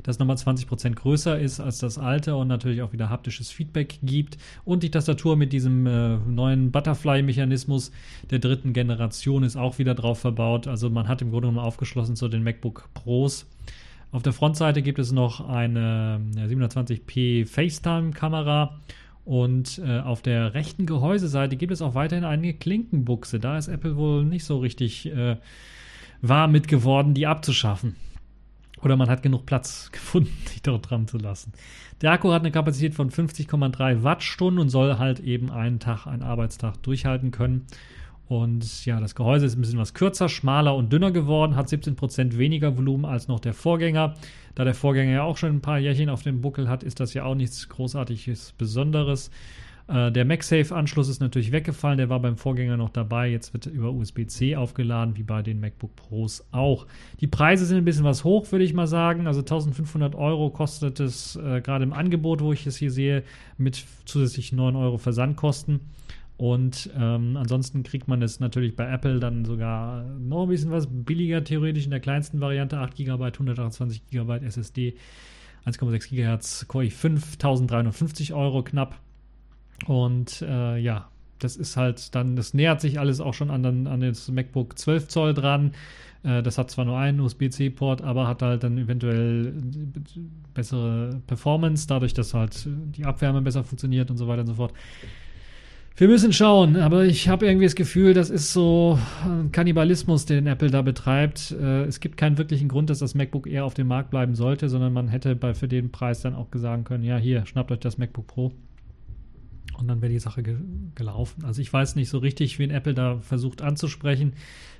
das 0.03 0.19
nochmal 0.19 0.35
20% 0.35 0.95
größer 0.95 1.39
ist 1.39 1.59
als 1.59 1.79
das 1.79 1.97
alte 1.97 2.35
und 2.35 2.47
natürlich 2.47 2.81
auch 2.81 2.93
wieder 2.93 3.09
haptisches 3.09 3.51
Feedback 3.51 3.99
gibt. 4.03 4.37
Und 4.65 4.83
die 4.83 4.91
Tastatur 4.91 5.35
mit 5.35 5.53
diesem 5.53 5.85
äh, 5.85 6.17
neuen 6.17 6.71
Butterfly-Mechanismus 6.71 7.91
der 8.29 8.39
dritten 8.39 8.73
Generation 8.73 9.43
ist 9.43 9.55
auch 9.55 9.79
wieder 9.79 9.95
drauf 9.95 10.19
verbaut. 10.19 10.67
Also 10.67 10.89
man 10.89 11.07
hat 11.07 11.21
im 11.21 11.31
Grunde 11.31 11.47
genommen 11.47 11.65
aufgeschlossen 11.65 12.15
zu 12.15 12.27
den 12.27 12.43
MacBook 12.43 12.89
Pros. 12.93 13.45
Auf 14.11 14.23
der 14.23 14.33
Frontseite 14.33 14.81
gibt 14.81 14.97
es 14.97 15.11
noch 15.11 15.47
eine 15.47 16.19
720p 16.35 17.45
FaceTime-Kamera 17.45 18.79
und 19.23 19.79
äh, 19.85 19.99
auf 19.99 20.23
der 20.23 20.55
rechten 20.55 20.87
Gehäuseseite 20.87 21.55
gibt 21.55 21.71
es 21.71 21.83
auch 21.83 21.93
weiterhin 21.93 22.25
eine 22.25 22.53
Klinkenbuchse. 22.53 23.39
Da 23.39 23.59
ist 23.59 23.67
Apple 23.67 23.95
wohl 23.95 24.25
nicht 24.25 24.43
so 24.45 24.57
richtig 24.57 25.05
äh, 25.05 25.37
warm 26.21 26.51
mit 26.51 26.67
geworden, 26.67 27.13
die 27.13 27.27
abzuschaffen. 27.27 27.95
Oder 28.81 28.95
man 28.95 29.09
hat 29.09 29.23
genug 29.23 29.45
Platz 29.45 29.89
gefunden, 29.91 30.35
sich 30.45 30.61
dort 30.61 30.89
dran 30.89 31.07
zu 31.07 31.17
lassen. 31.17 31.53
Der 32.01 32.11
Akku 32.11 32.31
hat 32.31 32.41
eine 32.41 32.51
Kapazität 32.51 32.95
von 32.95 33.09
50,3 33.09 34.03
Wattstunden 34.03 34.59
und 34.59 34.69
soll 34.69 34.97
halt 34.97 35.19
eben 35.19 35.51
einen 35.51 35.79
Tag, 35.79 36.07
einen 36.07 36.23
Arbeitstag 36.23 36.81
durchhalten 36.83 37.31
können. 37.31 37.65
Und 38.29 38.85
ja, 38.85 38.99
das 38.99 39.15
Gehäuse 39.15 39.47
ist 39.47 39.57
ein 39.57 39.61
bisschen 39.61 39.79
was 39.79 39.95
kürzer, 39.95 40.29
schmaler 40.29 40.75
und 40.75 40.93
dünner 40.93 41.11
geworden, 41.11 41.55
hat 41.55 41.67
17% 41.67 42.37
weniger 42.37 42.77
Volumen 42.77 43.05
als 43.05 43.27
noch 43.27 43.39
der 43.39 43.55
Vorgänger. 43.55 44.13
Da 44.53 44.63
der 44.63 44.75
Vorgänger 44.75 45.11
ja 45.11 45.23
auch 45.23 45.35
schon 45.35 45.55
ein 45.55 45.61
paar 45.61 45.79
Jährchen 45.79 46.09
auf 46.09 46.21
dem 46.21 46.39
Buckel 46.39 46.69
hat, 46.69 46.83
ist 46.83 46.99
das 46.99 47.15
ja 47.15 47.23
auch 47.23 47.33
nichts 47.33 47.67
Großartiges 47.69 48.53
Besonderes. 48.55 49.31
Äh, 49.89 50.11
der 50.11 50.23
MagSafe-Anschluss 50.23 51.09
ist 51.09 51.19
natürlich 51.19 51.51
weggefallen, 51.51 51.97
der 51.97 52.09
war 52.09 52.19
beim 52.19 52.37
Vorgänger 52.37 52.77
noch 52.77 52.89
dabei. 52.89 53.29
Jetzt 53.29 53.53
wird 53.53 53.65
über 53.65 53.91
USB-C 53.91 54.55
aufgeladen, 54.55 55.17
wie 55.17 55.23
bei 55.23 55.41
den 55.41 55.59
MacBook 55.59 55.95
Pros 55.95 56.47
auch. 56.51 56.85
Die 57.19 57.27
Preise 57.27 57.65
sind 57.65 57.77
ein 57.77 57.85
bisschen 57.85 58.05
was 58.05 58.23
hoch, 58.23 58.51
würde 58.51 58.65
ich 58.65 58.73
mal 58.73 58.87
sagen. 58.87 59.25
Also 59.25 59.39
1500 59.39 60.13
Euro 60.13 60.51
kostet 60.51 60.99
es 60.99 61.35
äh, 61.37 61.61
gerade 61.61 61.83
im 61.83 61.93
Angebot, 61.93 62.41
wo 62.41 62.53
ich 62.53 62.67
es 62.67 62.77
hier 62.77 62.91
sehe, 62.91 63.23
mit 63.57 63.83
zusätzlich 64.05 64.53
9 64.53 64.75
Euro 64.75 64.99
Versandkosten. 64.99 65.79
Und 66.37 66.89
ähm, 66.95 67.35
ansonsten 67.35 67.83
kriegt 67.83 68.07
man 68.07 68.21
es 68.21 68.39
natürlich 68.39 68.75
bei 68.75 68.89
Apple 68.89 69.19
dann 69.19 69.43
sogar 69.43 70.03
noch 70.19 70.43
ein 70.43 70.49
bisschen 70.49 70.71
was 70.71 70.87
billiger, 70.89 71.43
theoretisch 71.43 71.85
in 71.85 71.91
der 71.91 71.99
kleinsten 71.99 72.39
Variante: 72.39 72.77
8 72.77 72.95
GB, 72.95 73.25
128 73.25 74.07
GB 74.07 74.45
SSD, 74.45 74.93
1,6 75.65 76.09
GHz, 76.09 76.67
Core 76.67 76.85
i5, 76.85 77.33
1350 77.33 78.33
Euro 78.33 78.63
knapp. 78.63 78.95
Und 79.87 80.41
äh, 80.41 80.77
ja, 80.77 81.09
das 81.39 81.55
ist 81.55 81.77
halt 81.77 82.13
dann, 82.15 82.35
das 82.35 82.53
nähert 82.53 82.81
sich 82.81 82.99
alles 82.99 83.21
auch 83.21 83.33
schon 83.33 83.49
an, 83.49 83.65
an, 83.65 83.87
an 83.87 84.01
das 84.01 84.29
MacBook 84.29 84.77
12 84.77 85.07
Zoll 85.07 85.33
dran. 85.33 85.71
Äh, 86.23 86.43
das 86.43 86.57
hat 86.57 86.69
zwar 86.69 86.85
nur 86.85 86.97
einen 86.97 87.19
USB-C-Port, 87.19 88.01
aber 88.01 88.27
hat 88.27 88.41
halt 88.41 88.63
dann 88.63 88.77
eventuell 88.77 89.53
bessere 90.53 91.21
Performance, 91.27 91.87
dadurch, 91.87 92.13
dass 92.13 92.33
halt 92.33 92.67
die 92.67 93.05
Abwärme 93.05 93.41
besser 93.41 93.63
funktioniert 93.63 94.11
und 94.11 94.17
so 94.17 94.27
weiter 94.27 94.41
und 94.41 94.47
so 94.47 94.55
fort. 94.55 94.73
Wir 95.95 96.07
müssen 96.07 96.31
schauen, 96.31 96.77
aber 96.77 97.03
ich 97.03 97.27
habe 97.27 97.45
irgendwie 97.45 97.65
das 97.65 97.75
Gefühl, 97.75 98.13
das 98.13 98.29
ist 98.29 98.53
so 98.53 98.97
ein 99.25 99.51
Kannibalismus, 99.51 100.25
den 100.25 100.47
Apple 100.47 100.69
da 100.69 100.81
betreibt. 100.81 101.51
Äh, 101.51 101.83
es 101.83 101.99
gibt 101.99 102.15
keinen 102.15 102.37
wirklichen 102.37 102.69
Grund, 102.69 102.89
dass 102.89 102.99
das 102.99 103.15
MacBook 103.15 103.47
Air 103.47 103.65
auf 103.65 103.73
dem 103.73 103.87
Markt 103.87 104.09
bleiben 104.09 104.33
sollte, 104.33 104.69
sondern 104.69 104.93
man 104.93 105.09
hätte 105.09 105.35
bei, 105.35 105.53
für 105.53 105.67
den 105.67 105.91
Preis 105.91 106.21
dann 106.21 106.35
auch 106.35 106.47
sagen 106.53 106.85
können, 106.85 107.03
ja, 107.03 107.17
hier, 107.17 107.45
schnappt 107.45 107.71
euch 107.71 107.79
das 107.79 107.97
MacBook 107.97 108.27
Pro 108.27 108.53
und 109.79 109.87
dann 109.87 110.01
wäre 110.01 110.11
die 110.11 110.19
Sache 110.19 110.43
ge 110.43 110.57
gelaufen. 110.95 111.45
Also 111.45 111.61
ich 111.61 111.71
weiß 111.71 111.95
nicht 111.95 112.09
so 112.09 112.17
richtig, 112.17 112.59
wen 112.59 112.71
Apple 112.71 112.93
da 112.93 113.19
versucht 113.19 113.61
anzusprechen, 113.61 114.33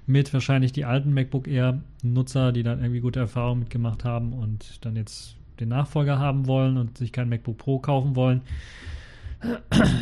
mit 0.06 0.34
wahrscheinlich 0.34 0.72
die 0.72 0.86
alten 0.86 1.14
MacBook 1.14 1.48
Air-Nutzer, 1.48 2.52
die 2.52 2.64
dann 2.64 2.80
irgendwie 2.80 3.00
gute 3.00 3.20
Erfahrungen 3.20 3.62
mitgemacht 3.62 4.04
haben 4.04 4.34
und 4.34 4.84
dann 4.84 4.96
jetzt 4.96 5.36
den 5.60 5.70
Nachfolger 5.70 6.20
haben 6.20 6.48
wollen 6.48 6.78
und 6.78 6.98
sich 6.98 7.12
kein 7.12 7.30
MacBook 7.30 7.58
Pro 7.58 7.80
kaufen 7.80 8.16
wollen. 8.16 8.42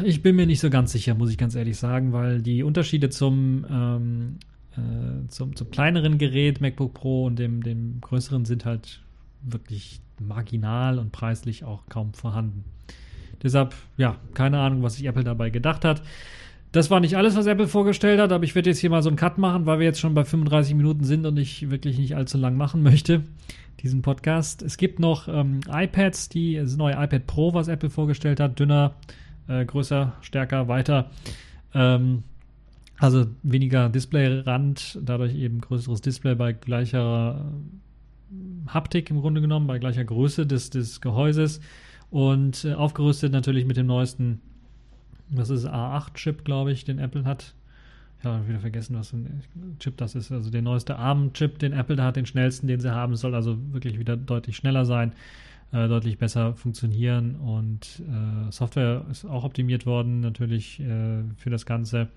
Ich 0.04 0.24
bin 0.24 0.36
mir 0.36 0.48
nicht 0.48 0.60
so 0.60 0.72
ganz 0.72 0.92
sicher, 0.92 1.14
muss 1.14 1.30
ich 1.30 1.38
ganz 1.38 1.54
ehrlich 1.54 1.78
sagen, 1.78 2.12
weil 2.12 2.42
die 2.42 2.64
Unterschiede 2.64 3.10
zum, 3.10 3.66
ähm, 3.70 4.38
äh, 4.76 5.28
zum, 5.28 5.56
zum, 5.56 5.70
kleineren 5.70 6.18
Gerät 6.18 6.60
MacBook 6.60 6.96
Pro 6.96 7.26
und 7.26 7.38
dem, 7.38 7.62
dem 7.62 8.02
größeren 8.02 8.46
sind 8.46 8.66
halt 8.66 9.02
wirklich 9.44 10.02
marginal 10.20 10.98
und 10.98 11.12
preislich 11.12 11.64
auch 11.64 11.86
kaum 11.88 12.14
vorhanden. 12.14 12.64
Deshalb, 13.44 13.76
ja, 13.98 14.16
keine 14.34 14.60
Ahnung, 14.60 14.84
was 14.84 14.96
sich 14.96 15.06
Apple 15.06 15.24
dabei 15.24 15.50
gedacht 15.50 15.86
hat. 15.86 16.02
Das 16.72 16.90
war 16.92 17.00
nicht 17.00 17.16
alles, 17.16 17.36
was 17.36 17.46
Apple 17.46 17.68
vorgestellt 17.68 18.20
hat, 18.20 18.32
aber 18.32 18.44
ich 18.44 18.54
werde 18.54 18.70
jetzt 18.70 18.80
hier 18.80 18.90
mal 18.90 19.02
so 19.02 19.10
einen 19.10 19.18
Cut 19.18 19.38
machen, 19.38 19.66
weil 19.66 19.80
wir 19.80 19.86
jetzt 19.86 20.00
schon 20.00 20.14
bei 20.14 20.26
35 20.26 20.76
Minuten 20.76 21.04
sind 21.06 21.26
und 21.26 21.38
ich 21.38 21.70
wirklich 21.70 21.98
nicht 21.98 22.16
allzu 22.16 22.38
lang 22.38 22.56
machen 22.56 22.84
möchte, 22.84 23.24
diesen 23.82 24.02
Podcast. 24.02 24.62
Es 24.62 24.78
gibt 24.78 25.00
noch 25.00 25.28
ähm, 25.28 25.62
iPads, 25.70 26.30
die, 26.30 26.56
das 26.56 26.76
neue 26.76 26.94
iPad 26.94 27.26
Pro, 27.26 27.54
was 27.54 27.68
Apple 27.68 27.90
vorgestellt 27.90 28.40
hat, 28.40 28.60
dünner, 28.60 28.96
äh, 29.48 29.66
größer, 29.66 30.14
stärker, 30.22 30.68
weiter. 30.68 31.10
Ähm, 31.74 32.24
also 33.00 33.28
weniger 33.44 33.90
Displayrand, 33.90 35.00
dadurch 35.02 35.36
eben 35.36 35.62
größeres 35.62 36.02
Display 36.02 36.36
bei 36.36 36.54
gleicher 36.54 37.46
Haptik 38.68 39.10
im 39.10 39.22
Grunde 39.22 39.42
genommen, 39.42 39.68
bei 39.68 39.80
gleicher 39.80 40.04
Größe 40.04 40.46
des, 40.46 40.70
des 40.70 41.00
Gehäuses 41.00 41.62
und 42.10 42.66
äh, 42.66 42.74
aufgerüstet 42.74 43.32
natürlich 43.32 43.66
mit 43.66 43.78
dem 43.78 43.88
neuesten, 43.88 44.42
was 45.30 45.50
ist 45.50 45.66
A8-Chip, 45.66 46.46
glaube 46.46 46.72
ich, 46.72 46.86
den 46.86 47.00
Apple 47.00 47.26
hat. 47.26 47.54
Ich 48.20 48.26
habe 48.26 48.48
wieder 48.48 48.60
vergessen, 48.60 48.98
was 48.98 49.10
für 49.10 49.18
ein 49.18 49.44
Chip 49.80 49.98
das 49.98 50.16
ist. 50.16 50.32
Also 50.32 50.50
der 50.50 50.62
neueste 50.64 50.98
ARM-Chip, 50.98 51.60
den 51.60 51.74
Apple 51.74 51.96
da 51.96 52.06
hat, 52.06 52.16
den 52.16 52.26
schnellsten, 52.26 52.68
den 52.68 52.80
sie 52.80 52.92
haben, 52.92 53.16
soll 53.16 53.36
also 53.36 53.58
wirklich 53.72 54.00
wieder 54.00 54.18
deutlich 54.18 54.56
schneller 54.56 54.86
sein. 54.86 55.12
äh, 55.72 55.88
deutlich 55.88 56.18
besser 56.18 56.56
funktionieren 56.56 57.36
und 57.36 58.02
äh, 58.08 58.52
Software 58.52 59.06
ist 59.12 59.26
auch 59.26 59.44
optimiert 59.44 59.86
worden 59.86 60.22
natürlich 60.22 60.80
äh, 60.80 61.24
für 61.36 61.50
das 61.50 61.66
Ganze. 61.66 62.08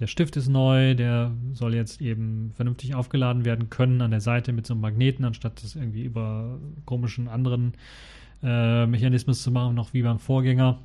Der 0.00 0.08
Stift 0.08 0.36
ist 0.36 0.48
neu, 0.48 0.94
der 0.94 1.30
soll 1.52 1.74
jetzt 1.74 2.00
eben 2.00 2.52
vernünftig 2.56 2.94
aufgeladen 2.94 3.44
werden 3.44 3.70
können 3.70 4.00
an 4.00 4.10
der 4.10 4.20
Seite 4.20 4.52
mit 4.52 4.66
so 4.66 4.74
einem 4.74 4.80
Magneten, 4.80 5.24
anstatt 5.24 5.62
das 5.62 5.76
irgendwie 5.76 6.02
über 6.02 6.58
komischen 6.84 7.28
anderen 7.28 7.74
äh, 8.42 8.86
Mechanismus 8.86 9.42
zu 9.42 9.50
machen, 9.50 9.74
noch 9.74 9.92
wie 9.92 10.02
beim 10.02 10.18
Vorgänger. 10.18 10.78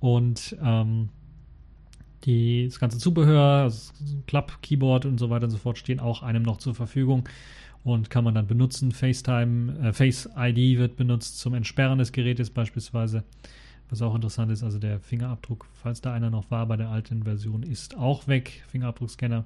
Und 0.00 0.56
ähm, 0.62 1.08
die, 2.24 2.66
das 2.66 2.78
ganze 2.78 2.98
Zubehör, 2.98 3.62
also 3.62 3.92
Klapp, 4.26 4.60
Keyboard 4.62 5.06
und 5.06 5.18
so 5.18 5.30
weiter 5.30 5.44
und 5.44 5.50
so 5.50 5.58
fort 5.58 5.78
stehen 5.78 6.00
auch 6.00 6.22
einem 6.22 6.42
noch 6.42 6.58
zur 6.58 6.74
Verfügung 6.74 7.28
und 7.84 8.10
kann 8.10 8.24
man 8.24 8.34
dann 8.34 8.46
benutzen. 8.46 8.92
FaceTime, 8.92 9.88
äh, 9.88 9.92
Face 9.92 10.28
ID 10.36 10.78
wird 10.78 10.96
benutzt 10.96 11.38
zum 11.38 11.54
Entsperren 11.54 11.98
des 11.98 12.12
Gerätes 12.12 12.50
beispielsweise. 12.50 13.24
Was 13.90 14.02
auch 14.02 14.14
interessant 14.14 14.52
ist, 14.52 14.62
also 14.62 14.78
der 14.78 15.00
Fingerabdruck, 15.00 15.66
falls 15.72 16.02
da 16.02 16.12
einer 16.12 16.28
noch 16.28 16.50
war 16.50 16.66
bei 16.66 16.76
der 16.76 16.90
alten 16.90 17.22
Version, 17.22 17.62
ist 17.62 17.96
auch 17.96 18.28
weg, 18.28 18.62
Fingerabdruckscanner. 18.68 19.44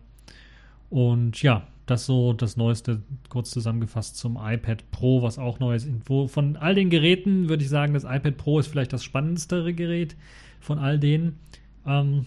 Und 0.93 1.41
ja, 1.43 1.67
das 1.87 2.05
so 2.05 2.35
das 2.35 2.59
Neueste, 2.59 3.01
kurz 3.31 3.51
zusammengefasst 3.51 4.19
zum 4.19 4.37
iPad 4.39 4.91
Pro, 4.91 5.23
was 5.23 5.39
auch 5.39 5.59
neu 5.59 5.75
ist. 5.75 5.89
Von 6.27 6.57
all 6.57 6.75
den 6.75 6.91
Geräten 6.91 7.49
würde 7.49 7.63
ich 7.63 7.71
sagen, 7.71 7.95
das 7.95 8.05
iPad 8.05 8.37
Pro 8.37 8.59
ist 8.59 8.67
vielleicht 8.67 8.93
das 8.93 9.03
spannendste 9.03 9.73
Gerät 9.73 10.17
von 10.61 10.79
all 10.79 10.99
denen. 10.99 11.39
Ähm, 11.87 12.27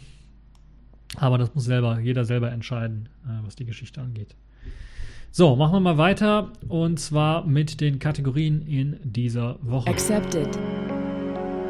aber 1.15 1.37
das 1.37 1.53
muss 1.53 1.65
selber, 1.65 1.99
jeder 1.99 2.25
selber 2.25 2.51
entscheiden, 2.51 3.07
äh, 3.25 3.45
was 3.45 3.55
die 3.55 3.65
Geschichte 3.65 4.01
angeht. 4.01 4.35
So, 5.29 5.55
machen 5.55 5.73
wir 5.73 5.79
mal 5.79 5.99
weiter 5.99 6.51
und 6.67 6.99
zwar 6.99 7.45
mit 7.45 7.81
den 7.81 7.99
Kategorien 7.99 8.63
in 8.63 8.97
dieser 9.03 9.59
Woche. 9.61 9.91
Accepted. 9.91 10.57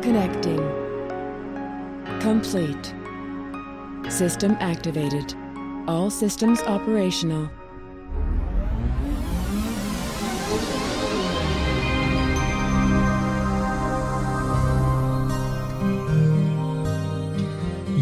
Connecting. 0.01 0.61
Complete. 2.21 2.93
System 4.07 4.55
activated. 4.61 5.35
All 5.87 6.09
systems 6.09 6.63
operational. 6.63 7.47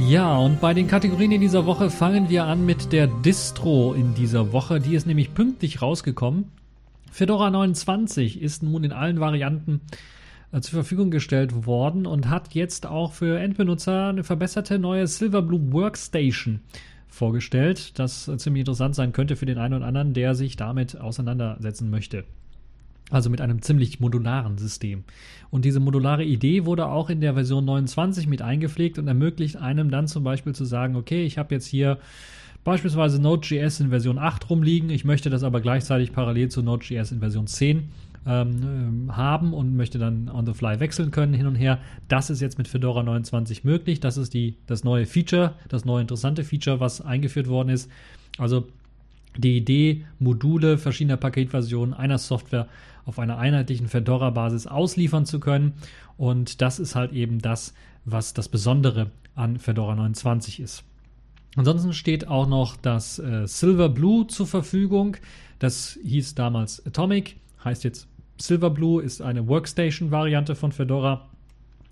Ja, 0.07 0.37
und 0.37 0.61
bei 0.61 0.73
den 0.73 0.87
Kategorien 0.87 1.31
in 1.31 1.41
dieser 1.41 1.65
Woche 1.65 1.89
fangen 1.89 2.29
wir 2.29 2.45
an 2.45 2.65
mit 2.65 2.93
der 2.93 3.07
Distro 3.07 3.93
in 3.93 4.13
dieser 4.13 4.53
Woche. 4.53 4.79
Die 4.79 4.95
ist 4.95 5.05
nämlich 5.05 5.33
pünktlich 5.33 5.81
rausgekommen. 5.81 6.45
Fedora 7.11 7.49
29 7.49 8.41
ist 8.41 8.63
nun 8.63 8.85
in 8.85 8.93
allen 8.93 9.19
Varianten 9.19 9.81
äh, 10.53 10.61
zur 10.61 10.73
Verfügung 10.73 11.11
gestellt 11.11 11.65
worden 11.65 12.05
und 12.05 12.29
hat 12.29 12.53
jetzt 12.53 12.85
auch 12.85 13.11
für 13.11 13.39
Endbenutzer 13.39 14.07
eine 14.07 14.23
verbesserte 14.23 14.79
neue 14.79 15.05
Silverblue 15.05 15.73
Workstation 15.73 16.61
vorgestellt, 17.13 17.99
das 17.99 18.27
äh, 18.27 18.37
ziemlich 18.37 18.61
interessant 18.61 18.95
sein 18.95 19.13
könnte 19.13 19.35
für 19.35 19.45
den 19.45 19.59
einen 19.59 19.75
oder 19.75 19.85
anderen, 19.85 20.13
der 20.13 20.33
sich 20.33 20.55
damit 20.55 20.99
auseinandersetzen 20.99 21.89
möchte. 21.89 22.23
Also 23.11 23.29
mit 23.29 23.39
einem 23.39 23.61
ziemlich 23.61 23.99
modularen 23.99 24.57
System. 24.57 25.03
Und 25.51 25.65
diese 25.65 25.79
modulare 25.79 26.23
Idee 26.23 26.65
wurde 26.65 26.87
auch 26.87 27.11
in 27.11 27.21
der 27.21 27.35
Version 27.35 27.65
29 27.65 28.27
mit 28.27 28.41
eingepflegt 28.41 28.97
und 28.97 29.07
ermöglicht 29.07 29.57
einem 29.57 29.91
dann 29.91 30.07
zum 30.07 30.23
Beispiel 30.23 30.55
zu 30.55 30.65
sagen, 30.65 30.95
okay, 30.95 31.23
ich 31.23 31.37
habe 31.37 31.53
jetzt 31.53 31.67
hier 31.67 31.99
beispielsweise 32.63 33.21
Node.js 33.21 33.79
in 33.81 33.89
Version 33.89 34.17
8 34.17 34.49
rumliegen, 34.49 34.89
ich 34.89 35.05
möchte 35.05 35.29
das 35.29 35.43
aber 35.43 35.61
gleichzeitig 35.61 36.13
parallel 36.13 36.49
zu 36.49 36.63
Node.js 36.63 37.11
in 37.11 37.19
Version 37.19 37.45
10 37.45 37.89
ähm, 38.25 39.15
haben 39.15 39.53
und 39.53 39.75
möchte 39.75 39.99
dann 39.99 40.29
on 40.29 40.45
the 40.45 40.53
fly 40.53 40.79
wechseln 40.79 41.11
können 41.11 41.33
hin 41.33 41.47
und 41.47 41.55
her. 41.55 41.79
Das 42.07 42.29
ist 42.29 42.41
jetzt 42.41 42.57
mit 42.57 42.67
Fedora 42.67 43.03
29 43.03 43.63
möglich. 43.63 43.99
Das 43.99 44.17
ist 44.17 44.33
die, 44.33 44.57
das 44.67 44.83
neue 44.83 45.05
Feature, 45.05 45.53
das 45.69 45.85
neue 45.85 46.01
interessante 46.01 46.43
Feature, 46.43 46.79
was 46.79 47.01
eingeführt 47.01 47.47
worden 47.47 47.69
ist. 47.69 47.89
Also 48.37 48.67
die 49.37 49.57
Idee, 49.57 50.05
Module 50.19 50.77
verschiedener 50.77 51.17
Paketversionen 51.17 51.93
einer 51.93 52.17
Software 52.17 52.67
auf 53.05 53.19
einer 53.19 53.37
einheitlichen 53.37 53.87
Fedora-Basis 53.87 54.67
ausliefern 54.67 55.25
zu 55.25 55.39
können. 55.39 55.73
Und 56.17 56.61
das 56.61 56.79
ist 56.79 56.95
halt 56.95 57.11
eben 57.11 57.39
das, 57.39 57.73
was 58.05 58.33
das 58.33 58.49
Besondere 58.49 59.11
an 59.35 59.57
Fedora 59.57 59.95
29 59.95 60.59
ist. 60.59 60.83
Ansonsten 61.55 61.93
steht 61.93 62.27
auch 62.27 62.47
noch 62.47 62.77
das 62.77 63.19
äh, 63.19 63.47
Silverblue 63.47 64.27
zur 64.27 64.47
Verfügung. 64.47 65.17
Das 65.59 65.99
hieß 66.03 66.35
damals 66.35 66.85
Atomic, 66.85 67.37
heißt 67.63 67.83
jetzt 67.83 68.07
Silverblue, 68.37 69.01
ist 69.01 69.21
eine 69.21 69.47
Workstation-Variante 69.47 70.55
von 70.55 70.71
Fedora, 70.71 71.29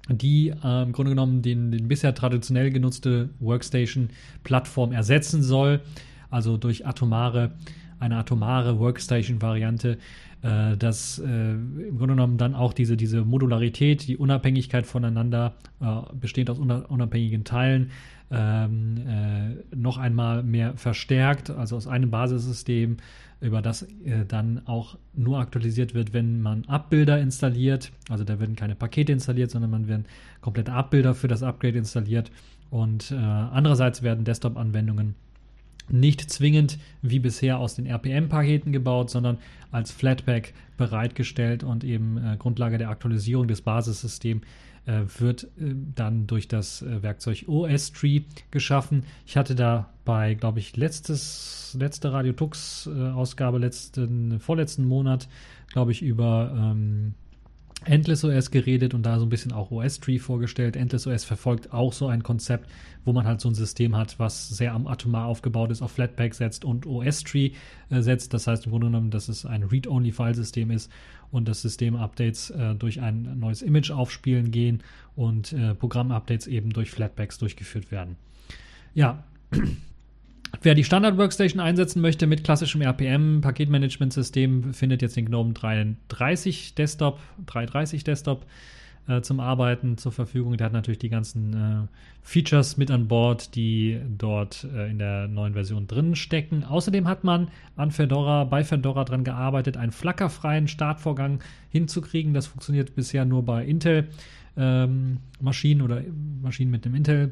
die 0.09 0.49
äh, 0.49 0.83
im 0.83 0.91
Grunde 0.91 1.11
genommen 1.11 1.41
den, 1.41 1.71
den 1.71 1.87
bisher 1.87 2.13
traditionell 2.15 2.71
genutzte 2.71 3.29
Workstation-Plattform 3.39 4.91
ersetzen 4.91 5.43
soll. 5.43 5.81
Also 6.29 6.57
durch 6.57 6.85
atomare, 6.85 7.51
eine 7.99 8.17
atomare 8.17 8.79
Workstation-Variante, 8.79 9.97
äh, 10.41 10.77
dass 10.77 11.19
äh, 11.19 11.51
im 11.51 11.97
Grunde 11.97 12.15
genommen 12.15 12.37
dann 12.37 12.55
auch 12.55 12.73
diese, 12.73 12.97
diese 12.97 13.23
Modularität, 13.23 14.07
die 14.07 14.17
Unabhängigkeit 14.17 14.87
voneinander, 14.87 15.53
äh, 15.81 15.85
bestehend 16.19 16.49
aus 16.49 16.57
unabhängigen 16.59 17.43
Teilen, 17.43 17.91
ähm, 18.31 18.95
äh, 19.07 19.75
noch 19.75 19.97
einmal 19.97 20.41
mehr 20.41 20.73
verstärkt, 20.77 21.49
also 21.49 21.75
aus 21.75 21.87
einem 21.87 22.09
Basissystem, 22.09 22.97
über 23.41 23.61
das 23.61 23.83
äh, 24.05 24.25
dann 24.27 24.65
auch 24.67 24.97
nur 25.13 25.39
aktualisiert 25.39 25.93
wird, 25.93 26.13
wenn 26.13 26.41
man 26.41 26.65
Abbilder 26.65 27.19
installiert. 27.19 27.91
Also 28.09 28.23
da 28.23 28.39
werden 28.39 28.55
keine 28.55 28.75
Pakete 28.75 29.11
installiert, 29.11 29.51
sondern 29.51 29.71
man 29.71 29.87
werden 29.87 30.05
komplette 30.41 30.71
Abbilder 30.71 31.15
für 31.15 31.27
das 31.27 31.43
Upgrade 31.43 31.77
installiert. 31.77 32.31
Und 32.69 33.11
äh, 33.11 33.15
andererseits 33.15 34.03
werden 34.03 34.23
Desktop-Anwendungen 34.23 35.15
nicht 35.89 36.29
zwingend 36.29 36.77
wie 37.01 37.19
bisher 37.19 37.57
aus 37.59 37.75
den 37.75 37.85
RPM-Paketen 37.85 38.71
gebaut, 38.71 39.09
sondern 39.09 39.39
als 39.71 39.91
Flatpak 39.91 40.53
bereitgestellt 40.77 41.63
und 41.63 41.83
eben 41.83 42.17
äh, 42.17 42.37
Grundlage 42.37 42.77
der 42.77 42.89
Aktualisierung 42.89 43.47
des 43.47 43.61
Basissystems 43.61 44.43
äh, 44.85 45.01
wird 45.19 45.43
äh, 45.43 45.75
dann 45.95 46.27
durch 46.27 46.47
das 46.47 46.81
äh, 46.81 47.03
Werkzeug 47.03 47.45
OS-Tree 47.47 48.21
geschaffen. 48.49 49.03
Ich 49.25 49.37
hatte 49.37 49.55
da 49.55 49.93
bei, 50.05 50.33
glaube 50.33 50.59
ich, 50.59 50.75
letztes, 50.75 51.75
letzte 51.79 52.11
Radio 52.11 52.33
Tux-Ausgabe, 52.33 53.59
letzten, 53.59 54.39
vorletzten 54.39 54.85
Monat, 54.85 55.27
glaube 55.71 55.91
ich, 55.91 56.01
über 56.01 56.51
ähm, 56.55 57.13
Endless 57.83 58.23
OS 58.23 58.51
geredet 58.51 58.93
und 58.93 59.03
da 59.03 59.17
so 59.17 59.25
ein 59.25 59.29
bisschen 59.29 59.51
auch 59.51 59.71
OS-Tree 59.71 60.19
vorgestellt. 60.19 60.75
Endless 60.75 61.07
OS 61.07 61.23
verfolgt 61.23 61.73
auch 61.73 61.93
so 61.93 62.07
ein 62.07 62.21
Konzept, 62.21 62.69
wo 63.05 63.13
man 63.13 63.25
halt 63.25 63.41
so 63.41 63.49
ein 63.49 63.55
System 63.55 63.95
hat, 63.95 64.19
was 64.19 64.49
sehr 64.49 64.73
am 64.73 64.85
atomar 64.85 65.25
aufgebaut 65.25 65.71
ist, 65.71 65.81
auf 65.81 65.91
Flatpak 65.91 66.35
setzt 66.35 66.63
und 66.63 66.85
OS-Tree 66.85 67.51
äh, 67.89 68.01
setzt. 68.01 68.33
Das 68.33 68.45
heißt 68.45 68.65
im 68.65 68.71
Grunde 68.71 68.87
genommen, 68.87 69.09
dass 69.09 69.29
es 69.29 69.45
ein 69.45 69.63
Read-Only-File-System 69.63 70.69
ist 70.69 70.91
und 71.31 71.47
das 71.47 71.63
System-Updates 71.63 72.51
äh, 72.51 72.75
durch 72.75 73.01
ein 73.01 73.39
neues 73.39 73.63
Image 73.63 73.89
aufspielen 73.89 74.51
gehen 74.51 74.83
und 75.15 75.53
äh, 75.53 75.73
Programm-Updates 75.73 76.47
eben 76.47 76.71
durch 76.71 76.91
Flatpaks 76.91 77.39
durchgeführt 77.39 77.91
werden. 77.91 78.15
Ja, 78.93 79.23
Wer 80.61 80.75
die 80.75 80.83
Standard 80.83 81.17
Workstation 81.17 81.59
einsetzen 81.59 82.01
möchte 82.01 82.27
mit 82.27 82.43
klassischem 82.43 82.81
RPM-Paketmanagement-System, 82.81 84.73
findet 84.73 85.01
jetzt 85.01 85.15
den 85.15 85.25
GNOME 85.25 85.53
330 85.53 86.75
Desktop, 86.75 87.19
330 87.47 88.03
Desktop 88.03 88.45
äh, 89.07 89.21
zum 89.21 89.39
Arbeiten 89.39 89.97
zur 89.97 90.11
Verfügung. 90.11 90.57
Der 90.57 90.65
hat 90.65 90.73
natürlich 90.73 90.99
die 90.99 91.09
ganzen 91.09 91.53
äh, 91.53 91.87
Features 92.21 92.77
mit 92.77 92.91
an 92.91 93.07
Bord, 93.07 93.55
die 93.55 93.99
dort 94.17 94.67
äh, 94.75 94.91
in 94.91 94.99
der 94.99 95.27
neuen 95.27 95.53
Version 95.53 95.87
drin 95.87 96.15
stecken. 96.15 96.63
Außerdem 96.63 97.07
hat 97.07 97.23
man 97.23 97.47
an 97.75 97.89
Fedora, 97.89 98.43
bei 98.43 98.63
Fedora 98.63 99.03
dran 99.03 99.23
gearbeitet, 99.23 99.77
einen 99.77 99.91
flackerfreien 99.91 100.67
Startvorgang 100.67 101.39
hinzukriegen. 101.69 102.35
Das 102.35 102.47
funktioniert 102.47 102.93
bisher 102.93 103.25
nur 103.25 103.43
bei 103.43 103.65
Intel 103.65 104.09
ähm, 104.57 105.19
Maschinen 105.39 105.81
oder 105.81 106.01
Maschinen 106.41 106.71
mit 106.71 106.85
dem 106.85 106.95
Intel 106.95 107.31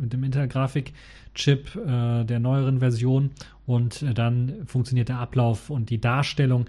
mit 0.00 0.12
dem 0.12 0.24
Intel 0.24 0.46
Grafikchip 0.46 1.76
äh, 1.76 2.24
der 2.24 2.38
neueren 2.38 2.80
Version 2.80 3.30
und 3.66 4.02
äh, 4.02 4.14
dann 4.14 4.66
funktioniert 4.66 5.08
der 5.08 5.18
Ablauf 5.18 5.70
und 5.70 5.90
die 5.90 6.00
Darstellung 6.00 6.66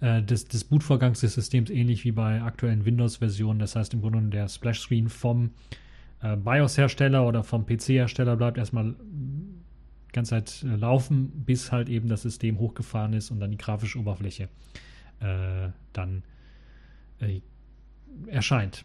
äh, 0.00 0.22
des, 0.22 0.46
des 0.46 0.64
Bootvorgangs 0.64 1.20
des 1.20 1.34
Systems 1.34 1.70
ähnlich 1.70 2.04
wie 2.04 2.12
bei 2.12 2.42
aktuellen 2.42 2.84
Windows-Versionen. 2.84 3.58
Das 3.58 3.76
heißt 3.76 3.92
im 3.94 4.00
Grunde 4.00 4.22
der 4.30 4.48
Splash-Screen 4.48 5.08
vom 5.08 5.50
äh, 6.22 6.36
BIOS-Hersteller 6.36 7.26
oder 7.26 7.44
vom 7.44 7.66
PC-Hersteller 7.66 8.36
bleibt 8.36 8.56
erstmal 8.56 8.94
ganze 10.12 10.30
Zeit 10.30 10.62
äh, 10.62 10.76
laufen, 10.76 11.44
bis 11.44 11.70
halt 11.70 11.88
eben 11.88 12.08
das 12.08 12.22
System 12.22 12.58
hochgefahren 12.58 13.12
ist 13.12 13.30
und 13.30 13.40
dann 13.40 13.50
die 13.50 13.58
grafische 13.58 13.98
Oberfläche 13.98 14.48
äh, 15.20 15.68
dann 15.92 16.22
erscheint. 18.26 18.84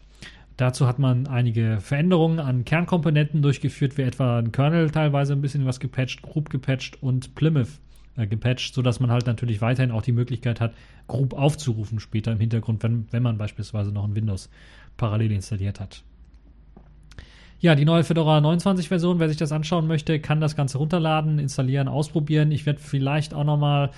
Dazu 0.60 0.86
hat 0.86 0.98
man 0.98 1.26
einige 1.26 1.78
Veränderungen 1.80 2.38
an 2.38 2.66
Kernkomponenten 2.66 3.40
durchgeführt, 3.40 3.96
wie 3.96 4.02
etwa 4.02 4.40
ein 4.40 4.52
Kernel 4.52 4.90
teilweise 4.90 5.32
ein 5.32 5.40
bisschen 5.40 5.64
was 5.64 5.80
gepatcht, 5.80 6.20
Group 6.20 6.50
gepatcht 6.50 7.02
und 7.02 7.34
Plymouth 7.34 7.80
äh, 8.18 8.26
gepatcht, 8.26 8.74
sodass 8.74 9.00
man 9.00 9.10
halt 9.10 9.26
natürlich 9.26 9.62
weiterhin 9.62 9.90
auch 9.90 10.02
die 10.02 10.12
Möglichkeit 10.12 10.60
hat, 10.60 10.74
grob 11.06 11.32
aufzurufen 11.32 11.98
später 11.98 12.32
im 12.32 12.40
Hintergrund, 12.40 12.82
wenn, 12.82 13.06
wenn 13.10 13.22
man 13.22 13.38
beispielsweise 13.38 13.90
noch 13.90 14.04
ein 14.04 14.14
Windows 14.14 14.50
parallel 14.98 15.32
installiert 15.32 15.80
hat. 15.80 16.02
Ja, 17.60 17.74
die 17.74 17.86
neue 17.86 18.04
Fedora 18.04 18.42
29 18.42 18.88
Version, 18.88 19.18
wer 19.18 19.28
sich 19.28 19.38
das 19.38 19.52
anschauen 19.52 19.86
möchte, 19.86 20.20
kann 20.20 20.42
das 20.42 20.56
Ganze 20.56 20.76
runterladen, 20.76 21.38
installieren, 21.38 21.88
ausprobieren. 21.88 22.52
Ich 22.52 22.66
werde 22.66 22.80
vielleicht 22.80 23.32
auch 23.32 23.44
nochmal 23.44 23.92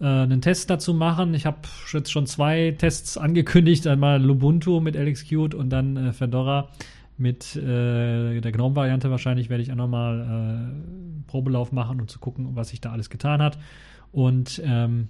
äh, 0.00 0.04
einen 0.04 0.40
Test 0.40 0.70
dazu 0.70 0.94
machen. 0.94 1.34
Ich 1.34 1.46
habe 1.46 1.58
jetzt 1.92 2.10
schon 2.10 2.26
zwei 2.26 2.74
Tests 2.76 3.16
angekündigt, 3.16 3.86
einmal 3.86 4.22
Lubuntu 4.22 4.80
mit 4.80 4.96
LXQt 4.96 5.54
und 5.54 5.70
dann 5.70 5.96
äh, 5.96 6.12
Fedora 6.12 6.68
mit 7.16 7.56
äh, 7.56 8.40
der 8.40 8.52
GNOME-Variante 8.52 9.10
wahrscheinlich 9.10 9.50
werde 9.50 9.62
ich 9.62 9.72
auch 9.72 9.76
nochmal 9.76 10.20
äh, 10.20 11.28
Probelauf 11.28 11.72
machen, 11.72 12.00
um 12.00 12.06
zu 12.06 12.20
gucken, 12.20 12.50
was 12.54 12.68
sich 12.68 12.80
da 12.80 12.92
alles 12.92 13.10
getan 13.10 13.42
hat. 13.42 13.58
Und 14.12 14.62
ähm, 14.64 15.08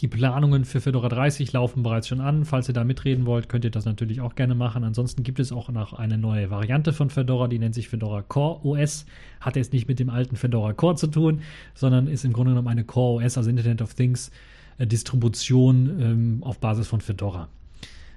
die 0.00 0.08
Planungen 0.08 0.64
für 0.64 0.80
Fedora 0.80 1.08
30 1.08 1.52
laufen 1.52 1.82
bereits 1.82 2.08
schon 2.08 2.20
an. 2.20 2.44
Falls 2.44 2.68
ihr 2.68 2.74
da 2.74 2.82
mitreden 2.82 3.24
wollt, 3.24 3.48
könnt 3.48 3.64
ihr 3.64 3.70
das 3.70 3.84
natürlich 3.84 4.20
auch 4.20 4.34
gerne 4.34 4.56
machen. 4.56 4.82
Ansonsten 4.82 5.22
gibt 5.22 5.38
es 5.38 5.52
auch 5.52 5.68
noch 5.68 5.92
eine 5.92 6.18
neue 6.18 6.50
Variante 6.50 6.92
von 6.92 7.08
Fedora, 7.08 7.46
die 7.46 7.58
nennt 7.58 7.74
sich 7.74 7.88
Fedora 7.88 8.22
Core 8.22 8.64
OS. 8.64 9.06
Hat 9.40 9.54
jetzt 9.54 9.72
nicht 9.72 9.86
mit 9.86 10.00
dem 10.00 10.10
alten 10.10 10.34
Fedora 10.34 10.72
Core 10.72 10.96
zu 10.96 11.06
tun, 11.06 11.40
sondern 11.74 12.08
ist 12.08 12.24
im 12.24 12.32
Grunde 12.32 12.50
genommen 12.50 12.68
eine 12.68 12.84
Core 12.84 13.24
OS, 13.24 13.38
also 13.38 13.48
Internet 13.48 13.80
of 13.80 13.94
Things 13.94 14.32
äh, 14.78 14.86
Distribution 14.88 16.00
ähm, 16.00 16.38
auf 16.42 16.58
Basis 16.58 16.88
von 16.88 17.00
Fedora. 17.00 17.48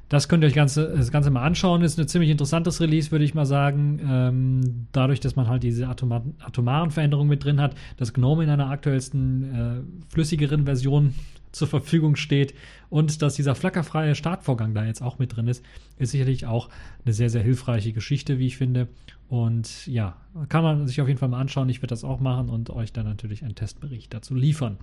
Das 0.09 0.27
könnt 0.27 0.43
ihr 0.43 0.47
euch 0.47 0.55
ganze, 0.55 0.91
das 0.97 1.11
Ganze 1.11 1.29
mal 1.29 1.43
anschauen. 1.43 1.83
Ist 1.83 1.99
ein 1.99 2.07
ziemlich 2.07 2.31
interessantes 2.31 2.81
Release, 2.81 3.11
würde 3.11 3.23
ich 3.23 3.35
mal 3.35 3.45
sagen. 3.45 3.99
Ähm, 4.03 4.87
dadurch, 4.91 5.19
dass 5.19 5.35
man 5.35 5.47
halt 5.47 5.61
diese 5.61 5.87
atomar, 5.87 6.23
atomaren 6.39 6.89
Veränderungen 6.89 7.29
mit 7.29 7.43
drin 7.43 7.61
hat, 7.61 7.75
dass 7.97 8.11
GNOME 8.11 8.43
in 8.43 8.49
einer 8.49 8.71
aktuellsten, 8.71 9.53
äh, 9.53 10.11
flüssigeren 10.11 10.65
Version 10.65 11.13
zur 11.51 11.67
Verfügung 11.67 12.15
steht 12.15 12.53
und 12.89 13.21
dass 13.21 13.35
dieser 13.35 13.55
flackerfreie 13.55 14.15
Startvorgang 14.15 14.73
da 14.73 14.85
jetzt 14.85 15.01
auch 15.01 15.19
mit 15.19 15.35
drin 15.35 15.47
ist, 15.47 15.63
ist 15.97 16.11
sicherlich 16.11 16.45
auch 16.45 16.69
eine 17.05 17.13
sehr, 17.13 17.29
sehr 17.29 17.41
hilfreiche 17.41 17.93
Geschichte, 17.93 18.39
wie 18.39 18.47
ich 18.47 18.57
finde. 18.57 18.87
Und 19.27 19.85
ja, 19.87 20.17
kann 20.49 20.63
man 20.63 20.87
sich 20.87 21.01
auf 21.01 21.07
jeden 21.07 21.19
Fall 21.19 21.29
mal 21.29 21.39
anschauen. 21.39 21.69
Ich 21.69 21.77
werde 21.77 21.87
das 21.87 22.03
auch 22.03 22.19
machen 22.19 22.49
und 22.49 22.69
euch 22.69 22.93
dann 22.93 23.05
natürlich 23.05 23.43
einen 23.43 23.55
Testbericht 23.55 24.13
dazu 24.13 24.35
liefern. 24.35 24.77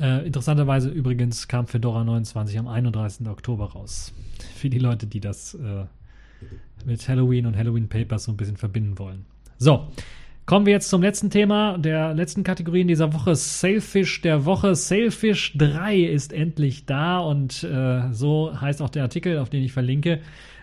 Äh, 0.00 0.26
interessanterweise 0.26 0.88
übrigens 0.88 1.48
kam 1.48 1.66
Fedora 1.66 2.02
29 2.02 2.58
am 2.58 2.66
31. 2.66 3.28
Oktober 3.28 3.72
raus. 3.72 4.12
Für 4.54 4.70
die 4.70 4.78
Leute, 4.78 5.06
die 5.06 5.20
das 5.20 5.54
äh, 5.54 5.84
mit 6.84 7.06
Halloween 7.08 7.46
und 7.46 7.56
Halloween 7.56 7.88
Papers 7.88 8.24
so 8.24 8.32
ein 8.32 8.36
bisschen 8.36 8.56
verbinden 8.56 8.98
wollen. 8.98 9.26
So, 9.58 9.88
Kommen 10.44 10.66
wir 10.66 10.72
jetzt 10.72 10.90
zum 10.90 11.02
letzten 11.02 11.30
Thema, 11.30 11.78
der 11.78 12.14
letzten 12.14 12.42
Kategorie 12.42 12.80
in 12.80 12.88
dieser 12.88 13.12
Woche, 13.14 13.36
Sailfish 13.36 14.22
der 14.22 14.44
Woche. 14.44 14.74
Sailfish 14.74 15.56
3 15.56 16.00
ist 16.00 16.32
endlich 16.32 16.84
da 16.84 17.20
und 17.20 17.62
äh, 17.62 18.12
so 18.12 18.52
heißt 18.60 18.82
auch 18.82 18.90
der 18.90 19.04
Artikel, 19.04 19.38
auf 19.38 19.50
den 19.50 19.62
ich 19.62 19.72
verlinke. 19.72 20.18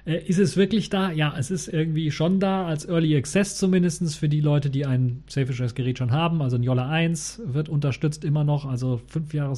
Äh, 0.05 0.17
ist 0.27 0.37
es 0.37 0.57
wirklich 0.57 0.89
da? 0.89 1.11
Ja, 1.11 1.33
es 1.37 1.49
ist 1.49 1.69
irgendwie 1.69 2.11
schon 2.11 2.41
da, 2.41 2.65
als 2.65 2.89
Early 2.89 3.15
Access 3.15 3.57
zumindest 3.57 4.17
für 4.17 4.27
die 4.27 4.41
Leute, 4.41 4.69
die 4.69 4.85
ein 4.85 5.23
Sailfish 5.27 5.73
Gerät 5.75 5.97
schon 5.97 6.11
haben. 6.11 6.41
Also 6.41 6.57
ein 6.57 6.63
Yola 6.63 6.89
1 6.89 7.43
wird 7.45 7.69
unterstützt 7.69 8.25
immer 8.25 8.43
noch, 8.43 8.65
also 8.65 8.99
fünf 9.07 9.33
Jahre, 9.33 9.51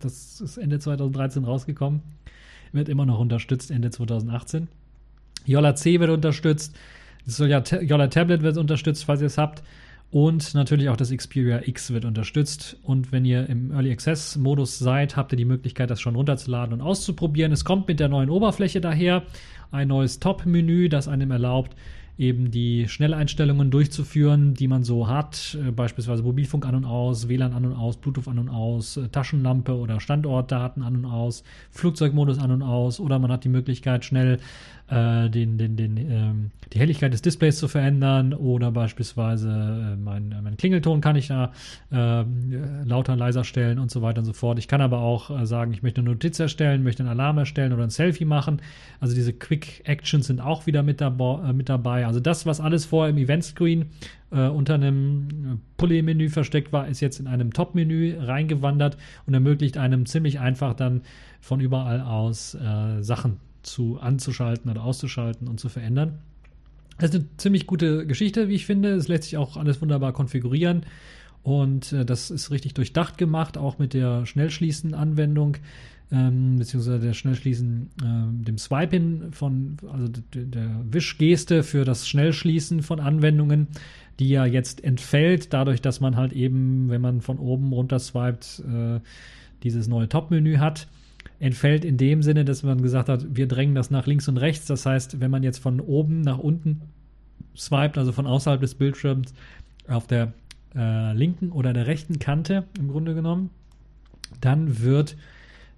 das 0.00 0.40
ist 0.40 0.56
Ende 0.56 0.80
2013 0.80 1.44
rausgekommen, 1.44 2.02
wird 2.72 2.88
immer 2.88 3.06
noch 3.06 3.20
unterstützt, 3.20 3.70
Ende 3.70 3.90
2018. 3.90 4.66
Yola 5.46 5.76
C 5.76 6.00
wird 6.00 6.10
unterstützt. 6.10 6.76
Das 7.28 7.36
soll 7.36 7.50
ja 7.50 7.62
Yola 7.82 8.06
Tablet 8.06 8.40
wird 8.40 8.56
unterstützt, 8.56 9.04
falls 9.04 9.20
ihr 9.20 9.26
es 9.26 9.36
habt. 9.36 9.62
Und 10.10 10.54
natürlich 10.54 10.88
auch 10.88 10.96
das 10.96 11.14
Xperia 11.14 11.60
X 11.62 11.92
wird 11.92 12.06
unterstützt. 12.06 12.78
Und 12.82 13.12
wenn 13.12 13.26
ihr 13.26 13.46
im 13.50 13.70
Early 13.70 13.92
Access 13.92 14.38
Modus 14.38 14.78
seid, 14.78 15.14
habt 15.14 15.34
ihr 15.34 15.36
die 15.36 15.44
Möglichkeit, 15.44 15.90
das 15.90 16.00
schon 16.00 16.16
runterzuladen 16.16 16.72
und 16.72 16.80
auszuprobieren. 16.80 17.52
Es 17.52 17.66
kommt 17.66 17.86
mit 17.86 18.00
der 18.00 18.08
neuen 18.08 18.30
Oberfläche 18.30 18.80
daher. 18.80 19.24
Ein 19.70 19.88
neues 19.88 20.20
Top-Menü, 20.20 20.88
das 20.88 21.06
einem 21.06 21.30
erlaubt, 21.30 21.76
eben 22.16 22.50
die 22.50 22.88
Schnelleinstellungen 22.88 23.70
durchzuführen, 23.70 24.54
die 24.54 24.66
man 24.66 24.82
so 24.82 25.06
hat, 25.06 25.56
äh, 25.62 25.70
beispielsweise 25.70 26.22
Mobilfunk 26.24 26.66
an 26.66 26.74
und 26.74 26.84
aus, 26.84 27.28
WLAN 27.28 27.52
an 27.52 27.64
und 27.66 27.74
aus, 27.74 27.96
Bluetooth 27.98 28.26
an 28.26 28.40
und 28.40 28.48
aus, 28.48 28.96
äh, 28.96 29.08
Taschenlampe 29.08 29.76
oder 29.76 30.00
Standortdaten 30.00 30.82
an 30.82 30.96
und 30.96 31.04
aus, 31.04 31.44
Flugzeugmodus 31.70 32.38
an 32.38 32.50
und 32.50 32.62
aus 32.62 32.98
oder 32.98 33.20
man 33.20 33.30
hat 33.30 33.44
die 33.44 33.48
Möglichkeit 33.48 34.04
schnell 34.04 34.38
äh, 34.90 35.28
den, 35.28 35.58
den, 35.58 35.76
den, 35.76 35.96
ähm, 35.96 36.50
die 36.72 36.78
Helligkeit 36.78 37.12
des 37.12 37.22
Displays 37.22 37.58
zu 37.58 37.68
verändern 37.68 38.32
oder 38.34 38.70
beispielsweise 38.70 39.48
äh, 39.48 39.96
mein, 39.96 40.34
mein 40.42 40.56
Klingelton 40.56 41.00
kann 41.00 41.16
ich 41.16 41.28
da 41.28 41.52
äh, 41.90 42.24
lauter, 42.84 43.16
leiser 43.16 43.44
stellen 43.44 43.78
und 43.78 43.90
so 43.90 44.02
weiter 44.02 44.20
und 44.20 44.24
so 44.24 44.32
fort. 44.32 44.58
Ich 44.58 44.68
kann 44.68 44.80
aber 44.80 45.00
auch 45.00 45.30
äh, 45.30 45.46
sagen, 45.46 45.72
ich 45.72 45.82
möchte 45.82 46.00
eine 46.00 46.10
Notiz 46.10 46.38
erstellen, 46.38 46.82
möchte 46.82 47.02
einen 47.02 47.10
Alarm 47.10 47.38
erstellen 47.38 47.72
oder 47.72 47.84
ein 47.84 47.90
Selfie 47.90 48.24
machen. 48.24 48.62
Also 49.00 49.14
diese 49.14 49.32
Quick 49.32 49.82
Actions 49.84 50.26
sind 50.26 50.40
auch 50.40 50.66
wieder 50.66 50.82
mit, 50.82 51.00
dabei. 51.00 51.48
Äh, 51.48 51.52
mit 51.52 51.68
dabei. 51.68 52.06
Also 52.06 52.20
das, 52.20 52.46
was 52.46 52.60
alles 52.60 52.86
vorher 52.86 53.10
im 53.10 53.18
Event 53.18 53.44
Screen 53.44 53.86
äh, 54.30 54.48
unter 54.48 54.74
einem 54.74 55.60
Pulley-Menü 55.76 56.28
versteckt 56.28 56.72
war, 56.72 56.88
ist 56.88 57.00
jetzt 57.00 57.20
in 57.20 57.26
einem 57.26 57.52
Top-Menü 57.52 58.16
reingewandert 58.18 58.96
und 59.26 59.34
ermöglicht 59.34 59.76
einem 59.76 60.06
ziemlich 60.06 60.40
einfach 60.40 60.74
dann 60.74 61.02
von 61.40 61.60
überall 61.60 62.00
aus 62.00 62.54
äh, 62.54 63.02
Sachen 63.02 63.38
zu 63.70 63.98
anzuschalten 64.00 64.70
oder 64.70 64.84
auszuschalten 64.84 65.48
und 65.48 65.60
zu 65.60 65.68
verändern. 65.68 66.18
Das 66.98 67.10
ist 67.10 67.16
eine 67.16 67.26
ziemlich 67.36 67.66
gute 67.66 68.06
Geschichte, 68.06 68.48
wie 68.48 68.54
ich 68.54 68.66
finde. 68.66 68.90
Es 68.90 69.08
lässt 69.08 69.24
sich 69.24 69.36
auch 69.36 69.56
alles 69.56 69.80
wunderbar 69.80 70.12
konfigurieren. 70.12 70.82
Und 71.42 71.92
äh, 71.92 72.04
das 72.04 72.30
ist 72.30 72.50
richtig 72.50 72.74
durchdacht 72.74 73.16
gemacht, 73.16 73.56
auch 73.56 73.78
mit 73.78 73.94
der 73.94 74.26
Schnellschließen-Anwendung, 74.26 75.56
ähm, 76.10 76.56
beziehungsweise 76.56 76.98
der 76.98 77.12
Schnellschließen, 77.14 77.90
äh, 78.02 78.44
dem 78.44 78.58
Swipen 78.58 79.32
von, 79.32 79.76
also 79.92 80.08
der 80.34 80.82
Wischgeste 80.90 81.62
für 81.62 81.84
das 81.84 82.08
Schnellschließen 82.08 82.82
von 82.82 82.98
Anwendungen, 82.98 83.68
die 84.18 84.28
ja 84.28 84.44
jetzt 84.44 84.82
entfällt, 84.82 85.52
dadurch, 85.52 85.80
dass 85.80 86.00
man 86.00 86.16
halt 86.16 86.32
eben, 86.32 86.90
wenn 86.90 87.00
man 87.00 87.20
von 87.20 87.38
oben 87.38 87.72
runter 87.72 88.00
swiped, 88.00 88.64
äh, 88.68 89.00
dieses 89.62 89.86
neue 89.86 90.08
Top-Menü 90.08 90.56
hat 90.56 90.88
entfällt 91.40 91.84
in 91.84 91.96
dem 91.96 92.22
Sinne, 92.22 92.44
dass 92.44 92.62
man 92.62 92.82
gesagt 92.82 93.08
hat, 93.08 93.24
wir 93.36 93.46
drängen 93.46 93.74
das 93.74 93.90
nach 93.90 94.06
links 94.06 94.28
und 94.28 94.38
rechts. 94.38 94.66
Das 94.66 94.84
heißt, 94.86 95.20
wenn 95.20 95.30
man 95.30 95.42
jetzt 95.42 95.58
von 95.58 95.80
oben 95.80 96.20
nach 96.22 96.38
unten 96.38 96.82
swiped, 97.56 97.98
also 97.98 98.12
von 98.12 98.26
außerhalb 98.26 98.60
des 98.60 98.74
Bildschirms 98.74 99.32
auf 99.86 100.06
der 100.06 100.32
äh, 100.74 101.12
linken 101.12 101.50
oder 101.50 101.72
der 101.72 101.86
rechten 101.86 102.18
Kante 102.18 102.64
im 102.78 102.88
Grunde 102.88 103.14
genommen, 103.14 103.50
dann 104.40 104.80
wird 104.80 105.16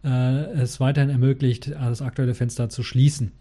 äh, 0.02 0.44
es 0.52 0.80
weiterhin 0.80 1.10
ermöglicht, 1.10 1.70
das 1.70 2.02
aktuelle 2.02 2.34
Fenster 2.34 2.68
zu 2.68 2.82
schließen. 2.82 3.32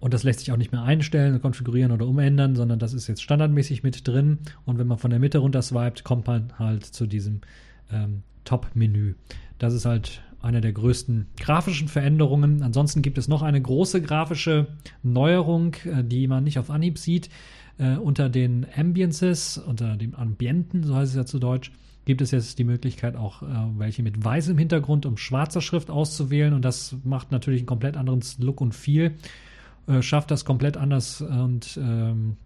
Und 0.00 0.14
das 0.14 0.22
lässt 0.22 0.40
sich 0.40 0.50
auch 0.50 0.56
nicht 0.56 0.72
mehr 0.72 0.82
einstellen, 0.82 1.40
konfigurieren 1.42 1.92
oder 1.92 2.06
umändern, 2.06 2.56
sondern 2.56 2.78
das 2.78 2.94
ist 2.94 3.06
jetzt 3.06 3.22
standardmäßig 3.22 3.82
mit 3.82 4.08
drin. 4.08 4.38
Und 4.64 4.78
wenn 4.78 4.86
man 4.86 4.98
von 4.98 5.10
der 5.10 5.20
Mitte 5.20 5.38
runter 5.38 5.60
swiped, 5.60 6.04
kommt 6.04 6.26
man 6.26 6.58
halt 6.58 6.84
zu 6.84 7.06
diesem 7.06 7.42
ähm, 7.92 8.22
Top-Menü. 8.44 9.14
Das 9.58 9.74
ist 9.74 9.84
halt 9.84 10.22
eine 10.42 10.60
der 10.60 10.72
größten 10.72 11.26
grafischen 11.38 11.88
Veränderungen. 11.88 12.62
Ansonsten 12.62 13.02
gibt 13.02 13.18
es 13.18 13.28
noch 13.28 13.42
eine 13.42 13.60
große 13.60 14.00
grafische 14.02 14.68
Neuerung, 15.02 15.74
äh, 15.84 16.02
die 16.02 16.26
man 16.26 16.44
nicht 16.44 16.58
auf 16.58 16.70
Anhieb 16.70 16.98
sieht. 16.98 17.30
Äh, 17.78 17.96
unter 17.96 18.28
den 18.28 18.66
Ambiences, 18.74 19.58
unter 19.58 19.96
dem 19.96 20.14
Ambienten, 20.14 20.84
so 20.84 20.94
heißt 20.94 21.12
es 21.12 21.16
ja 21.16 21.26
zu 21.26 21.38
Deutsch, 21.38 21.72
gibt 22.06 22.22
es 22.22 22.30
jetzt 22.30 22.58
die 22.58 22.64
Möglichkeit, 22.64 23.16
auch 23.16 23.42
äh, 23.42 23.46
welche 23.76 24.02
mit 24.02 24.22
weißem 24.22 24.56
Hintergrund 24.56 25.06
und 25.06 25.20
schwarzer 25.20 25.60
Schrift 25.60 25.90
auszuwählen. 25.90 26.54
Und 26.54 26.64
das 26.64 26.96
macht 27.04 27.30
natürlich 27.30 27.60
einen 27.60 27.66
komplett 27.66 27.96
anderen 27.96 28.22
Look 28.38 28.60
und 28.60 28.74
Feel, 28.74 29.14
schafft 30.02 30.30
das 30.30 30.44
komplett 30.44 30.76
anders 30.76 31.20
und 31.20 31.76
ähm, 31.82 32.36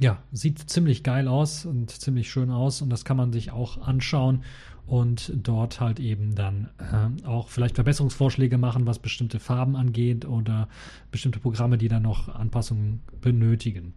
ja, 0.00 0.18
sieht 0.32 0.58
ziemlich 0.58 1.02
geil 1.02 1.28
aus 1.28 1.64
und 1.64 1.90
ziemlich 1.90 2.30
schön 2.30 2.50
aus. 2.50 2.82
Und 2.82 2.90
das 2.90 3.04
kann 3.04 3.16
man 3.16 3.32
sich 3.32 3.52
auch 3.52 3.80
anschauen 3.86 4.42
und 4.86 5.32
dort 5.34 5.80
halt 5.80 5.98
eben 5.98 6.34
dann 6.34 6.68
äh, 6.78 7.26
auch 7.26 7.48
vielleicht 7.48 7.76
Verbesserungsvorschläge 7.76 8.58
machen, 8.58 8.86
was 8.86 8.98
bestimmte 8.98 9.40
Farben 9.40 9.76
angeht 9.76 10.26
oder 10.26 10.68
bestimmte 11.10 11.38
Programme, 11.38 11.78
die 11.78 11.88
dann 11.88 12.02
noch 12.02 12.28
Anpassungen 12.28 13.00
benötigen. 13.20 13.94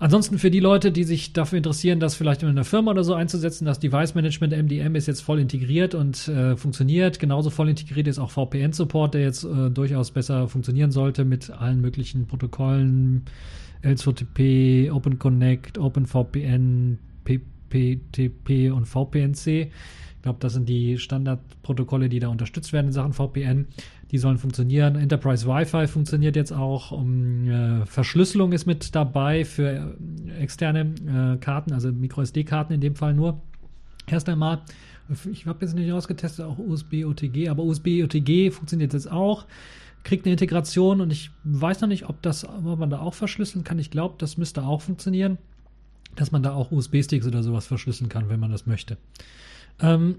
Ansonsten 0.00 0.38
für 0.38 0.50
die 0.50 0.60
Leute, 0.60 0.92
die 0.92 1.02
sich 1.02 1.32
dafür 1.32 1.56
interessieren, 1.56 1.98
das 1.98 2.14
vielleicht 2.14 2.44
in 2.44 2.48
einer 2.48 2.64
Firma 2.64 2.92
oder 2.92 3.02
so 3.02 3.14
einzusetzen, 3.14 3.64
das 3.64 3.80
Device 3.80 4.14
Management 4.14 4.52
MDM 4.52 4.94
ist 4.94 5.08
jetzt 5.08 5.22
voll 5.22 5.40
integriert 5.40 5.94
und 5.96 6.28
äh, 6.28 6.56
funktioniert. 6.56 7.18
Genauso 7.18 7.50
voll 7.50 7.68
integriert 7.68 8.06
ist 8.06 8.20
auch 8.20 8.30
VPN-Support, 8.30 9.14
der 9.14 9.22
jetzt 9.22 9.42
äh, 9.42 9.70
durchaus 9.70 10.12
besser 10.12 10.46
funktionieren 10.46 10.92
sollte 10.92 11.24
mit 11.24 11.50
allen 11.50 11.80
möglichen 11.80 12.28
Protokollen, 12.28 13.24
L2TP, 13.82 14.92
OpenConnect, 14.92 15.78
OpenVPN, 15.78 16.98
PPTP 17.24 18.70
und 18.70 18.86
VPNC. 18.86 19.72
Ich 20.18 20.22
glaube, 20.22 20.40
das 20.40 20.52
sind 20.52 20.68
die 20.68 20.98
Standardprotokolle, 20.98 22.08
die 22.08 22.18
da 22.18 22.26
unterstützt 22.26 22.72
werden 22.72 22.88
in 22.88 22.92
Sachen 22.92 23.12
VPN. 23.12 23.68
Die 24.10 24.18
sollen 24.18 24.38
funktionieren. 24.38 24.96
Enterprise 24.96 25.46
Wi-Fi 25.46 25.86
funktioniert 25.86 26.34
jetzt 26.34 26.52
auch. 26.52 26.90
Um, 26.90 27.48
äh, 27.48 27.86
Verschlüsselung 27.86 28.50
ist 28.50 28.66
mit 28.66 28.96
dabei 28.96 29.44
für 29.44 29.94
äh, 30.26 30.40
externe 30.40 30.94
äh, 31.06 31.38
Karten, 31.38 31.72
also 31.72 31.92
MicroSD-Karten 31.92 32.72
in 32.72 32.80
dem 32.80 32.96
Fall 32.96 33.14
nur. 33.14 33.40
Erst 34.08 34.28
einmal, 34.28 34.62
ich 35.30 35.46
habe 35.46 35.64
jetzt 35.64 35.76
nicht 35.76 35.92
ausgetestet, 35.92 36.44
auch 36.46 36.58
USB-OTG, 36.58 37.48
aber 37.48 37.62
USB-OTG 37.62 38.50
funktioniert 38.50 38.94
jetzt 38.94 39.10
auch, 39.10 39.46
kriegt 40.02 40.26
eine 40.26 40.32
Integration 40.32 41.00
und 41.00 41.12
ich 41.12 41.30
weiß 41.44 41.80
noch 41.80 41.88
nicht, 41.88 42.08
ob, 42.08 42.20
das, 42.22 42.44
ob 42.44 42.78
man 42.78 42.90
da 42.90 42.98
auch 42.98 43.14
verschlüsseln 43.14 43.62
kann. 43.62 43.78
Ich 43.78 43.92
glaube, 43.92 44.16
das 44.18 44.36
müsste 44.36 44.64
auch 44.64 44.82
funktionieren, 44.82 45.38
dass 46.16 46.32
man 46.32 46.42
da 46.42 46.54
auch 46.54 46.72
USB-Sticks 46.72 47.26
oder 47.26 47.44
sowas 47.44 47.68
verschlüsseln 47.68 48.08
kann, 48.08 48.28
wenn 48.28 48.40
man 48.40 48.50
das 48.50 48.66
möchte. 48.66 48.96
Ähm, 49.80 50.16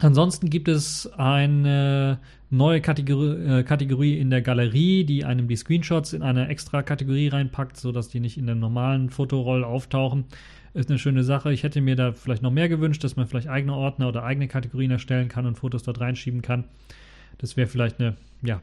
Ansonsten 0.00 0.48
gibt 0.48 0.68
es 0.68 1.10
eine 1.14 2.18
neue 2.50 2.80
Kategorie, 2.80 3.60
äh, 3.60 3.62
Kategorie, 3.64 4.18
in 4.18 4.30
der 4.30 4.42
Galerie, 4.42 5.04
die 5.04 5.24
einem 5.24 5.48
die 5.48 5.56
Screenshots 5.56 6.12
in 6.12 6.22
eine 6.22 6.48
extra 6.48 6.82
Kategorie 6.82 7.28
reinpackt, 7.28 7.76
sodass 7.76 8.08
die 8.08 8.20
nicht 8.20 8.38
in 8.38 8.46
der 8.46 8.54
normalen 8.54 9.10
Fotoroll 9.10 9.64
auftauchen. 9.64 10.24
Ist 10.74 10.88
eine 10.88 10.98
schöne 10.98 11.24
Sache. 11.24 11.52
Ich 11.52 11.64
hätte 11.64 11.80
mir 11.80 11.96
da 11.96 12.12
vielleicht 12.12 12.42
noch 12.42 12.52
mehr 12.52 12.68
gewünscht, 12.68 13.02
dass 13.02 13.16
man 13.16 13.26
vielleicht 13.26 13.48
eigene 13.48 13.74
Ordner 13.74 14.08
oder 14.08 14.22
eigene 14.22 14.46
Kategorien 14.46 14.92
erstellen 14.92 15.28
kann 15.28 15.46
und 15.46 15.56
Fotos 15.56 15.82
dort 15.82 16.00
reinschieben 16.00 16.42
kann. 16.42 16.64
Das 17.38 17.56
wäre 17.56 17.66
vielleicht 17.66 17.98
eine, 17.98 18.16
ja, 18.42 18.62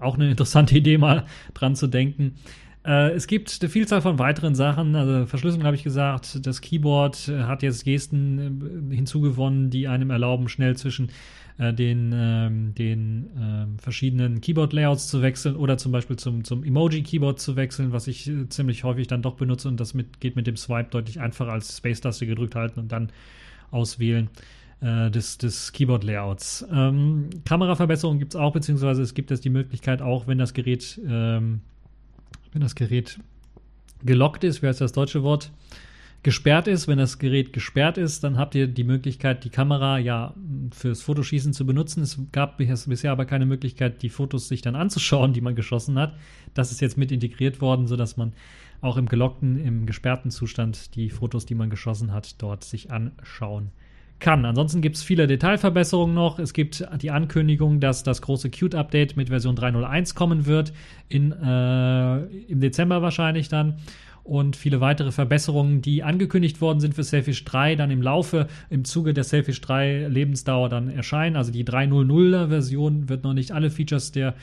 auch 0.00 0.14
eine 0.14 0.30
interessante 0.30 0.76
Idee, 0.78 0.96
mal 0.96 1.26
dran 1.52 1.76
zu 1.76 1.88
denken. 1.88 2.36
Äh, 2.84 3.10
es 3.12 3.26
gibt 3.26 3.58
eine 3.60 3.68
Vielzahl 3.68 4.02
von 4.02 4.18
weiteren 4.18 4.54
Sachen. 4.54 4.96
Also 4.96 5.26
Verschlüsselung 5.26 5.64
habe 5.64 5.76
ich 5.76 5.84
gesagt. 5.84 6.44
Das 6.46 6.60
Keyboard 6.60 7.28
äh, 7.28 7.42
hat 7.44 7.62
jetzt 7.62 7.84
Gesten 7.84 8.90
äh, 8.90 8.96
hinzugewonnen, 8.96 9.70
die 9.70 9.88
einem 9.88 10.10
erlauben, 10.10 10.48
schnell 10.48 10.76
zwischen 10.76 11.10
äh, 11.58 11.72
den, 11.72 12.12
ähm, 12.14 12.74
den 12.74 13.30
ähm, 13.38 13.78
verschiedenen 13.78 14.40
Keyboard-Layouts 14.40 15.08
zu 15.08 15.22
wechseln 15.22 15.56
oder 15.56 15.78
zum 15.78 15.92
Beispiel 15.92 16.16
zum, 16.16 16.44
zum 16.44 16.64
Emoji-Keyboard 16.64 17.38
zu 17.38 17.56
wechseln, 17.56 17.92
was 17.92 18.06
ich 18.08 18.30
ziemlich 18.48 18.84
häufig 18.84 19.06
dann 19.06 19.22
doch 19.22 19.34
benutze 19.34 19.68
und 19.68 19.78
das 19.78 19.94
mit, 19.94 20.20
geht 20.20 20.34
mit 20.34 20.46
dem 20.46 20.56
Swipe 20.56 20.90
deutlich 20.90 21.20
einfacher 21.20 21.52
als 21.52 21.76
Space-Taste 21.76 22.26
gedrückt 22.26 22.54
halten 22.54 22.80
und 22.80 22.90
dann 22.90 23.10
auswählen 23.70 24.28
äh, 24.80 25.10
des, 25.10 25.38
des 25.38 25.72
Keyboard-Layouts. 25.72 26.66
Ähm, 26.72 27.30
Kameraverbesserungen 27.44 28.18
gibt 28.18 28.34
es 28.34 28.40
auch, 28.40 28.52
beziehungsweise 28.52 29.02
es 29.02 29.14
gibt 29.14 29.30
jetzt 29.30 29.44
die 29.44 29.50
Möglichkeit 29.50 30.02
auch, 30.02 30.26
wenn 30.26 30.38
das 30.38 30.54
Gerät 30.54 31.00
ähm, 31.06 31.60
wenn 32.52 32.62
das 32.62 32.74
Gerät 32.74 33.18
gelockt 34.04 34.44
ist, 34.44 34.62
wie 34.62 34.66
heißt 34.66 34.80
das 34.80 34.92
deutsche 34.92 35.22
Wort? 35.22 35.50
Gesperrt 36.24 36.68
ist, 36.68 36.86
wenn 36.86 36.98
das 36.98 37.18
Gerät 37.18 37.52
gesperrt 37.52 37.98
ist, 37.98 38.22
dann 38.22 38.38
habt 38.38 38.54
ihr 38.54 38.68
die 38.68 38.84
Möglichkeit, 38.84 39.42
die 39.42 39.50
Kamera 39.50 39.98
ja 39.98 40.34
fürs 40.70 41.02
Fotoschießen 41.02 41.52
zu 41.52 41.66
benutzen. 41.66 42.00
Es 42.02 42.16
gab 42.30 42.58
bisher 42.58 43.10
aber 43.10 43.24
keine 43.24 43.44
Möglichkeit, 43.44 44.02
die 44.02 44.08
Fotos 44.08 44.46
sich 44.46 44.62
dann 44.62 44.76
anzuschauen, 44.76 45.32
die 45.32 45.40
man 45.40 45.56
geschossen 45.56 45.98
hat. 45.98 46.14
Das 46.54 46.70
ist 46.70 46.80
jetzt 46.80 46.96
mit 46.96 47.10
integriert 47.10 47.60
worden, 47.60 47.88
sodass 47.88 48.16
man 48.16 48.34
auch 48.80 48.98
im 48.98 49.06
gelockten, 49.06 49.58
im 49.58 49.84
gesperrten 49.84 50.30
Zustand 50.30 50.94
die 50.94 51.10
Fotos, 51.10 51.44
die 51.44 51.56
man 51.56 51.70
geschossen 51.70 52.12
hat, 52.12 52.40
dort 52.40 52.62
sich 52.62 52.92
anschauen 52.92 53.72
kann. 54.22 54.46
Ansonsten 54.46 54.80
gibt 54.80 54.96
es 54.96 55.02
viele 55.02 55.26
Detailverbesserungen 55.26 56.14
noch. 56.14 56.38
Es 56.38 56.54
gibt 56.54 56.86
die 57.02 57.10
Ankündigung, 57.10 57.80
dass 57.80 58.02
das 58.02 58.22
große 58.22 58.48
Qt-Update 58.48 59.16
mit 59.16 59.28
Version 59.28 59.56
3.0.1 59.56 60.14
kommen 60.14 60.46
wird, 60.46 60.72
in, 61.10 61.32
äh, 61.32 62.18
im 62.48 62.60
Dezember 62.60 63.02
wahrscheinlich 63.02 63.50
dann. 63.50 63.74
Und 64.24 64.54
viele 64.54 64.80
weitere 64.80 65.10
Verbesserungen, 65.10 65.82
die 65.82 66.04
angekündigt 66.04 66.60
worden 66.60 66.78
sind 66.78 66.94
für 66.94 67.02
Selfish 67.02 67.44
3, 67.44 67.74
dann 67.74 67.90
im 67.90 68.00
Laufe, 68.00 68.46
im 68.70 68.84
Zuge 68.84 69.12
der 69.12 69.24
Selfish 69.24 69.60
3 69.60 70.06
Lebensdauer 70.08 70.68
dann 70.68 70.88
erscheinen. 70.88 71.36
Also 71.36 71.50
die 71.50 71.64
3.0.0er 71.64 72.48
Version 72.48 73.08
wird 73.08 73.24
noch 73.24 73.34
nicht 73.34 73.50
alle 73.50 73.68
Features 73.68 74.12
der 74.12 74.34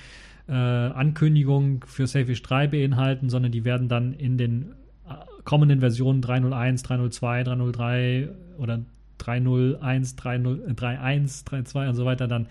äh, 0.50 0.54
Ankündigung 0.54 1.86
für 1.88 2.08
Selfish 2.08 2.42
3 2.42 2.68
beinhalten, 2.68 3.30
sondern 3.30 3.54
die 3.54 3.64
werden 3.64 3.88
dann 3.88 4.14
in 4.14 4.38
den 4.38 4.74
äh, 5.08 5.14
kommenden 5.46 5.80
Versionen 5.80 6.22
3.0.1, 6.22 6.86
3.0.2, 6.86 7.46
3.0.3 7.46 8.30
oder 8.58 8.82
301, 9.20 10.16
30, 10.16 10.48
31, 10.82 11.46
32 11.46 11.90
und 11.90 11.96
so 11.96 12.06
weiter 12.06 12.28
dann 12.28 12.48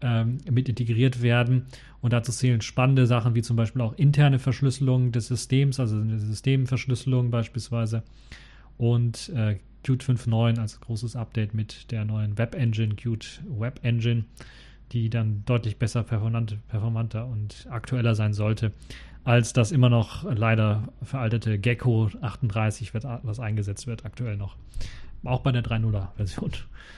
ähm, 0.00 0.38
mit 0.50 0.68
integriert 0.68 1.22
werden. 1.22 1.66
Und 2.00 2.12
dazu 2.12 2.32
zählen 2.32 2.60
spannende 2.60 3.06
Sachen 3.06 3.34
wie 3.34 3.42
zum 3.42 3.56
Beispiel 3.56 3.82
auch 3.82 3.94
interne 3.94 4.38
Verschlüsselung 4.38 5.12
des 5.12 5.26
Systems, 5.26 5.80
also 5.80 5.96
eine 5.96 6.18
Systemverschlüsselung 6.18 7.30
beispielsweise. 7.30 8.02
Und 8.78 9.30
äh, 9.30 9.56
Qt 9.82 10.04
5.9 10.04 10.60
als 10.60 10.80
großes 10.80 11.16
Update 11.16 11.54
mit 11.54 11.90
der 11.90 12.04
neuen 12.04 12.38
Web 12.38 12.54
Engine, 12.54 12.94
Qt 12.94 13.42
Web 13.48 13.80
Engine, 13.82 14.24
die 14.92 15.10
dann 15.10 15.42
deutlich 15.46 15.78
besser 15.78 16.02
performanter 16.02 17.26
und 17.26 17.66
aktueller 17.70 18.14
sein 18.14 18.32
sollte 18.32 18.72
als 19.24 19.52
das 19.52 19.72
immer 19.72 19.88
noch 19.88 20.24
leider 20.24 20.88
veraltete 21.02 21.58
Gecko 21.58 22.10
38, 22.20 22.94
wird, 22.94 23.04
was 23.04 23.40
eingesetzt 23.40 23.86
wird 23.86 24.04
aktuell 24.04 24.36
noch. 24.36 24.56
Auch 25.24 25.40
bei 25.40 25.52
der 25.52 25.62
3.0er-Version. 25.62 26.50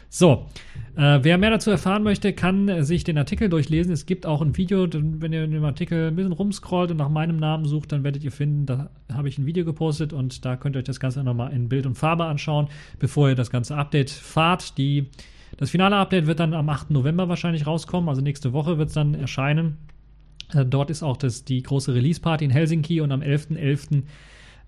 So, 0.09 0.47
äh, 0.95 1.20
wer 1.23 1.39
mehr 1.39 1.51
dazu 1.51 1.70
erfahren 1.70 2.03
möchte, 2.03 2.33
kann 2.35 2.85
sich 2.85 3.03
den 3.03 3.18
Artikel 3.18 3.49
durchlesen. 3.49 3.93
Es 3.93 4.07
gibt 4.07 4.27
auch 4.27 4.43
ein 4.43 4.57
Video, 4.57 4.87
wenn 4.93 5.33
ihr 5.33 5.45
in 5.45 5.53
dem 5.53 5.64
Artikel 5.64 6.09
ein 6.09 6.16
bisschen 6.16 6.33
rumscrollt 6.33 6.91
und 6.91 6.99
nach 6.99 7.09
meinem 7.09 7.39
Namen 7.39 7.64
sucht, 7.64 7.93
dann 7.93 8.05
werdet 8.05 8.23
ihr 8.23 8.31
finden, 8.31 8.66
da 8.66 8.91
habe 9.12 9.29
ich 9.29 9.39
ein 9.39 9.47
Video 9.47 9.64
gepostet 9.64 10.12
und 10.12 10.45
da 10.45 10.57
könnt 10.57 10.77
ihr 10.77 10.81
euch 10.81 10.85
das 10.85 11.01
Ganze 11.01 11.25
nochmal 11.25 11.53
in 11.53 11.68
Bild 11.68 11.87
und 11.87 11.95
Farbe 11.95 12.27
anschauen, 12.27 12.68
bevor 12.99 13.31
ihr 13.31 13.35
das 13.35 13.51
ganze 13.51 13.75
Update 13.75 14.11
fahrt. 14.11 14.77
Die, 14.77 15.09
das 15.57 15.70
finale 15.70 15.97
Update 15.97 16.27
wird 16.27 16.41
dann 16.41 16.55
am 16.55 16.68
8. 16.68 16.91
November 16.91 17.29
wahrscheinlich 17.29 17.66
rauskommen, 17.66 18.09
also 18.09 18.20
nächste 18.20 18.53
Woche 18.53 18.79
wird 18.79 18.89
es 18.89 18.95
dann 18.95 19.14
erscheinen. 19.14 19.79
Äh, 20.53 20.66
dort 20.66 20.91
ist 20.91 21.03
auch 21.03 21.16
das, 21.16 21.45
die 21.45 21.62
große 21.62 21.95
Release-Party 21.95 22.45
in 22.45 22.51
Helsinki 22.51 23.01
und 23.01 23.12
am 23.12 23.23
11.11. 23.23 23.57
.11. 23.57 24.03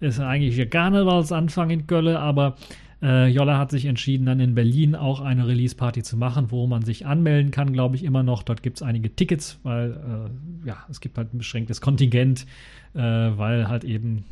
ist 0.01 0.21
eigentlich 0.21 0.57
der 0.57 0.71
Karnevalsanfang 0.71 1.71
in 1.71 1.87
Köln, 1.87 2.17
aber 2.17 2.57
äh, 3.05 3.27
Jolla 3.27 3.59
hat 3.59 3.71
sich 3.71 3.85
entschieden, 3.85 4.25
dann 4.25 4.41
in 4.41 4.55
Berlin 4.55 4.97
auch 4.97 5.21
eine 5.21 5.47
Release-Party 5.47 6.03
zu 6.03 6.17
machen, 6.17 6.51
wo 6.51 6.67
man 6.67 6.83
sich 6.83 7.05
anmelden 7.05 7.51
kann, 7.51 7.73
glaube 7.73 7.97
ich, 7.97 8.05
immer 8.05 8.23
noch. 8.23 8.43
Dort 8.43 8.63
gibt 8.63 8.79
es 8.79 8.83
einige 8.83 9.15
Tickets, 9.15 9.61
weil 9.63 9.91
äh, 9.93 10.67
ja, 10.69 10.79
es 10.89 11.01
gibt 11.01 11.19
halt 11.19 11.35
ein 11.35 11.39
beschränktes 11.39 11.83
Kontingent, 11.83 12.47
äh, 12.95 13.01
weil 13.01 13.69
halt 13.69 13.85
eben 13.85 14.25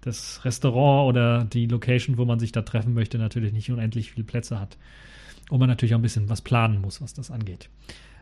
das 0.00 0.44
Restaurant 0.44 1.08
oder 1.08 1.44
die 1.44 1.66
Location, 1.66 2.18
wo 2.18 2.24
man 2.24 2.40
sich 2.40 2.50
da 2.50 2.62
treffen 2.62 2.92
möchte, 2.92 3.18
natürlich 3.18 3.52
nicht 3.52 3.70
unendlich 3.70 4.10
viele 4.10 4.24
Plätze 4.24 4.58
hat. 4.58 4.76
Und 5.48 5.60
man 5.60 5.68
natürlich 5.68 5.94
auch 5.94 5.98
ein 5.98 6.02
bisschen 6.02 6.28
was 6.28 6.40
planen 6.40 6.80
muss, 6.80 7.00
was 7.00 7.14
das 7.14 7.30
angeht. 7.30 7.68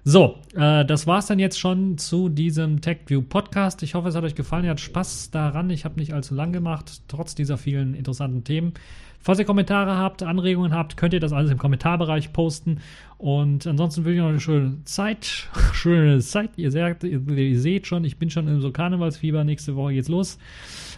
So, 0.05 0.39
äh, 0.55 0.85
das 0.85 1.07
war's 1.07 1.27
dann 1.27 1.39
jetzt 1.39 1.59
schon 1.59 1.97
zu 1.97 2.29
diesem 2.29 2.83
TechView 2.83 3.23
Podcast. 3.23 3.83
Ich 3.83 3.95
hoffe, 3.95 4.09
es 4.09 4.15
hat 4.15 4.25
euch 4.25 4.35
gefallen. 4.35 4.65
Ihr 4.65 4.71
habt 4.71 4.81
Spaß 4.81 5.31
daran. 5.31 5.71
Ich 5.71 5.85
habe 5.87 5.99
nicht 5.99 6.13
allzu 6.13 6.35
lang 6.35 6.53
gemacht, 6.53 7.03
trotz 7.09 7.35
dieser 7.35 7.57
vielen 7.57 7.95
interessanten 7.95 8.45
Themen. 8.45 8.75
Falls 9.23 9.39
ihr 9.39 9.45
Kommentare 9.45 9.97
habt, 9.97 10.23
Anregungen 10.23 10.73
habt, 10.73 10.97
könnt 10.97 11.13
ihr 11.13 11.21
das 11.21 11.33
alles 11.33 11.51
im 11.51 11.59
Kommentarbereich 11.59 12.33
posten. 12.33 12.81
Und 13.19 13.67
ansonsten 13.67 14.05
wünsche 14.05 14.17
ich 14.17 14.23
noch 14.23 14.31
eine 14.31 14.41
schöne 14.41 14.85
Zeit. 14.85 15.49
Schöne 15.75 16.21
Zeit. 16.21 16.51
Ihr, 16.57 16.71
sagt, 16.71 17.05
ihr, 17.05 17.21
ihr 17.29 17.61
seht 17.61 17.87
schon, 17.87 18.05
ich 18.05 18.17
bin 18.17 18.31
schon 18.31 18.49
im 18.49 18.63
so 18.63 18.71
Karnevalsfieber. 18.73 19.45
Nächste 19.45 19.77
Woche 19.77 19.93
geht's 19.93 20.09
los. 20.09 20.39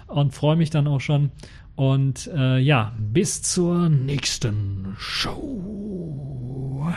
Und 0.07 0.33
freue 0.35 0.57
mich 0.57 0.71
dann 0.71 0.87
auch 0.87 1.01
schon. 1.01 1.33
Und 1.75 2.31
äh, 2.33 2.59
ja, 2.59 2.93
bis 2.99 3.43
zur 3.43 3.89
nächsten 3.89 4.95
Show. 4.99 6.93